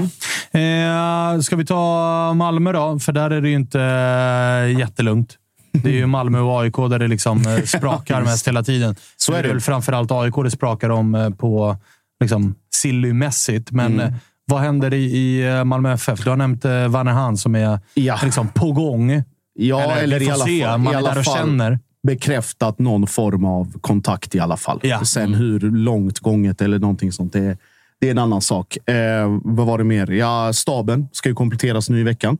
[0.61, 2.99] Eh, ska vi ta Malmö då?
[2.99, 5.37] För där är det ju inte eh, jättelugnt.
[5.73, 8.97] Det är ju Malmö och AIK där det liksom eh, sprakar mest hela tiden.
[9.17, 9.49] Så är det det.
[9.49, 11.77] är väl framförallt AIK det sprakar om eh, på
[12.21, 13.73] liksom, Silly-mässigt.
[13.73, 14.15] Men Mm.
[14.47, 16.25] vad händer i, i Malmö FF?
[16.25, 18.19] Du har nämnt eh, Vannerhan som är Ja.
[18.23, 19.23] liksom, på gång.
[19.55, 20.65] Ja, eller, vi i alla se.
[20.65, 21.79] fall, i alla fall känner.
[22.07, 24.81] Bekräftat någon form av kontakt i alla fall.
[24.83, 25.05] Ja.
[25.05, 27.59] Sen hur långt gånget eller någonting sånt, det,
[28.01, 28.89] det är en annan sak.
[28.89, 30.11] Eh, vad var det mer?
[30.11, 32.39] Ja, staben ska ju kompletteras nu i veckan.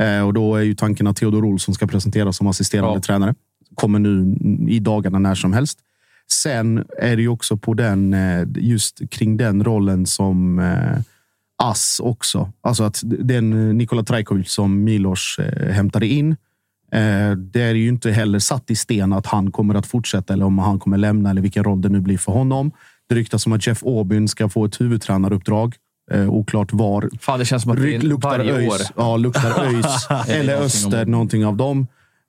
[0.00, 3.00] Eh, och då är ju tanken att Theodor Olsson ska presenteras som assisterande Ja.
[3.00, 3.34] tränare.
[3.74, 4.36] Kommer nu
[4.68, 5.78] i dagarna när som helst.
[6.32, 11.00] Sen är det ju också på den, eh, just kring den rollen som eh,
[11.62, 12.52] Ass också.
[12.60, 16.36] Alltså att den Nikola Trajkovic som Milos eh, hämtade in.
[16.92, 20.44] Eh, det är ju inte heller satt i sten att han kommer att fortsätta eller
[20.44, 22.72] om han kommer lämna eller vilken roll det nu blir för honom.
[23.08, 25.74] Det ryktas om att Jeff Aubyn ska få ett huvudtränaruppdrag.
[26.12, 27.10] Eh, oklart var.
[27.20, 28.58] Fan, det känns som att det är luktar varje år.
[28.58, 28.92] ÖIS.
[28.96, 31.86] Ja, luktar ÖIS eller Öster, någonting av dem.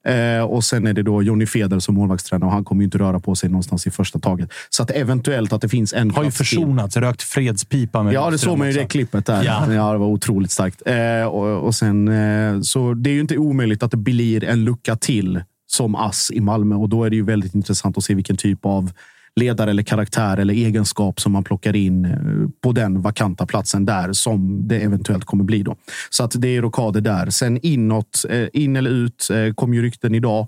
[0.08, 3.20] Eh, och sen är det då Jonny Feder som målvaktstränare och han kommer inte röra
[3.20, 4.50] på sig någonstans i första taget.
[4.70, 6.46] Så att eventuellt att det finns en Har ju plats till.
[6.46, 6.98] försonats.
[6.98, 9.44] Rökt fredspipa med Ja, det såg man ju i det klippet där.
[9.44, 9.74] Ja.
[9.74, 9.92] Ja.
[9.92, 10.82] det var otroligt starkt.
[10.86, 14.64] Eh, och, och sen, eh, så det är ju inte omöjligt att det blir en
[14.64, 18.14] lucka till som ass i Malmö och då är det ju väldigt intressant att se
[18.16, 18.92] vilken typ av
[19.38, 22.12] ledare eller karaktär eller egenskap som man plockar in eh,
[22.64, 25.76] på den vakanta platsen där som det eventuellt kommer bli då.
[26.10, 27.30] Så att det är rockader där.
[27.30, 30.48] Sen inåt, eh, in eller ut, eh, kom ju rykten idag.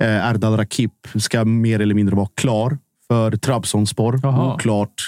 [0.00, 4.26] Erdal Rakip ska mer eller mindre vara klar för Trabzonspor.
[4.54, 5.02] Oklart,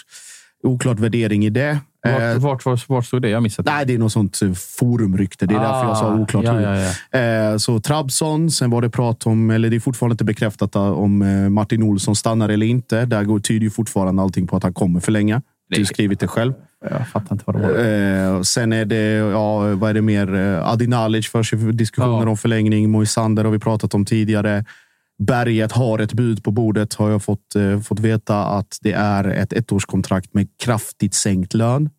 [0.62, 1.78] oklart värdering i det.
[2.05, 3.29] Vart, Eh, vart, vart, vart stod det?
[3.29, 5.47] Jag missade Nej, det är något sånt eh, forumrykte.
[5.47, 6.61] Det är därför jag sa Ah, oklart ja, hur.
[6.62, 7.19] ja, ja.
[7.53, 11.25] Eh, Så Trabzon, sen var det prat om, eller det är fortfarande inte bekräftat om
[11.55, 13.05] Martin Olsson stannar eller inte.
[13.05, 15.43] Där går, tyder ju fortfarande allting på att han kommer förlänga.
[15.70, 16.53] Du har skrivit det själv.
[16.91, 18.35] Jag fattar inte vad det var.
[18.37, 20.35] Eh, sen är det, ja, vad är det mer?
[20.35, 22.29] Eh, Adi Nalic förs ju diskussioner Ja.
[22.31, 22.91] om förlängning.
[22.91, 24.65] Moisander har vi pratat om tidigare.
[25.19, 29.24] Berget har ett bud på bordet, har jag fått, eh, fått veta att det är
[29.24, 31.90] ett ettårskontrakt med kraftigt sänkt lön.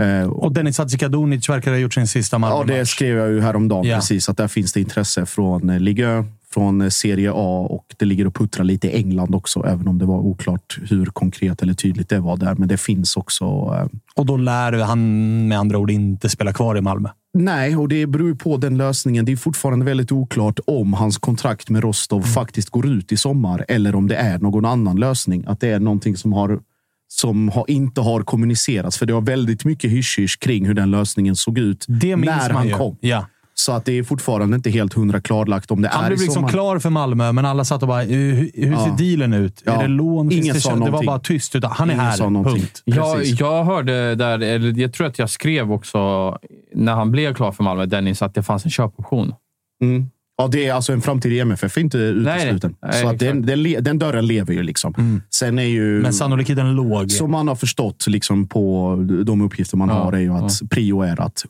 [0.00, 3.40] Eh, Och Dennis Hadzikadunic verkar ha gjort sin sista Malmö Ja, det skrev jag ju
[3.40, 3.84] häromdagen.
[3.86, 3.96] Ja.
[3.96, 7.86] Precis, att där finns det intresse från eh, Ligue 1, från eh, Serie A och
[7.96, 11.62] det ligger och puttrar lite i England också, även om det var oklart hur konkret
[11.62, 12.54] eller tydligt det var där.
[12.54, 13.44] Men det finns också.
[13.44, 13.86] Eh,
[14.16, 17.08] Och då lär han med andra ord inte spela kvar i Malmö.
[17.36, 19.24] Nej, och det beror på den lösningen.
[19.24, 23.64] Det är fortfarande väldigt oklart om hans kontrakt med Rostov faktiskt går ut i sommar
[23.68, 25.44] eller om det är någon annan lösning.
[25.46, 26.60] Att det är någonting som har
[27.08, 28.98] som har, inte har kommunicerats.
[28.98, 32.68] För det var väldigt mycket hysch kring hur den lösningen såg ut när man han
[32.68, 32.74] ju.
[32.74, 32.96] kom.
[33.00, 33.26] Ja.
[33.58, 36.34] Så att det är fortfarande inte helt hundra klarlagt om det Han är blev liksom
[36.34, 36.48] sommar.
[36.48, 38.84] klar för Malmö, men alla satt och bara, hur, hur Ja.
[38.98, 39.62] ser dealen ut?
[39.64, 39.72] Ja.
[39.72, 40.32] Är det lån?
[40.32, 41.56] Ingen det, sa det var bara tyst.
[41.56, 42.44] Utan han är Ingen här.
[42.44, 42.82] Punkt.
[42.84, 45.98] Jag, jag hörde där, eller jag tror att jag skrev också
[46.74, 49.32] när han blev klar för Malmö, Dennis, att det fanns en köpoption.
[49.82, 50.06] Mm.
[50.38, 52.74] Ja, det är alltså en framtid i MFF är inte utesluten.
[52.82, 54.62] nej, så att den, den, den dörren lever ju.
[54.62, 55.20] liksom.
[55.30, 56.00] Sen är ju...
[56.02, 57.10] Men sannolikheten låg.
[57.10, 58.94] Som man har förstått liksom, på
[59.26, 61.44] de uppgifter man Ja, har är ju att prio är att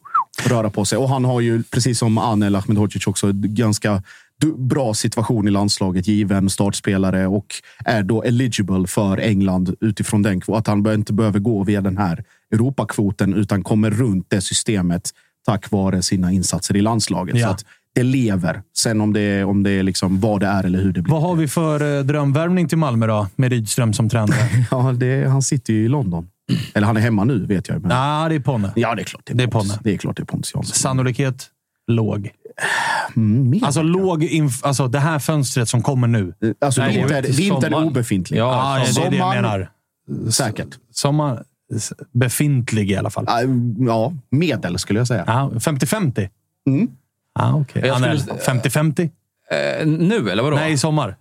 [0.44, 0.98] röra på sig.
[0.98, 4.02] Och han har ju, precis som Anel Ahmedhodzic, också ganska
[4.56, 6.06] bra situation i landslaget.
[6.08, 7.46] Given startspelare och
[7.84, 10.40] är då eligible för England utifrån den.
[10.40, 15.10] kvo- Att han inte behöver gå via den här Europakvoten utan kommer runt det systemet
[15.46, 17.36] tack vare sina insatser i landslaget.
[17.36, 17.46] Ja.
[17.46, 17.64] Så att
[17.94, 18.62] det lever.
[18.76, 21.12] Sen om det är, om det är liksom vad det är eller hur det blir.
[21.12, 24.38] Vad har vi för eh, drömvärvning till Malmö då, med Rydström som tränare?
[24.70, 26.28] Ja, det, han sitter ju i London.
[26.74, 27.82] Eller han är hemma nu, vet jag.
[27.82, 27.90] Men...
[27.90, 28.72] Ja, det är Ponne.
[28.76, 29.22] Ja, det är klart.
[29.26, 29.70] Det är, Det är Pontus.
[29.72, 29.80] Ponne.
[29.84, 30.74] Det är klart det är Pontus Jansson.
[30.74, 31.50] Sannolikhet
[31.86, 32.30] låg.
[33.16, 33.64] Mm, mer.
[33.64, 36.34] Alltså, låg inf- alltså det här fönstret som kommer nu.
[36.60, 38.38] Alltså, Nej, vinter, vinter är obefintlig.
[38.38, 39.70] Ja, Ja, det är det jag menar.
[40.30, 40.68] Säkert.
[40.90, 41.44] Sommar,
[42.12, 43.24] befintlig i alla fall.
[43.28, 43.40] Ah,
[43.78, 45.24] Ja, medel skulle jag säga.
[45.26, 46.28] Ja, 50-50?
[46.66, 46.88] Mm.
[47.34, 47.82] Ja, okej.
[47.86, 49.10] Jag skulle- Anel, 50-50?
[49.50, 50.56] Eh, nu, eller vadå?
[50.56, 51.16] Nej, i sommar.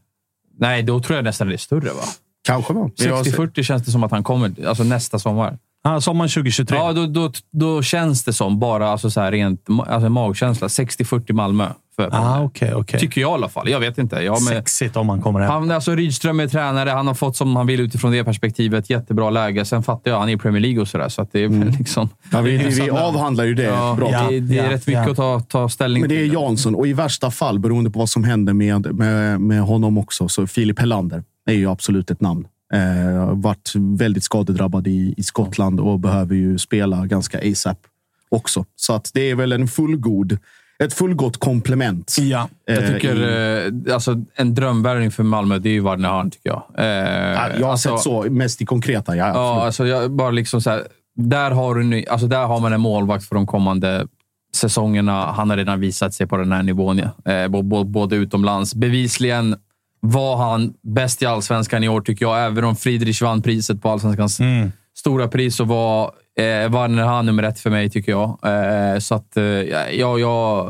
[0.60, 2.04] Nej, då tror jag nästan det är större, va?
[2.46, 2.90] Kanske va?
[2.98, 5.58] 60-40 känns det som att han kommer, alltså nästa sommar.
[5.84, 6.78] Ja, sommaren 2023.
[6.78, 11.34] Ja, då, då, då känns det som, bara alltså så här rent alltså magkänsla, 60-40
[11.34, 11.68] Malmö.
[11.96, 13.00] För ah, okej, okej.
[13.00, 13.70] Tycker jag i alla fall.
[13.70, 14.16] Jag vet inte.
[14.16, 15.50] Jag med, Sexigt om man kommer hem.
[15.52, 16.90] han, alltså Rydström är tränare.
[16.90, 18.90] Han har fått som han vill utifrån det perspektivet.
[18.90, 19.66] Jättebra läge.
[19.66, 21.10] Sen fattar jag, han är i Premier League och sådär.
[21.10, 22.10] Så att det är väl liksom...
[22.32, 24.10] Ja, vi, vi avhandlar ju det Ja, bra.
[24.30, 25.12] det, det är Ja, rätt mycket ja.
[25.12, 26.34] att ta, ta ställning Men det är till.
[26.34, 30.28] Jansson och i värsta fall, beroende på vad som händer med, med, med honom också,
[30.28, 32.48] så Filip Hellander är ju absolut ett namn.
[32.74, 37.78] Eh, varit väldigt skadedrabbad i, i Skottland och behöver ju spela ganska ASAP
[38.30, 38.66] också.
[38.76, 40.38] Så att det är väl en fullgod,
[40.84, 42.16] ett fullgott komplement.
[42.20, 42.50] Ja.
[42.66, 46.32] Jag eh, tycker i- eh, alltså, en drömvärvning för Malmö, det är ju Warner Hahn,
[46.32, 46.64] tycker jag.
[46.78, 49.16] Eh, Ja, jag har alltså, sett så, mest i konkreta.
[49.16, 50.84] Ja, Ja, alltså jag, bara liksom så här,
[51.16, 54.08] där, har du, ny- alltså där har man en målvakt för de kommande
[54.56, 55.26] säsongerna.
[55.32, 57.48] Han har redan visat sig på den här nivån, eh,
[57.86, 58.76] både utomlands.
[58.76, 59.56] Bevisligen
[60.10, 62.46] var han bäst i allsvenskan i år, tycker jag.
[62.46, 64.72] Även om Friedrich vann priset på allsvenskans Mm.
[64.98, 68.40] stora pris så var eh, Warner han nummer ett för mig, tycker jag.
[68.44, 70.20] Eh, så att eh, jag...
[70.20, 70.70] jag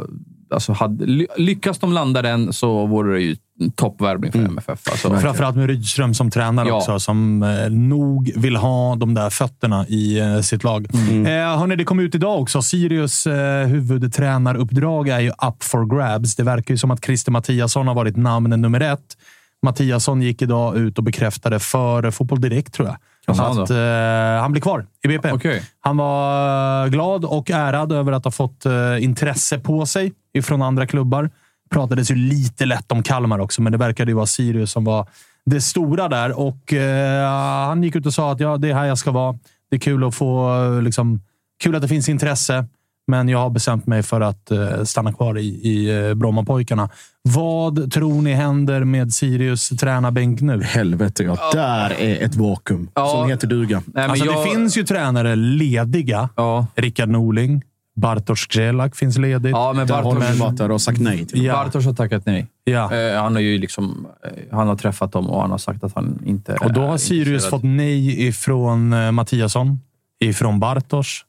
[0.49, 3.35] alltså hade, ly- lyckas de landa den så vore det ju
[3.75, 4.79] toppvärvning för MFF.
[4.91, 5.17] Alltså.
[5.17, 6.75] Framförallt med Rydström som tränare Ja.
[6.77, 10.87] också, som eh, nog vill ha de där fötterna i eh, sitt lag.
[10.93, 11.25] Mm.
[11.25, 12.61] Eh, hörni, det kom ut idag också.
[12.61, 16.35] Sirius eh, huvudtränaruppdrag är ju up for grabs.
[16.35, 19.17] Det verkar ju som att Christer Mattiasson har varit namn nummer ett.
[19.63, 22.97] Mattiasson gick idag ut och bekräftade för Fotboll Direkt, tror jag,
[23.39, 25.31] att eh, han blir kvar i BP.
[25.31, 25.61] Okej.
[25.81, 30.61] Han var eh, glad och ärad över att ha fått eh, intresse på sig ifrån
[30.61, 31.29] andra klubbar.
[31.71, 35.07] pratades ju lite lätt om Kalmar också, men det verkade ju vara Sirius som var
[35.45, 36.39] det stora där.
[36.39, 37.29] Och eh,
[37.67, 39.37] Han gick ut och sa att ja, det är här jag ska vara.
[39.69, 41.21] Det är kul att få liksom,
[41.63, 42.65] kul att det finns intresse,
[43.07, 46.89] men jag har bestämt mig för att eh, stanna kvar i, i eh, Brommapojkarna.
[47.21, 50.63] Vad tror ni händer med Sirius tränarbänk nu?
[50.63, 51.37] Helvete ja.
[51.53, 53.07] Där är ett vakuum Ja.
[53.07, 53.77] som heter duga.
[53.85, 56.29] Nej, men Alltså, jag, Det finns ju tränare lediga.
[56.35, 57.63] Ja, Rickard Norling.
[57.95, 59.51] Bartosz Grzelak finns ledigt.
[59.51, 61.43] ja men har Bartosz, och sagt nej till.
[61.43, 61.53] Ja.
[61.53, 62.47] Bartosz har tackat nej.
[62.63, 62.93] Ja.
[62.95, 65.95] Eh, han har ju liksom, eh, han har träffat dem och han har sagt att
[65.95, 67.49] han inte Och då har Sirius intresserad.
[67.51, 69.79] fått nej ifrån eh, Mattiasson,
[70.19, 71.21] ifrån Bartosz.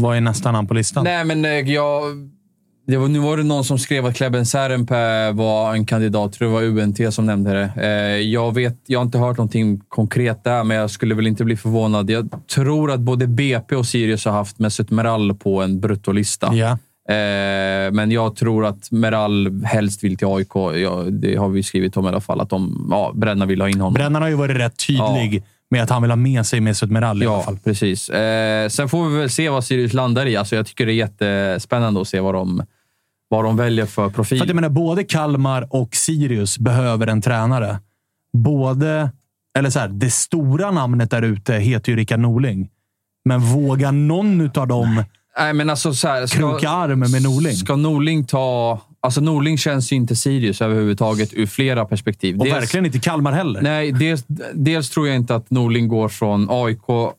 [0.00, 1.04] Vad är nästa namn på listan?
[1.04, 2.02] Nej, men eh, jag...
[2.86, 6.32] Var, nu var det någon som skrev att Kleben Särenpää var en kandidat.
[6.32, 7.82] tror det var UNT som nämnde det.
[7.86, 11.44] Eh, jag, vet, jag har inte hört någonting konkret där, men jag skulle väl inte
[11.44, 12.10] bli förvånad.
[12.10, 16.54] Jag tror att både BP och Sirius har haft Mesut Meral på en bruttolista.
[16.54, 16.78] Ja.
[17.08, 20.54] Eh, men jag tror att Meral helst vill till AIK.
[20.54, 22.40] Ja, det har vi skrivit om i alla fall.
[22.40, 23.94] Att de, ja, Bränna vill ha in honom.
[23.94, 25.42] Brännan har ju varit rätt tydlig
[25.72, 27.58] med att han vill ha med sig Mesut Merall i alla fall.
[27.64, 28.08] precis.
[28.08, 30.36] Eh, sen får vi väl se vad Sirius landar i.
[30.36, 32.62] Alltså, jag tycker det är jättespännande att se vad de,
[33.28, 34.38] vad de väljer för profil.
[34.38, 37.78] För att jag menar, både Kalmar och Sirius behöver en tränare.
[38.32, 39.10] Både,
[39.58, 42.68] eller så här, det stora namnet där ute heter ju Rickard Norling.
[43.24, 45.04] Men vågar någon av dem
[45.38, 47.52] Nej, men alltså, så här, ska, kroka arm med Norling?
[47.52, 48.80] Ska Norling ta...
[49.04, 52.40] Alltså Norling känns ju inte Sirius överhuvudtaget ur flera perspektiv.
[52.40, 53.60] Och verkligen inte Kalmar heller.
[53.62, 54.24] Nej, dels,
[54.54, 57.14] dels tror jag inte att Norling går från AIK,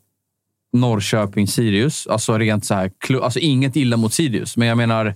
[0.74, 2.08] Norrköping, Sirius.
[2.08, 2.92] Alltså rent så här,
[3.22, 5.16] alltså inget illa mot Sirius, men jag menar...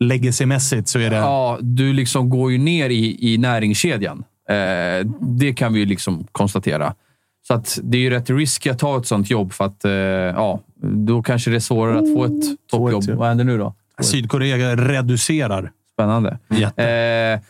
[0.00, 1.16] Legacymässigt så är det...
[1.16, 4.24] Ja, du liksom går ju ner i, i näringskedjan.
[4.48, 6.94] Eh, det kan vi ju liksom konstatera.
[7.46, 9.92] Så att det är ju rätt risky att ta ett sånt jobb för att eh,
[9.92, 13.02] ja, då kanske det är svårare att få ett toppjobb.
[13.02, 13.16] Ett, ja.
[13.16, 13.74] Vad händer nu då?
[14.00, 15.70] Sydkorea reducerar.
[15.94, 16.38] Spännande.
[16.76, 17.40] Eh,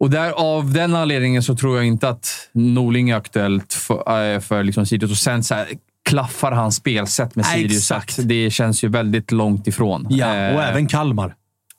[0.00, 4.40] och där, av den anledningen så tror jag inte att Norling är aktuellt för, eh,
[4.40, 5.10] för liksom Sirius.
[5.10, 5.66] Och sen så här,
[6.08, 7.76] klaffar hans spelsätt med Sirius.
[7.76, 8.18] exakt.
[8.28, 10.06] Det känns ju väldigt långt ifrån.
[10.10, 11.34] Ja, och Eh, även Kalmar.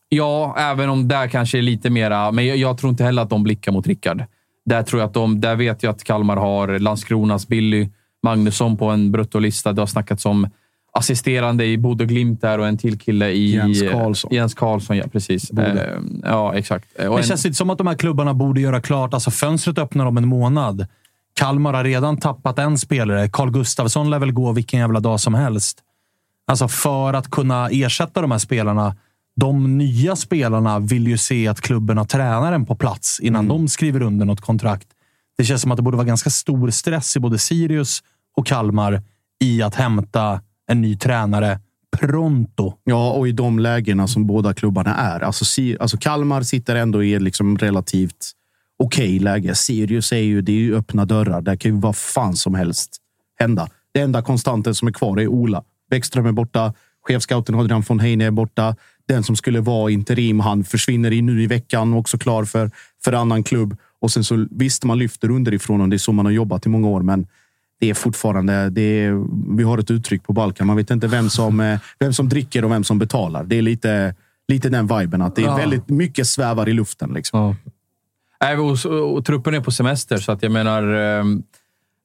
[0.09, 2.31] Ja, även om där kanske är lite mera...
[2.31, 4.23] Men jag, jag tror inte heller att de blickar mot Rickard.
[4.65, 7.89] Där, tror jag att de, där vet jag att Kalmar har Landskronas Billy
[8.23, 9.73] Magnusson på en bruttolista.
[9.73, 10.49] Det har snackats om
[10.91, 13.55] assisterande i Bodø Glimt där och en till kille i...
[13.55, 14.31] Jens Karlsson.
[14.33, 15.03] Jens Karlsson, ja.
[15.11, 15.51] Precis.
[15.51, 15.67] Bodø.
[15.67, 16.85] Eh, ja, exakt.
[16.95, 19.13] Och Det en, känns inte som att de här klubbarna borde göra klart.
[19.13, 20.87] Alltså fönstret öppnar om en månad.
[21.33, 23.29] Kalmar har redan tappat en spelare.
[23.29, 25.79] Carl Gustafsson lär väl gå vilken jävla dag som helst.
[26.47, 28.95] Alltså för att kunna ersätta de här spelarna.
[29.35, 34.01] De nya spelarna vill ju se att klubben har tränaren på plats innan de skriver
[34.01, 34.87] under något kontrakt.
[35.37, 38.03] Det känns som att det borde vara ganska stor stress i både Sirius
[38.35, 39.01] och Kalmar
[39.43, 41.59] i att hämta en ny tränare
[41.97, 42.73] pronto.
[42.83, 45.19] Ja, och i de lägena som båda klubbarna är.
[45.19, 48.31] Alltså, Si- alltså Kalmar sitter ändå i ett liksom relativt
[48.83, 49.55] okej läge.
[49.55, 51.41] Sirius är ju, det är ju öppna dörrar.
[51.41, 52.97] Där kan ju vad fan som helst
[53.39, 53.67] hända.
[53.91, 55.63] Det enda konstanten som är kvar är Ola.
[55.89, 56.73] Bäckström är borta.
[57.07, 58.75] Chefscouten Adrian von Heine är borta.
[59.07, 61.93] Den som skulle vara interim, han försvinner i nu i veckan.
[61.93, 62.71] Också klar för,
[63.03, 63.77] för annan klubb.
[64.01, 66.69] Och sen så visst, man lyfter underifrån och det är så man har jobbat i
[66.69, 67.01] många år.
[67.01, 67.27] Men
[67.79, 69.25] det är fortfarande, det är,
[69.57, 70.67] vi har ett uttryck på Balkan.
[70.67, 73.43] Man vet inte vem som, eh, vem som dricker och vem som betalar.
[73.43, 74.15] Det är lite,
[74.47, 75.21] lite den viben.
[75.21, 75.55] Att det är Ja.
[75.55, 77.13] väldigt mycket svävar i luften.
[77.13, 77.55] Liksom.
[78.41, 80.83] Nej, och, och, och truppen är på semester, så att jag menar...
[81.19, 81.23] Eh,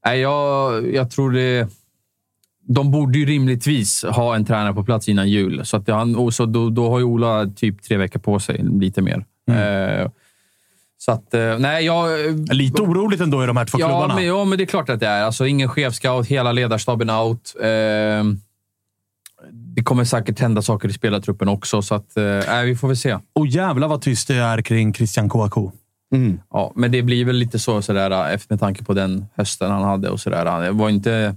[0.06, 1.68] nej, jag, jag tror det...
[2.66, 5.60] De borde ju rimligtvis ha en tränare på plats innan jul.
[5.64, 8.62] Så, att han, och så då, då har ju Ola typ tre veckor på sig,
[8.62, 9.24] lite mer.
[9.50, 10.10] Eh,
[11.04, 12.08] så att, eh, nej, jag...
[12.54, 14.14] Lite oroligt ändå i de här två ja, klubbarna.
[14.14, 15.22] Men, ja, men det är klart att det är.
[15.22, 17.54] Alltså, ingen chefscout, hela ledarstaben out.
[17.60, 17.68] Eh,
[19.52, 23.18] det kommer säkert hända saker i spelartruppen också, så att, eh, vi får väl se.
[23.32, 25.70] Och jävla vad tyst det är kring Christian Kouakou.
[26.50, 29.82] Ja, men det blir väl lite så sådär, efter med tanke på den hösten han
[29.82, 30.10] hade.
[30.10, 30.62] och sådär.
[30.62, 31.34] Det var inte,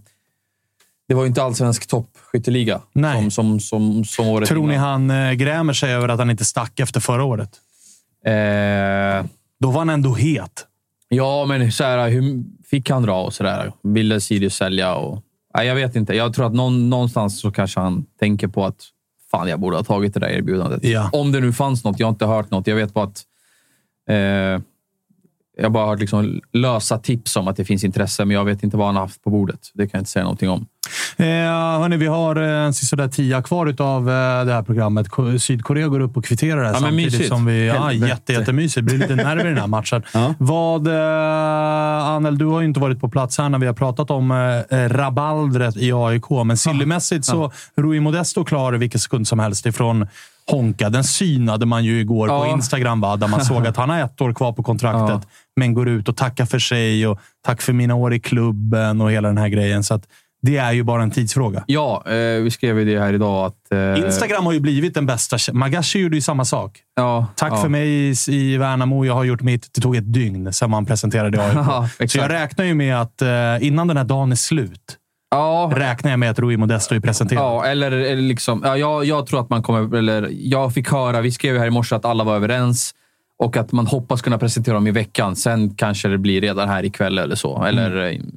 [1.07, 5.09] det var ju inte allsvensk toppskytteliga som, som, som, som året Tror ni innan.
[5.09, 7.49] han eh, grämer sig över att han inte stack efter förra året?
[8.25, 9.25] Eh,
[9.59, 10.65] Då var han ändå het.
[11.09, 13.71] Ja, men så här, hur fick han dra och sådär?
[13.83, 14.95] Ville Sirius sälja?
[14.95, 15.23] Och,
[15.57, 16.13] nej, jag vet inte.
[16.13, 18.81] Jag tror att någon, någonstans så kanske han tänker på att
[19.31, 20.83] fan, jag borde ha tagit det där erbjudandet.
[20.83, 21.09] Ja.
[21.13, 21.99] Om det nu fanns något.
[21.99, 22.67] Jag har inte hört något.
[22.67, 23.23] Jag vet bara att
[24.09, 24.61] eh,
[25.61, 28.77] jag bara hört liksom lösa tips om att det finns intresse, men jag vet inte
[28.77, 29.59] vad han har haft på bordet.
[29.73, 30.65] Det kan jag inte säga någonting om.
[31.17, 35.09] Eh, hörni, vi har eh, en sådär tia kvar av eh, det här programmet.
[35.09, 37.27] Ko- Sydkorea går upp och kvitterar det här Ja, samtidigt mysigt.
[37.29, 37.67] som vi...
[37.67, 38.75] Ja, jätte, jättemysigt.
[38.75, 40.03] Det blir lite nerver i den här matchen.
[40.37, 44.11] Vad, eh, Anel, du har ju inte varit på plats här när vi har pratat
[44.11, 49.65] om eh, rabaldret i AIK, men sillymässigt så Rui Modesto klar vilken sekund som helst
[49.65, 50.07] ifrån
[50.51, 50.89] Honka.
[50.89, 52.47] Den synade man ju igår på Ja.
[52.53, 53.15] Instagram, va?
[53.15, 56.15] där man såg att han har ett år kvar på kontraktet, men går ut och
[56.17, 59.83] tackar för sig och tack för mina år i klubben och hela den här grejen.
[59.83, 60.03] Så att
[60.41, 61.63] det är ju bara en tidsfråga.
[61.67, 63.45] Ja, eh, vi skrev ju det här idag.
[63.45, 65.37] att eh, Instagram har ju blivit den bästa.
[65.53, 66.79] Magashi gjorde ju samma sak.
[66.95, 67.61] Ja, Tack ja.
[67.61, 69.05] för mig i, i Värnamo.
[69.05, 69.69] Jag har gjort mitt.
[69.73, 71.53] Det tog ett dygn sen man presenterade AIK.
[71.99, 73.27] Ja, Så jag räknar ju med att eh,
[73.67, 74.97] innan den här dagen är slut,
[75.31, 75.71] Ja.
[75.75, 77.43] räknar jag med att Rui Modesto är presenterad.
[77.43, 79.97] Ja, eller, eller liksom, ja, jag, jag tror att man kommer...
[79.97, 82.93] Eller, jag fick höra, vi skrev här i morse att alla var överens
[83.39, 85.35] och att man hoppas kunna presentera dem i veckan.
[85.35, 87.63] Sen kanske det blir redan här ikväll eller så.
[87.63, 88.31] Eller Mm.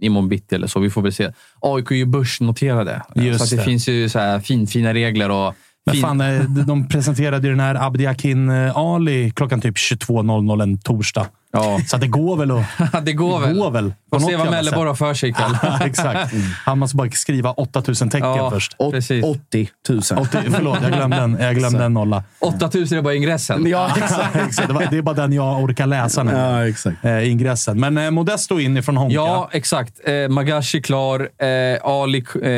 [0.00, 0.80] imorgon bitti eller så.
[0.80, 1.30] Vi får väl se.
[1.60, 3.02] AIK är ju börsnoterade.
[3.14, 3.64] Just så det, det.
[3.64, 5.30] finns ju så här fin, fina regler.
[5.30, 5.54] och
[5.86, 10.78] Men fan, eh, de presenterade ju den här Abdiakin eh, Ali klockan typ 22.00 en
[10.78, 11.26] torsdag.
[11.62, 11.80] Ja.
[11.86, 12.64] Så att det går väl att...
[13.06, 13.56] det går väl.
[13.58, 15.56] går väl Får se vad Melleborg har för sig ikväll.
[15.84, 16.34] Exakt.
[16.64, 18.76] Han måste bara skriva 8000 tecken Ja, först.
[18.90, 19.24] precis.
[19.24, 19.98] 80 000.
[19.98, 22.24] 80, förlåt, jag glömde en, jag glömde en nolla.
[22.38, 23.66] 8000 är bara ingressen.
[23.66, 24.36] Ja, exakt.
[24.36, 24.68] exakt.
[24.68, 26.32] Det, var, det är bara den jag orkar läsa nu.
[26.32, 27.04] Ja, exakt.
[27.04, 27.80] Eh, ingressen.
[27.80, 29.14] Men eh, Modesto in ifrån Honka.
[29.14, 30.08] Ja, exakt.
[30.08, 32.48] Eh, Magashi klar, eh, Ali eh,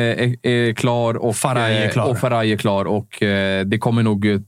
[0.51, 2.09] är, klar och Faraj är eh, klar.
[2.09, 4.39] Och Faraj är klar och eh, det kommer nog eh,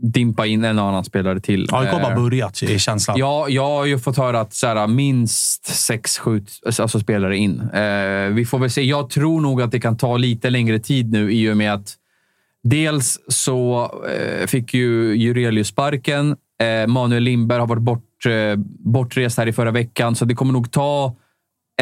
[0.00, 1.68] dimpa in en annan spelare till.
[1.72, 3.18] AIK har bara Eh, börjat, i känslan.
[3.18, 7.60] Ja, jag har ju fått höra att så här, minst sex, sju alltså, spelare in.
[7.60, 8.82] Eh, vi får väl se.
[8.82, 11.96] Jag tror nog att det kan ta lite längre tid nu i och med att
[12.62, 16.36] dels så eh, fick ju Jurelius sparken.
[16.60, 20.52] Eh, Manuel Lindberg har varit bort, eh, bortrest här i förra veckan, så det kommer
[20.52, 21.16] nog ta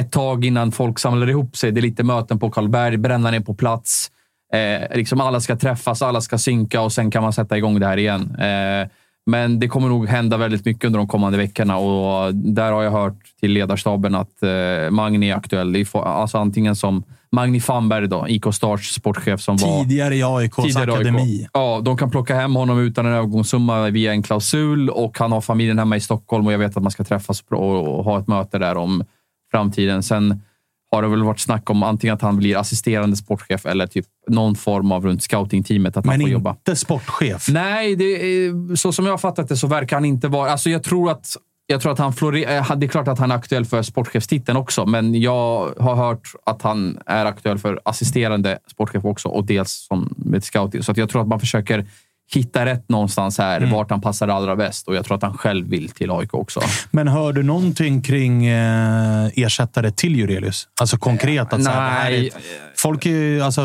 [0.01, 1.73] ett tag innan folk samlar ihop sig.
[1.73, 4.11] Det är lite möten på Karlberg, brännaren är på plats.
[4.53, 7.87] Eh, liksom alla ska träffas, alla ska synka och sen kan man sätta igång det
[7.87, 8.37] här igen.
[8.41, 8.89] Eh,
[9.27, 12.91] men det kommer nog hända väldigt mycket under de kommande veckorna och där har jag
[12.91, 15.85] hört till ledarstaben att eh, Magni är aktuell.
[15.93, 21.01] Alltså antingen som Magni Famberg, då, IK Stars sportchef som Tidigare i AIKs tidigare AIK.
[21.01, 21.47] akademi.
[21.53, 25.41] Ja, de kan plocka hem honom utan en övergångssumma via en klausul och han har
[25.41, 28.29] familjen hemma i Stockholm och jag vet att man ska träffas och, och ha ett
[28.29, 29.05] möte där om
[29.51, 30.03] framtiden.
[30.03, 30.43] Sen
[30.91, 34.55] har det väl varit snack om antingen att han blir assisterande sportchef eller typ någon
[34.55, 36.51] form av runt scoutingteamet att han Men får jobba.
[36.51, 37.49] inte sportchef.
[37.49, 40.51] Nej, är, så som jag har fattat det så verkar han inte vara...
[40.51, 41.37] Alltså jag tror att,
[41.67, 42.77] jag tror att han florerar...
[42.77, 46.63] Det är klart att han är aktuell för sportchefstiteln också, men jag har hört att
[46.63, 50.83] han är aktuell för assisterande sportchef också och dels som med scouting.
[50.83, 51.87] Så jag tror att man försöker
[52.35, 53.71] hitta rätt någonstans här, Mm.
[53.71, 54.89] vart han passar allra bäst.
[54.89, 56.61] Och jag tror att han själv vill till AIK också.
[56.91, 60.69] Men hör du någonting kring eh, ersättare till Jurelius?
[60.81, 61.53] Alltså konkret?
[61.53, 62.31] Att så här, är nej.
[62.77, 63.63] folk, är- alltså,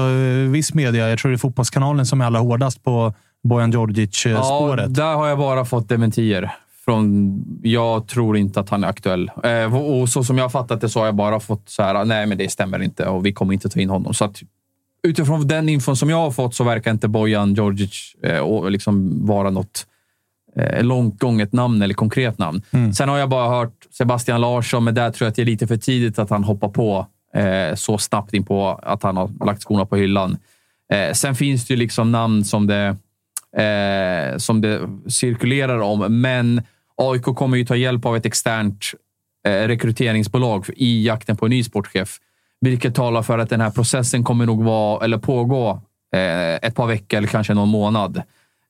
[0.52, 3.14] viss media, jag tror det är Fotbollskanalen som är allra hårdast på
[3.44, 4.96] Bojan Ja, Djordjic-spåret.
[4.96, 6.52] där har jag bara fått dementier.
[6.86, 7.32] Från,
[7.64, 9.32] jag tror inte att han är aktuell.
[9.44, 11.84] Eh, och och så som jag har fattat det så har jag bara fått så
[11.84, 14.14] här, nej men det stämmer inte och vi kommer inte ta in honom.
[14.14, 14.42] Så att,
[15.08, 19.50] utifrån den infon som jag har fått så verkar inte Bojan Djordjic eh, liksom vara
[19.50, 19.86] något
[20.56, 22.62] eh, långt gånget namn eller konkret namn.
[22.96, 25.68] Sen har jag bara hört Sebastian Larsson, men där tror jag att det är lite
[25.68, 29.62] för tidigt att han hoppar på eh, så snabbt in på att han har lagt
[29.62, 30.38] skorna på hyllan.
[30.94, 32.96] Eh, sen finns det ju liksom namn som det,
[33.64, 36.62] eh, som det cirkulerar om, men
[36.98, 38.86] AIK kommer ju ta hjälp av ett externt
[39.48, 42.20] eh, rekryteringsbolag i jakten på en ny sportchef.
[42.64, 45.70] Vilket talar för att den här processen kommer nog vara, eller pågå
[46.16, 48.22] eh, ett par veckor eller kanske någon månad.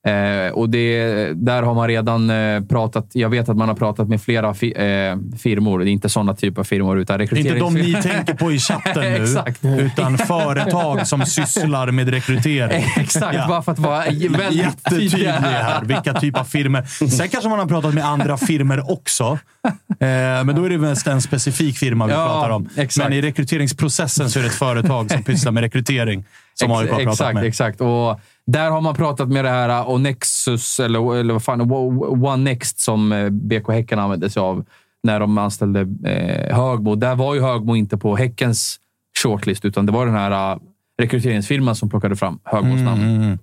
[0.06, 3.06] Eh, och det, där har man redan eh, pratat.
[3.12, 5.78] Jag vet att man har pratat med flera fi, eh, firmor.
[5.78, 8.52] Det är inte sådana typer av firmor, utan Det är inte de ni tänker på
[8.52, 9.64] i chatten nu, Exakt.
[9.64, 12.84] utan företag som sysslar med rekrytering.
[12.96, 13.48] Exakt, Ja.
[13.48, 16.82] bara för att vara väldigt Jättetydlig tydlig här, vilka typ av firmer.
[17.08, 19.38] Sen kanske man har pratat med andra firmer också.
[19.64, 20.06] Eh,
[20.44, 22.68] men då är det mest en specifik firma vi Ja, pratar om.
[22.76, 23.08] exakt.
[23.08, 26.24] Men i rekryteringsprocessen så är det ett företag som pysslar med rekrytering.
[26.54, 27.44] Som Ex- AIK har pratat exakt, med.
[27.44, 27.80] exakt.
[27.80, 32.36] Och där har man pratat med det här och Nexus, eller, eller vad fan, One
[32.36, 34.64] Next som eh, BK Häcken använde sig av
[35.02, 35.80] när de anställde
[36.10, 36.94] eh, Högmo.
[36.94, 38.80] Där var ju Högmo inte på Häckens
[39.22, 40.58] shortlist, utan det var den här
[41.02, 43.02] rekryteringsfirman som plockade fram Högmos namn.
[43.02, 43.38] Mm.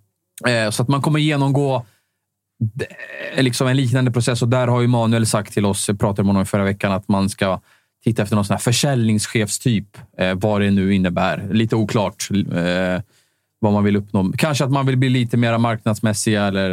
[0.47, 1.85] Eh, så att man kommer genomgå
[3.37, 6.33] liksom en liknande process och där har ju Manuel sagt till oss, jag pratade med
[6.33, 7.61] honom förra veckan, att man ska
[8.03, 9.97] titta efter någon sån här försäljningschefstyp.
[10.17, 11.47] Eh, vad det nu innebär.
[11.51, 13.01] Lite oklart eh,
[13.63, 14.31] vad man vill uppnå.
[14.37, 16.71] Kanske att man vill bli lite mer marknadsmässig eller,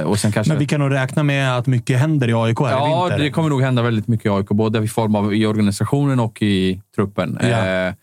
[0.00, 0.52] eh, och sen kanske...
[0.52, 3.24] Men vi kan nog räkna med att mycket händer i AIK här i Ja, vinter.
[3.24, 6.42] det kommer nog hända väldigt mycket i AIK, både i form av i organisationen och
[6.42, 7.38] i truppen.
[7.42, 7.48] Ja.
[7.66, 7.94] Eh,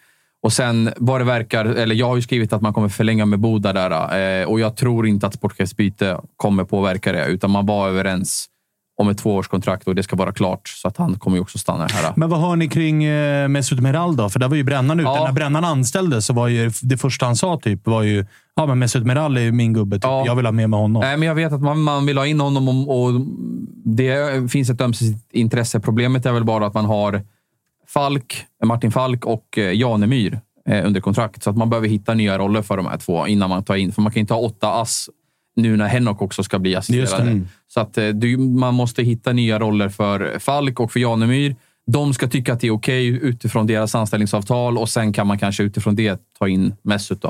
[0.43, 3.39] och sen vad det verkar, eller jag har ju skrivit att man kommer förlänga med
[3.39, 7.89] Boda där eh, och jag tror inte att sportchefsbyte kommer påverka det, utan man var
[7.89, 8.45] överens
[8.95, 11.87] om ett tvåårskontrakt och det ska vara klart, så att han kommer ju också stanna
[11.87, 12.13] här.
[12.15, 14.29] Men vad hör ni kring eh, Mesut Meral då?
[14.29, 15.09] För där var ju Brännan ute.
[15.09, 15.25] Ja.
[15.25, 18.25] När Brännan anställdes så var ju det första han sa typ var ju
[18.55, 19.95] ja, men Mesut Meral är ju min gubbe.
[19.95, 20.03] Typ.
[20.03, 21.01] Jag vill ha med mig honom.
[21.01, 23.21] Nej, men jag vet att man, man vill ha in honom och, och
[23.85, 25.79] det finns ett ömsesidigt intresse.
[25.79, 27.21] Problemet är väl bara att man har
[27.87, 30.39] Falk, Martin Falk och eh, Janemyr
[30.69, 31.43] eh, under kontrakt.
[31.43, 33.91] Så att man behöver hitta nya roller för de här två innan man tar in.
[33.91, 35.09] För man kan inte ha åtta ass
[35.55, 37.31] nu när Henok också ska bli assisterande.
[37.31, 37.47] Mm.
[37.67, 41.55] Så att eh, du, man måste hitta nya roller för Falk och för Janemyr.
[41.87, 45.63] De ska tycka att det är okej utifrån deras anställningsavtal och sen kan man kanske
[45.63, 47.21] utifrån det ta in Mesut.
[47.21, 47.27] Då.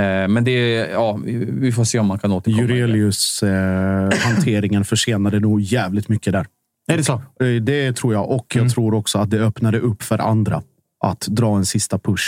[0.00, 2.62] Eh, Men det, ja, vi- får se om man kan återkomma.
[2.68, 6.46] Jurelius eh, hanteringen försenade nog jävligt mycket där.
[6.92, 7.12] Är det så?
[7.12, 8.30] Eh, Det tror jag.
[8.30, 8.66] Och Mm.
[8.66, 10.62] jag tror också att det öppnade upp för andra
[11.04, 12.22] att dra en sista push.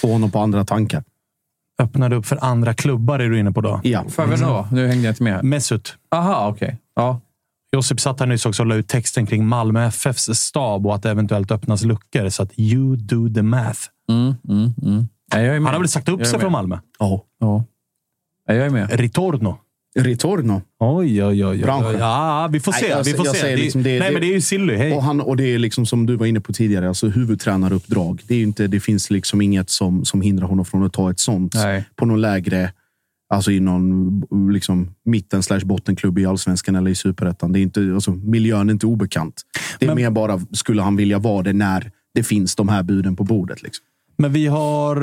[0.00, 1.04] Få honom på andra tankar.
[1.82, 3.80] Öppnade upp för andra klubbar är du inne på då?
[3.82, 4.04] Ja.
[4.08, 4.68] För vem då?
[4.72, 5.34] Nu hängde jag inte med.
[5.34, 5.42] här.
[5.42, 5.96] Mesut.
[6.10, 6.78] Aha, okej.
[6.94, 7.20] Ja.
[7.72, 11.02] Josip satt här nyss också och la ut texten kring Malmö FFs stab och att
[11.02, 12.28] det eventuellt öppnas luckor.
[12.28, 13.80] Så att you do the math.
[14.08, 15.08] Mm, mm, mm.
[15.32, 15.52] Ja.
[15.52, 16.78] Han har väl sagt upp sig från Malmö?
[16.98, 17.24] Ja.
[17.40, 17.64] Ja.
[18.46, 18.90] Ja, jag är med.
[19.00, 19.58] Ritorno.
[19.98, 20.62] Ritorno.
[20.80, 21.44] Oj, oj, oj.
[21.46, 21.58] oj.
[21.62, 21.98] Branschen.
[22.00, 22.80] Ja, vi får se.
[22.82, 23.46] Nej, jag- vi får se.
[23.50, 24.74] Det- liksom det- nej, det- men det är ju Silly.
[24.76, 24.92] Hej.
[24.92, 28.22] Och, han, och det är liksom som du var inne på tidigare, alltså huvudtränaruppdrag.
[28.26, 31.20] Det, är inte, det finns liksom inget som, som hindrar honom från att ta ett
[31.20, 31.84] sånt Nej.
[31.96, 32.72] på någon lägre,
[33.34, 37.52] alltså i någon liksom, mitten slash bottenklubb i allsvenskan eller i superettan.
[37.52, 39.42] Det är inte, alltså, miljön är inte obekant.
[39.78, 43.16] Det är mer bara, skulle han vilja vara det när det finns de här buden
[43.16, 43.62] på bordet?
[43.62, 43.84] Liksom.
[44.18, 44.96] Men vi har,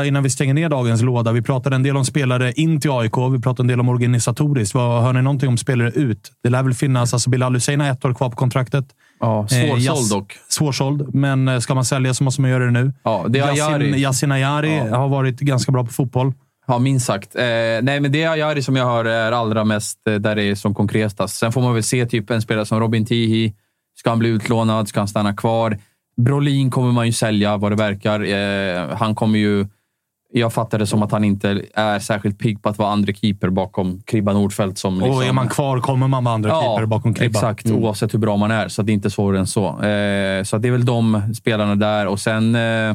[0.00, 2.90] eh, innan vi stänger ner dagens låda, vi pratade en del om spelare in till
[2.90, 3.16] AIK.
[3.32, 4.74] Vi pratade en del om organisatoriskt.
[4.74, 6.32] Vad, hör ni någonting om spelare ut?
[6.42, 8.84] Det lär väl finnas, alltså Bilal Hussein har ett år kvar på kontraktet.
[9.20, 10.36] Ja, Eh, svårsåld Yass- dock.
[10.48, 12.92] Svårsåld, men eh, ska man sälja så måste man göra det nu.
[13.02, 14.00] Ja, det är Yasin, Ayari.
[14.00, 14.96] Yasin Ayari Ja.
[14.96, 16.32] har varit ganska bra på fotboll.
[16.66, 17.36] Ja, minst sagt.
[17.36, 17.42] Eh,
[17.82, 20.54] nej, men det är Ayari som jag hör är allra mest eh, där det är
[20.54, 21.36] som konkretast.
[21.36, 23.54] Sen får man väl se typ en spelare som Robin Tihi.
[23.98, 24.88] Ska han bli utlånad?
[24.88, 25.78] Ska han stanna kvar?
[26.24, 28.20] Brolin kommer man ju sälja vad det verkar.
[28.20, 29.66] Eh, han kommer ju...
[30.32, 33.50] Jag fattar det som att han inte är särskilt pigg på att vara andra keeper
[33.50, 34.78] bakom Kribba Nordfeldt.
[34.78, 37.38] Som liksom, Och är man kvar kommer man med andra keeper bakom Kribba.
[37.38, 37.82] Exakt, Mm.
[37.84, 38.68] oavsett hur bra man är.
[38.68, 39.66] Så det är inte svårare än så.
[39.68, 42.06] Eh, så det är väl de spelarna där.
[42.06, 42.54] Och sen...
[42.54, 42.94] Eh,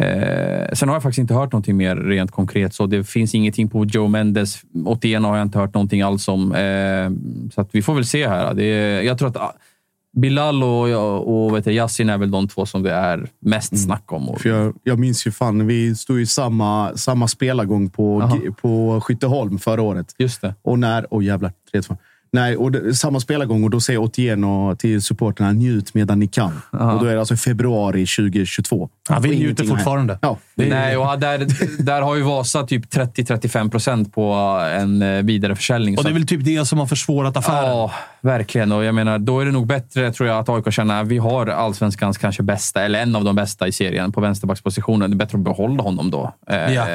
[0.00, 2.74] Eh, sen har jag faktiskt inte hört någonting mer rent konkret.
[2.74, 4.60] Så det finns ingenting på Joe Mendes.
[4.86, 6.52] 81 har jag inte hört någonting alls om.
[6.54, 7.10] Eh,
[7.54, 8.54] så att vi får väl se här.
[8.54, 9.56] Det jag tror att
[10.20, 14.12] Bilal och, och vet jag, Yasin är väl de två som det är mest snack
[14.12, 14.36] om.
[14.38, 18.38] För jag, jag minns ju fan, vi stod i samma, samma spelargång på, Aha.
[18.60, 20.14] på Skytteholm förra året.
[20.18, 20.54] Just det.
[20.62, 21.06] Och när...
[21.10, 21.96] Åh oh jävlar, 3-2.
[22.32, 26.60] Nej, och det, samma spelargång och då säger Otieno till supporterna njut medan ni kan.
[26.70, 28.88] Och då är det alltså februari 2022.
[29.08, 30.18] Ja, vi njuter fortfarande.
[30.22, 30.38] Ja.
[30.54, 31.46] Nej, och där,
[31.82, 34.32] där har ju Vasa typ 30-35 procent på
[34.72, 35.94] en eh, vidareförsäljning.
[35.96, 37.64] Och så det är väl typ det som har försvårat affären.
[37.70, 37.90] Ja,
[38.20, 38.72] verkligen.
[38.72, 41.18] Och jag menar, då är det nog bättre tror jag att AIK känner att vi
[41.18, 45.10] har allsvenskans kanske bästa, eller en av de bästa i serien på vänsterbackspositionen.
[45.10, 46.32] Det är bättre att behålla honom då.
[46.50, 46.86] Eh, Ja.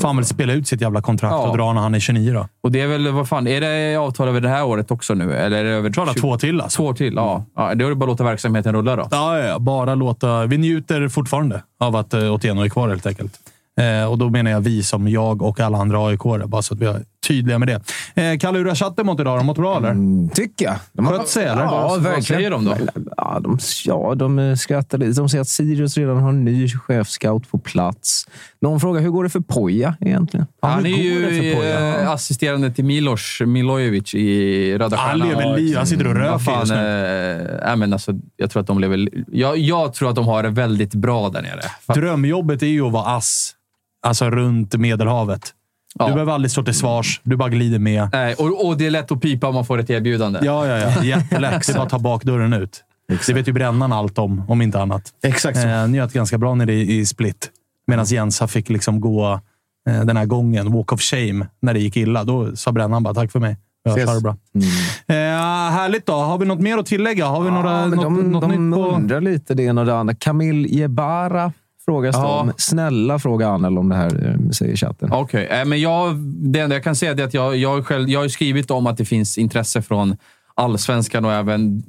[0.00, 1.48] Fan väl spela ut sitt jävla kontrakt Ja.
[1.50, 2.48] och dra när han är 29 då.
[2.62, 5.34] Och det är väl, vad fan, är det avtal över det här året också nu?
[5.34, 5.90] Eller det över
[6.20, 6.76] två till alltså.
[6.76, 7.44] Två till, ja.
[7.56, 7.74] ja.
[7.74, 9.08] Då är det bara att låta verksamheten rulla då.
[9.10, 10.46] Ja, ja, bara låta...
[10.46, 13.38] Vi njuter fortfarande av att uh, Otieno är kvar helt enkelt.
[13.80, 16.80] Eh, och då menar jag vi som jag och alla andra aik bara så att
[16.80, 17.80] vi är tydliga med det.
[18.22, 19.38] Eh, Kalle, hur har chatten mått idag?
[19.38, 19.90] De mått bra, eller?
[19.90, 20.74] Mm, tycker jag.
[20.92, 21.62] De Skött sig, eller?
[21.62, 22.22] Ja, Vad verkligen.
[22.22, 22.76] säger de då?
[23.16, 25.20] Ja, de, ja, de eh, skrattar lite.
[25.20, 28.28] De säger att Sirius redan har en ny chefscout på plats.
[28.60, 30.46] Någon frågar hur går det för Poja egentligen?
[30.62, 31.62] Han är ju
[32.02, 35.28] eh, assisterande till Milos Milojevic i Röda Han Stjärnan.
[35.28, 35.76] lever liv.
[35.76, 39.08] Han sitter och röker Vad just eh, nej, men alltså, jag tror att de lever...
[39.32, 41.60] Jag, jag tror att de har det väldigt bra där nere.
[41.94, 43.54] Drömjobbet är ju att vara ass.
[44.06, 45.54] Alltså runt Medelhavet.
[45.98, 46.06] Ja.
[46.06, 47.20] Du behöver aldrig stå till svars.
[47.24, 48.08] Du bara glider med.
[48.12, 50.40] Nej, och, och det är lätt att pipa om man får ett erbjudande.
[50.42, 51.04] Ja, ja, ja.
[51.04, 51.66] Jättelätt.
[51.66, 52.84] Det är bara att ta bakdörren ut.
[53.26, 55.02] Det vet ju Brännan allt om, om inte annat.
[55.22, 55.68] Exakt så.
[55.68, 57.50] Eh, njöt ganska bra nere i, i Split.
[57.86, 59.40] Medan Jensa fick liksom gå
[59.88, 62.24] eh, den här gången, walk of shame, när det gick illa.
[62.24, 63.56] Då sa Brännan bara tack för mig.
[63.84, 64.22] Jag Ses.
[64.22, 64.36] bra.
[65.06, 65.14] Eh,
[65.72, 66.12] härligt då.
[66.12, 67.26] Har vi något mer att tillägga?
[67.26, 68.90] Har vi några, Ja, men något, de något de nytt på...
[68.90, 70.14] undrar lite det ena och det andra.
[70.14, 71.52] Camille Jebara
[71.84, 72.40] frågas Ja.
[72.40, 72.52] om.
[72.56, 75.12] Snälla fråga Anel om det här, eh, säger chatten.
[75.12, 76.16] Okej, eh, men jag,
[76.52, 78.86] det enda jag kan säga är att jag, jag, har själv, jag har skrivit om
[78.86, 80.16] att det finns intresse från
[80.54, 81.82] allsvenskan och även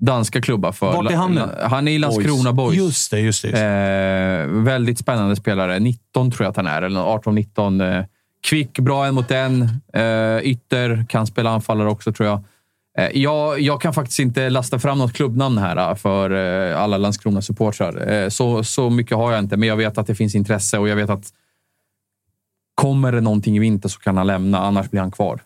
[0.00, 0.72] danska klubbar.
[0.72, 1.40] För Vart är han nu?
[1.62, 2.76] Han är i Landskrona Boys.
[2.76, 3.48] Just det, just det.
[3.48, 4.46] Just det.
[4.48, 5.78] Eh, väldigt spännande spelare.
[5.78, 7.80] 19 tror jag att han är, eller 18-19.
[7.98, 8.04] Eh,
[8.46, 9.62] kvick, bra en mot en.
[9.94, 12.44] Eh, ytter, kan spela anfallare också tror jag.
[12.98, 13.60] Eh, jag.
[13.60, 18.28] Jag kan faktiskt inte lasta fram något klubbnamn här eh, för eh, alla Landskrona-supportrar.
[18.30, 20.96] Så, så mycket har jag inte, men jag vet att det finns intresse och jag
[20.96, 21.32] vet att
[22.74, 25.40] Kommer det någonting i vinter så kan han lämna, annars blir han kvar.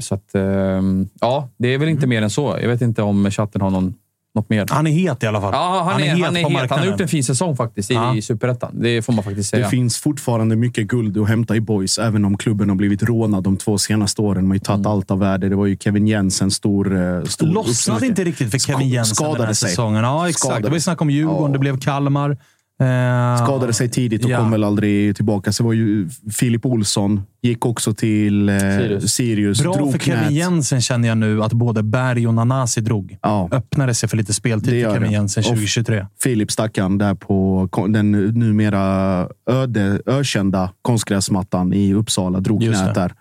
[0.00, 2.58] Så att, ehm, ja, det är väl inte mer än så.
[2.60, 3.94] Jag vet inte om chatten har någon,
[4.34, 4.66] något mer.
[4.70, 5.50] Han är het i alla fall.
[5.54, 6.70] Ja, han, är, han, är på het.
[6.70, 8.16] han har gjort en fin säsong faktiskt i, Ja.
[8.16, 8.70] i Superettan.
[8.74, 9.68] Det får man faktiskt Det säga.
[9.68, 13.56] finns fortfarande mycket guld att hämta i boys, även om klubben har blivit rånad de
[13.56, 14.44] två senaste åren.
[14.44, 14.92] Man har ju tagit Mm.
[14.92, 15.48] allt av värde.
[15.48, 19.26] Det var ju Kevin Jensen, stor, eh, stor Lossnade inte riktigt för Kevin Jensen den
[19.26, 19.68] här skadade sig.
[19.68, 20.04] säsongen.
[20.04, 20.40] Ja, exakt.
[20.44, 20.62] Skadade.
[20.62, 21.52] Det var ju snack om Djurgården, Ja.
[21.52, 22.36] det blev Kalmar.
[22.80, 24.38] Eh, Skadade sig tidigt och ja.
[24.38, 25.52] kom väl aldrig tillbaka.
[25.52, 27.22] Så var ju Filip Olsson.
[27.42, 29.12] Gick också till eh, Sirius.
[29.14, 29.62] Sirius.
[29.62, 30.32] Bra drog för Kevin knät.
[30.32, 33.16] Jensen känner jag nu att både Berg och Nanasi drog.
[33.22, 33.48] Ja.
[33.52, 35.12] Öppnade sig för lite speltid för Kevin det.
[35.14, 36.06] Jensen Och- 2023.
[36.22, 42.40] Filip stackarn där på den numera öde, ökända konstgräsmattan i Uppsala.
[42.40, 43.00] Drog Just knät det.
[43.00, 43.14] där.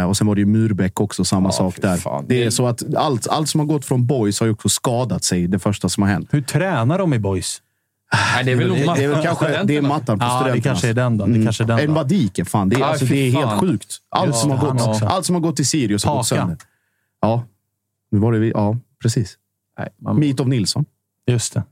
[0.00, 1.96] Eh, och sen var det ju Murbäck också, samma Ja, sak där.
[1.96, 2.24] fan.
[2.28, 5.24] Det är så att allt, allt som har gått från boys har ju också skadat
[5.24, 5.46] sig.
[5.48, 6.28] Det första som har hänt.
[6.32, 7.62] Hur tränar de i boys?
[8.12, 9.88] Nej, det är väl nog det är mattan kanske det är studenterna.
[9.88, 11.26] mattan på Ja, det kanske är den då.
[11.26, 11.94] Det kanske är den En då.
[11.94, 12.68] Vadike, fan.
[12.68, 13.60] Det är, Ja, alltså, det är helt fan.
[13.60, 13.96] sjukt.
[14.10, 15.04] Allt, Just som har, gått, också.
[15.06, 16.56] allt som har gått till Sirius har gått sönder.
[17.20, 17.44] Ja,
[18.10, 18.50] nu var det vi.
[18.54, 19.36] Ja, precis.
[19.78, 20.84] Nej, man, Mitov Nilsson.
[21.26, 21.62] Just det.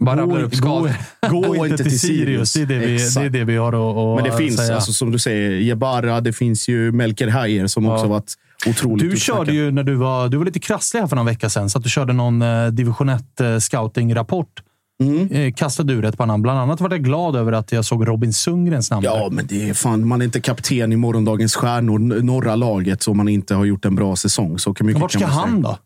[0.00, 0.88] bara Gå, upp gå,
[1.30, 2.52] gå inte till Sirius.
[2.52, 4.74] Det är det vi, det är det vi har att, att Men det finns, säga.
[4.74, 6.20] alltså, som du säger, Jebara.
[6.20, 8.34] Det finns ju Melker Hayer som också varit
[8.66, 11.50] otroligt Du körde ju när du var, du var lite krasslig här för någon vecka
[11.50, 14.62] sedan, så att du körde någon eh, division 1 eh, scouting-rapport.
[15.02, 15.28] Mm.
[15.30, 16.42] Eh, kastade du rätt på namn.
[16.42, 19.04] Bland annat var jag glad över att jag såg Robin Sundgrens namn.
[19.04, 19.30] Ja, där.
[19.30, 23.28] men det är fan, man är inte kapten i morgondagens stjärnor, norra laget, om man
[23.28, 24.58] inte har gjort en bra säsong.
[24.58, 25.30] Så kan mycket Vart ska säga.
[25.30, 25.78] han då?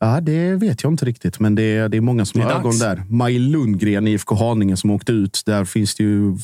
[0.00, 2.50] Ja, det vet jag inte riktigt, men det är, det är många som Det är
[2.52, 3.02] har ögon där.
[3.08, 5.42] Maj Lundgren, IFK Haninge, som åkte ut.
[5.46, 6.36] Där finns det ju,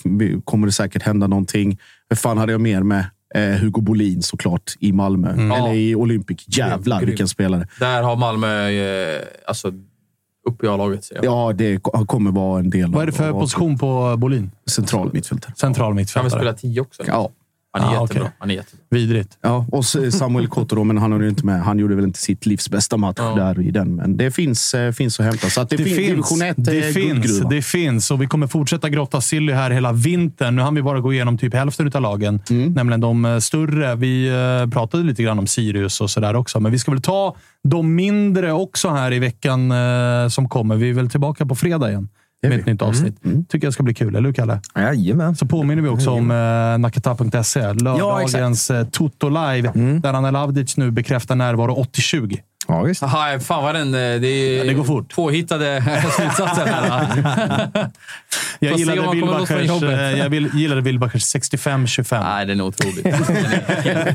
[0.45, 1.79] kommer det säkert hända någonting.
[2.09, 3.05] Vad fan hade jag mer med?
[3.35, 5.31] Eh, Hugo Bolin såklart i Malmö.
[5.33, 5.53] Mm.
[5.53, 6.45] Eller i Olympic.
[6.47, 7.09] Jävlar Grym.
[7.09, 7.69] vilken spelare.
[7.81, 9.73] Där har Malmö eh, alltså,
[10.49, 11.11] upp i A-laget.
[11.23, 14.51] Ja, det ko- kommer vara en del Vad är det för position på Bolin?
[14.71, 15.53] Central mittfältare.
[15.57, 16.31] Central Kan vi mittfältare.
[16.31, 17.03] spela 10 också?
[17.07, 17.31] Ja.
[17.81, 18.23] Han är Ah, jättebra.
[18.23, 18.33] okej.
[18.39, 18.85] Han är jättebra.
[18.91, 19.39] Vidrigt.
[19.43, 21.63] Ja, och Samuel Kotto, men han har ju inte med.
[21.63, 23.35] Han gjorde väl inte sitt livs bästa match Ja.
[23.35, 23.95] där i den.
[23.95, 25.51] Men det finns, eh, finns att hämta.
[25.51, 27.49] Så att det, Det finns, finns, division 1 det, är finns, guldgruva.
[27.51, 30.57] det finns och vi kommer fortsätta grotta Silly här hela vintern.
[30.57, 32.73] Nu hann vi bara gå igenom typ hälften av lagen, Mm.
[32.73, 33.95] nämligen de eh, större.
[33.95, 37.37] Vi eh, pratade lite grann om Sirius och sådär också, men vi ska väl ta
[37.69, 39.73] de mindre också här i veckan
[40.31, 40.77] som kommer.
[40.77, 43.25] Vi är väl tillbaka på fredag igen är med ett nytt avsnitt.
[43.25, 43.45] Mm.
[43.45, 44.61] Tycker jag ska bli kul, eller hur Kalle?
[44.75, 45.37] Jajamän.
[45.37, 47.73] Så påminner vi också om eh, nakata.se.
[47.73, 52.39] Lördagens eh, Toto Live, där Anel Avdic nu bekräftar närvaro 80-20.
[52.69, 53.03] Ja, visst.
[53.03, 53.95] Aha, fan vad den...
[53.95, 55.15] eh, Det, är det går fort.
[55.15, 55.83] Påhittade
[56.17, 57.89] slutsatser här.
[58.61, 62.23] Jag se gillade Wilbachers, eh, jag vill, gillade Wilbachers 65-25.
[62.25, 63.15] Nej, den är otrolig.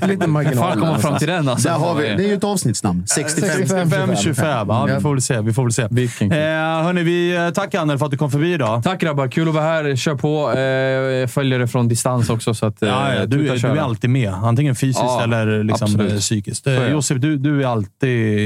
[0.08, 0.56] Lite marginal.
[0.58, 1.50] fan kom man fram till den?
[1.50, 1.70] Alltså?
[1.70, 3.04] Där har vi, det är ju ett avsnittsnamn.
[3.08, 3.62] 65.
[3.64, 4.66] 65-25.
[4.68, 5.42] Ja, vi får väl se.
[5.42, 5.88] Vi får väl se.
[5.92, 6.32] Vilken.
[6.32, 6.38] Eh,
[6.84, 8.84] hörni, vi eh, tack Annel för att du kom förbi idag.
[8.84, 9.96] Tack grabbar, kul att vara här.
[9.96, 10.52] Kör på.
[10.52, 12.54] Eh, följer det från distans också.
[12.54, 14.34] Så att, eh, Ja, ja, du, du är alltid med.
[14.34, 16.68] Antingen fysiskt Ja, eller liksom eh, psykiskt.
[16.68, 16.88] Eh.
[16.92, 18.43] Josef, du, du är alltid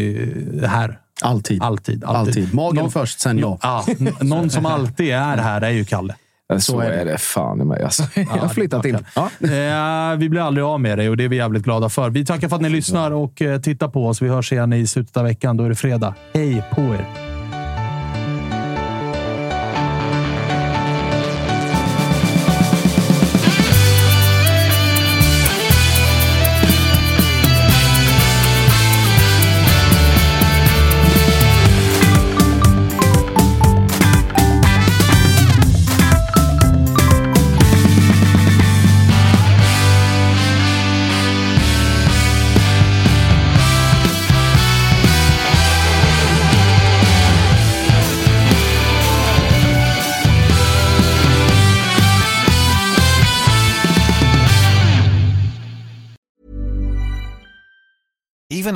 [0.67, 0.99] här.
[1.21, 1.63] Alltid.
[1.63, 2.03] Alltid.
[2.03, 2.53] Alltid.
[2.53, 3.57] Magen Någon- först, sen jag.
[3.61, 3.85] Ja,
[4.21, 6.15] någon som alltid är här är ju Kalle.
[6.59, 7.17] Så, är det.
[7.17, 7.83] fan i mig.
[7.83, 8.03] Alltså.
[8.15, 8.97] jag har flyttat in.
[9.15, 9.29] Ja.
[9.41, 12.09] Eh, vi blir aldrig av med dig och det är vi jävligt glada för.
[12.09, 14.21] Vi tackar för att ni lyssnar och eh, tittar på oss.
[14.21, 15.57] Vi hörs igen i slutet av veckan.
[15.57, 16.13] Då är det fredag.
[16.33, 17.36] Hej på er!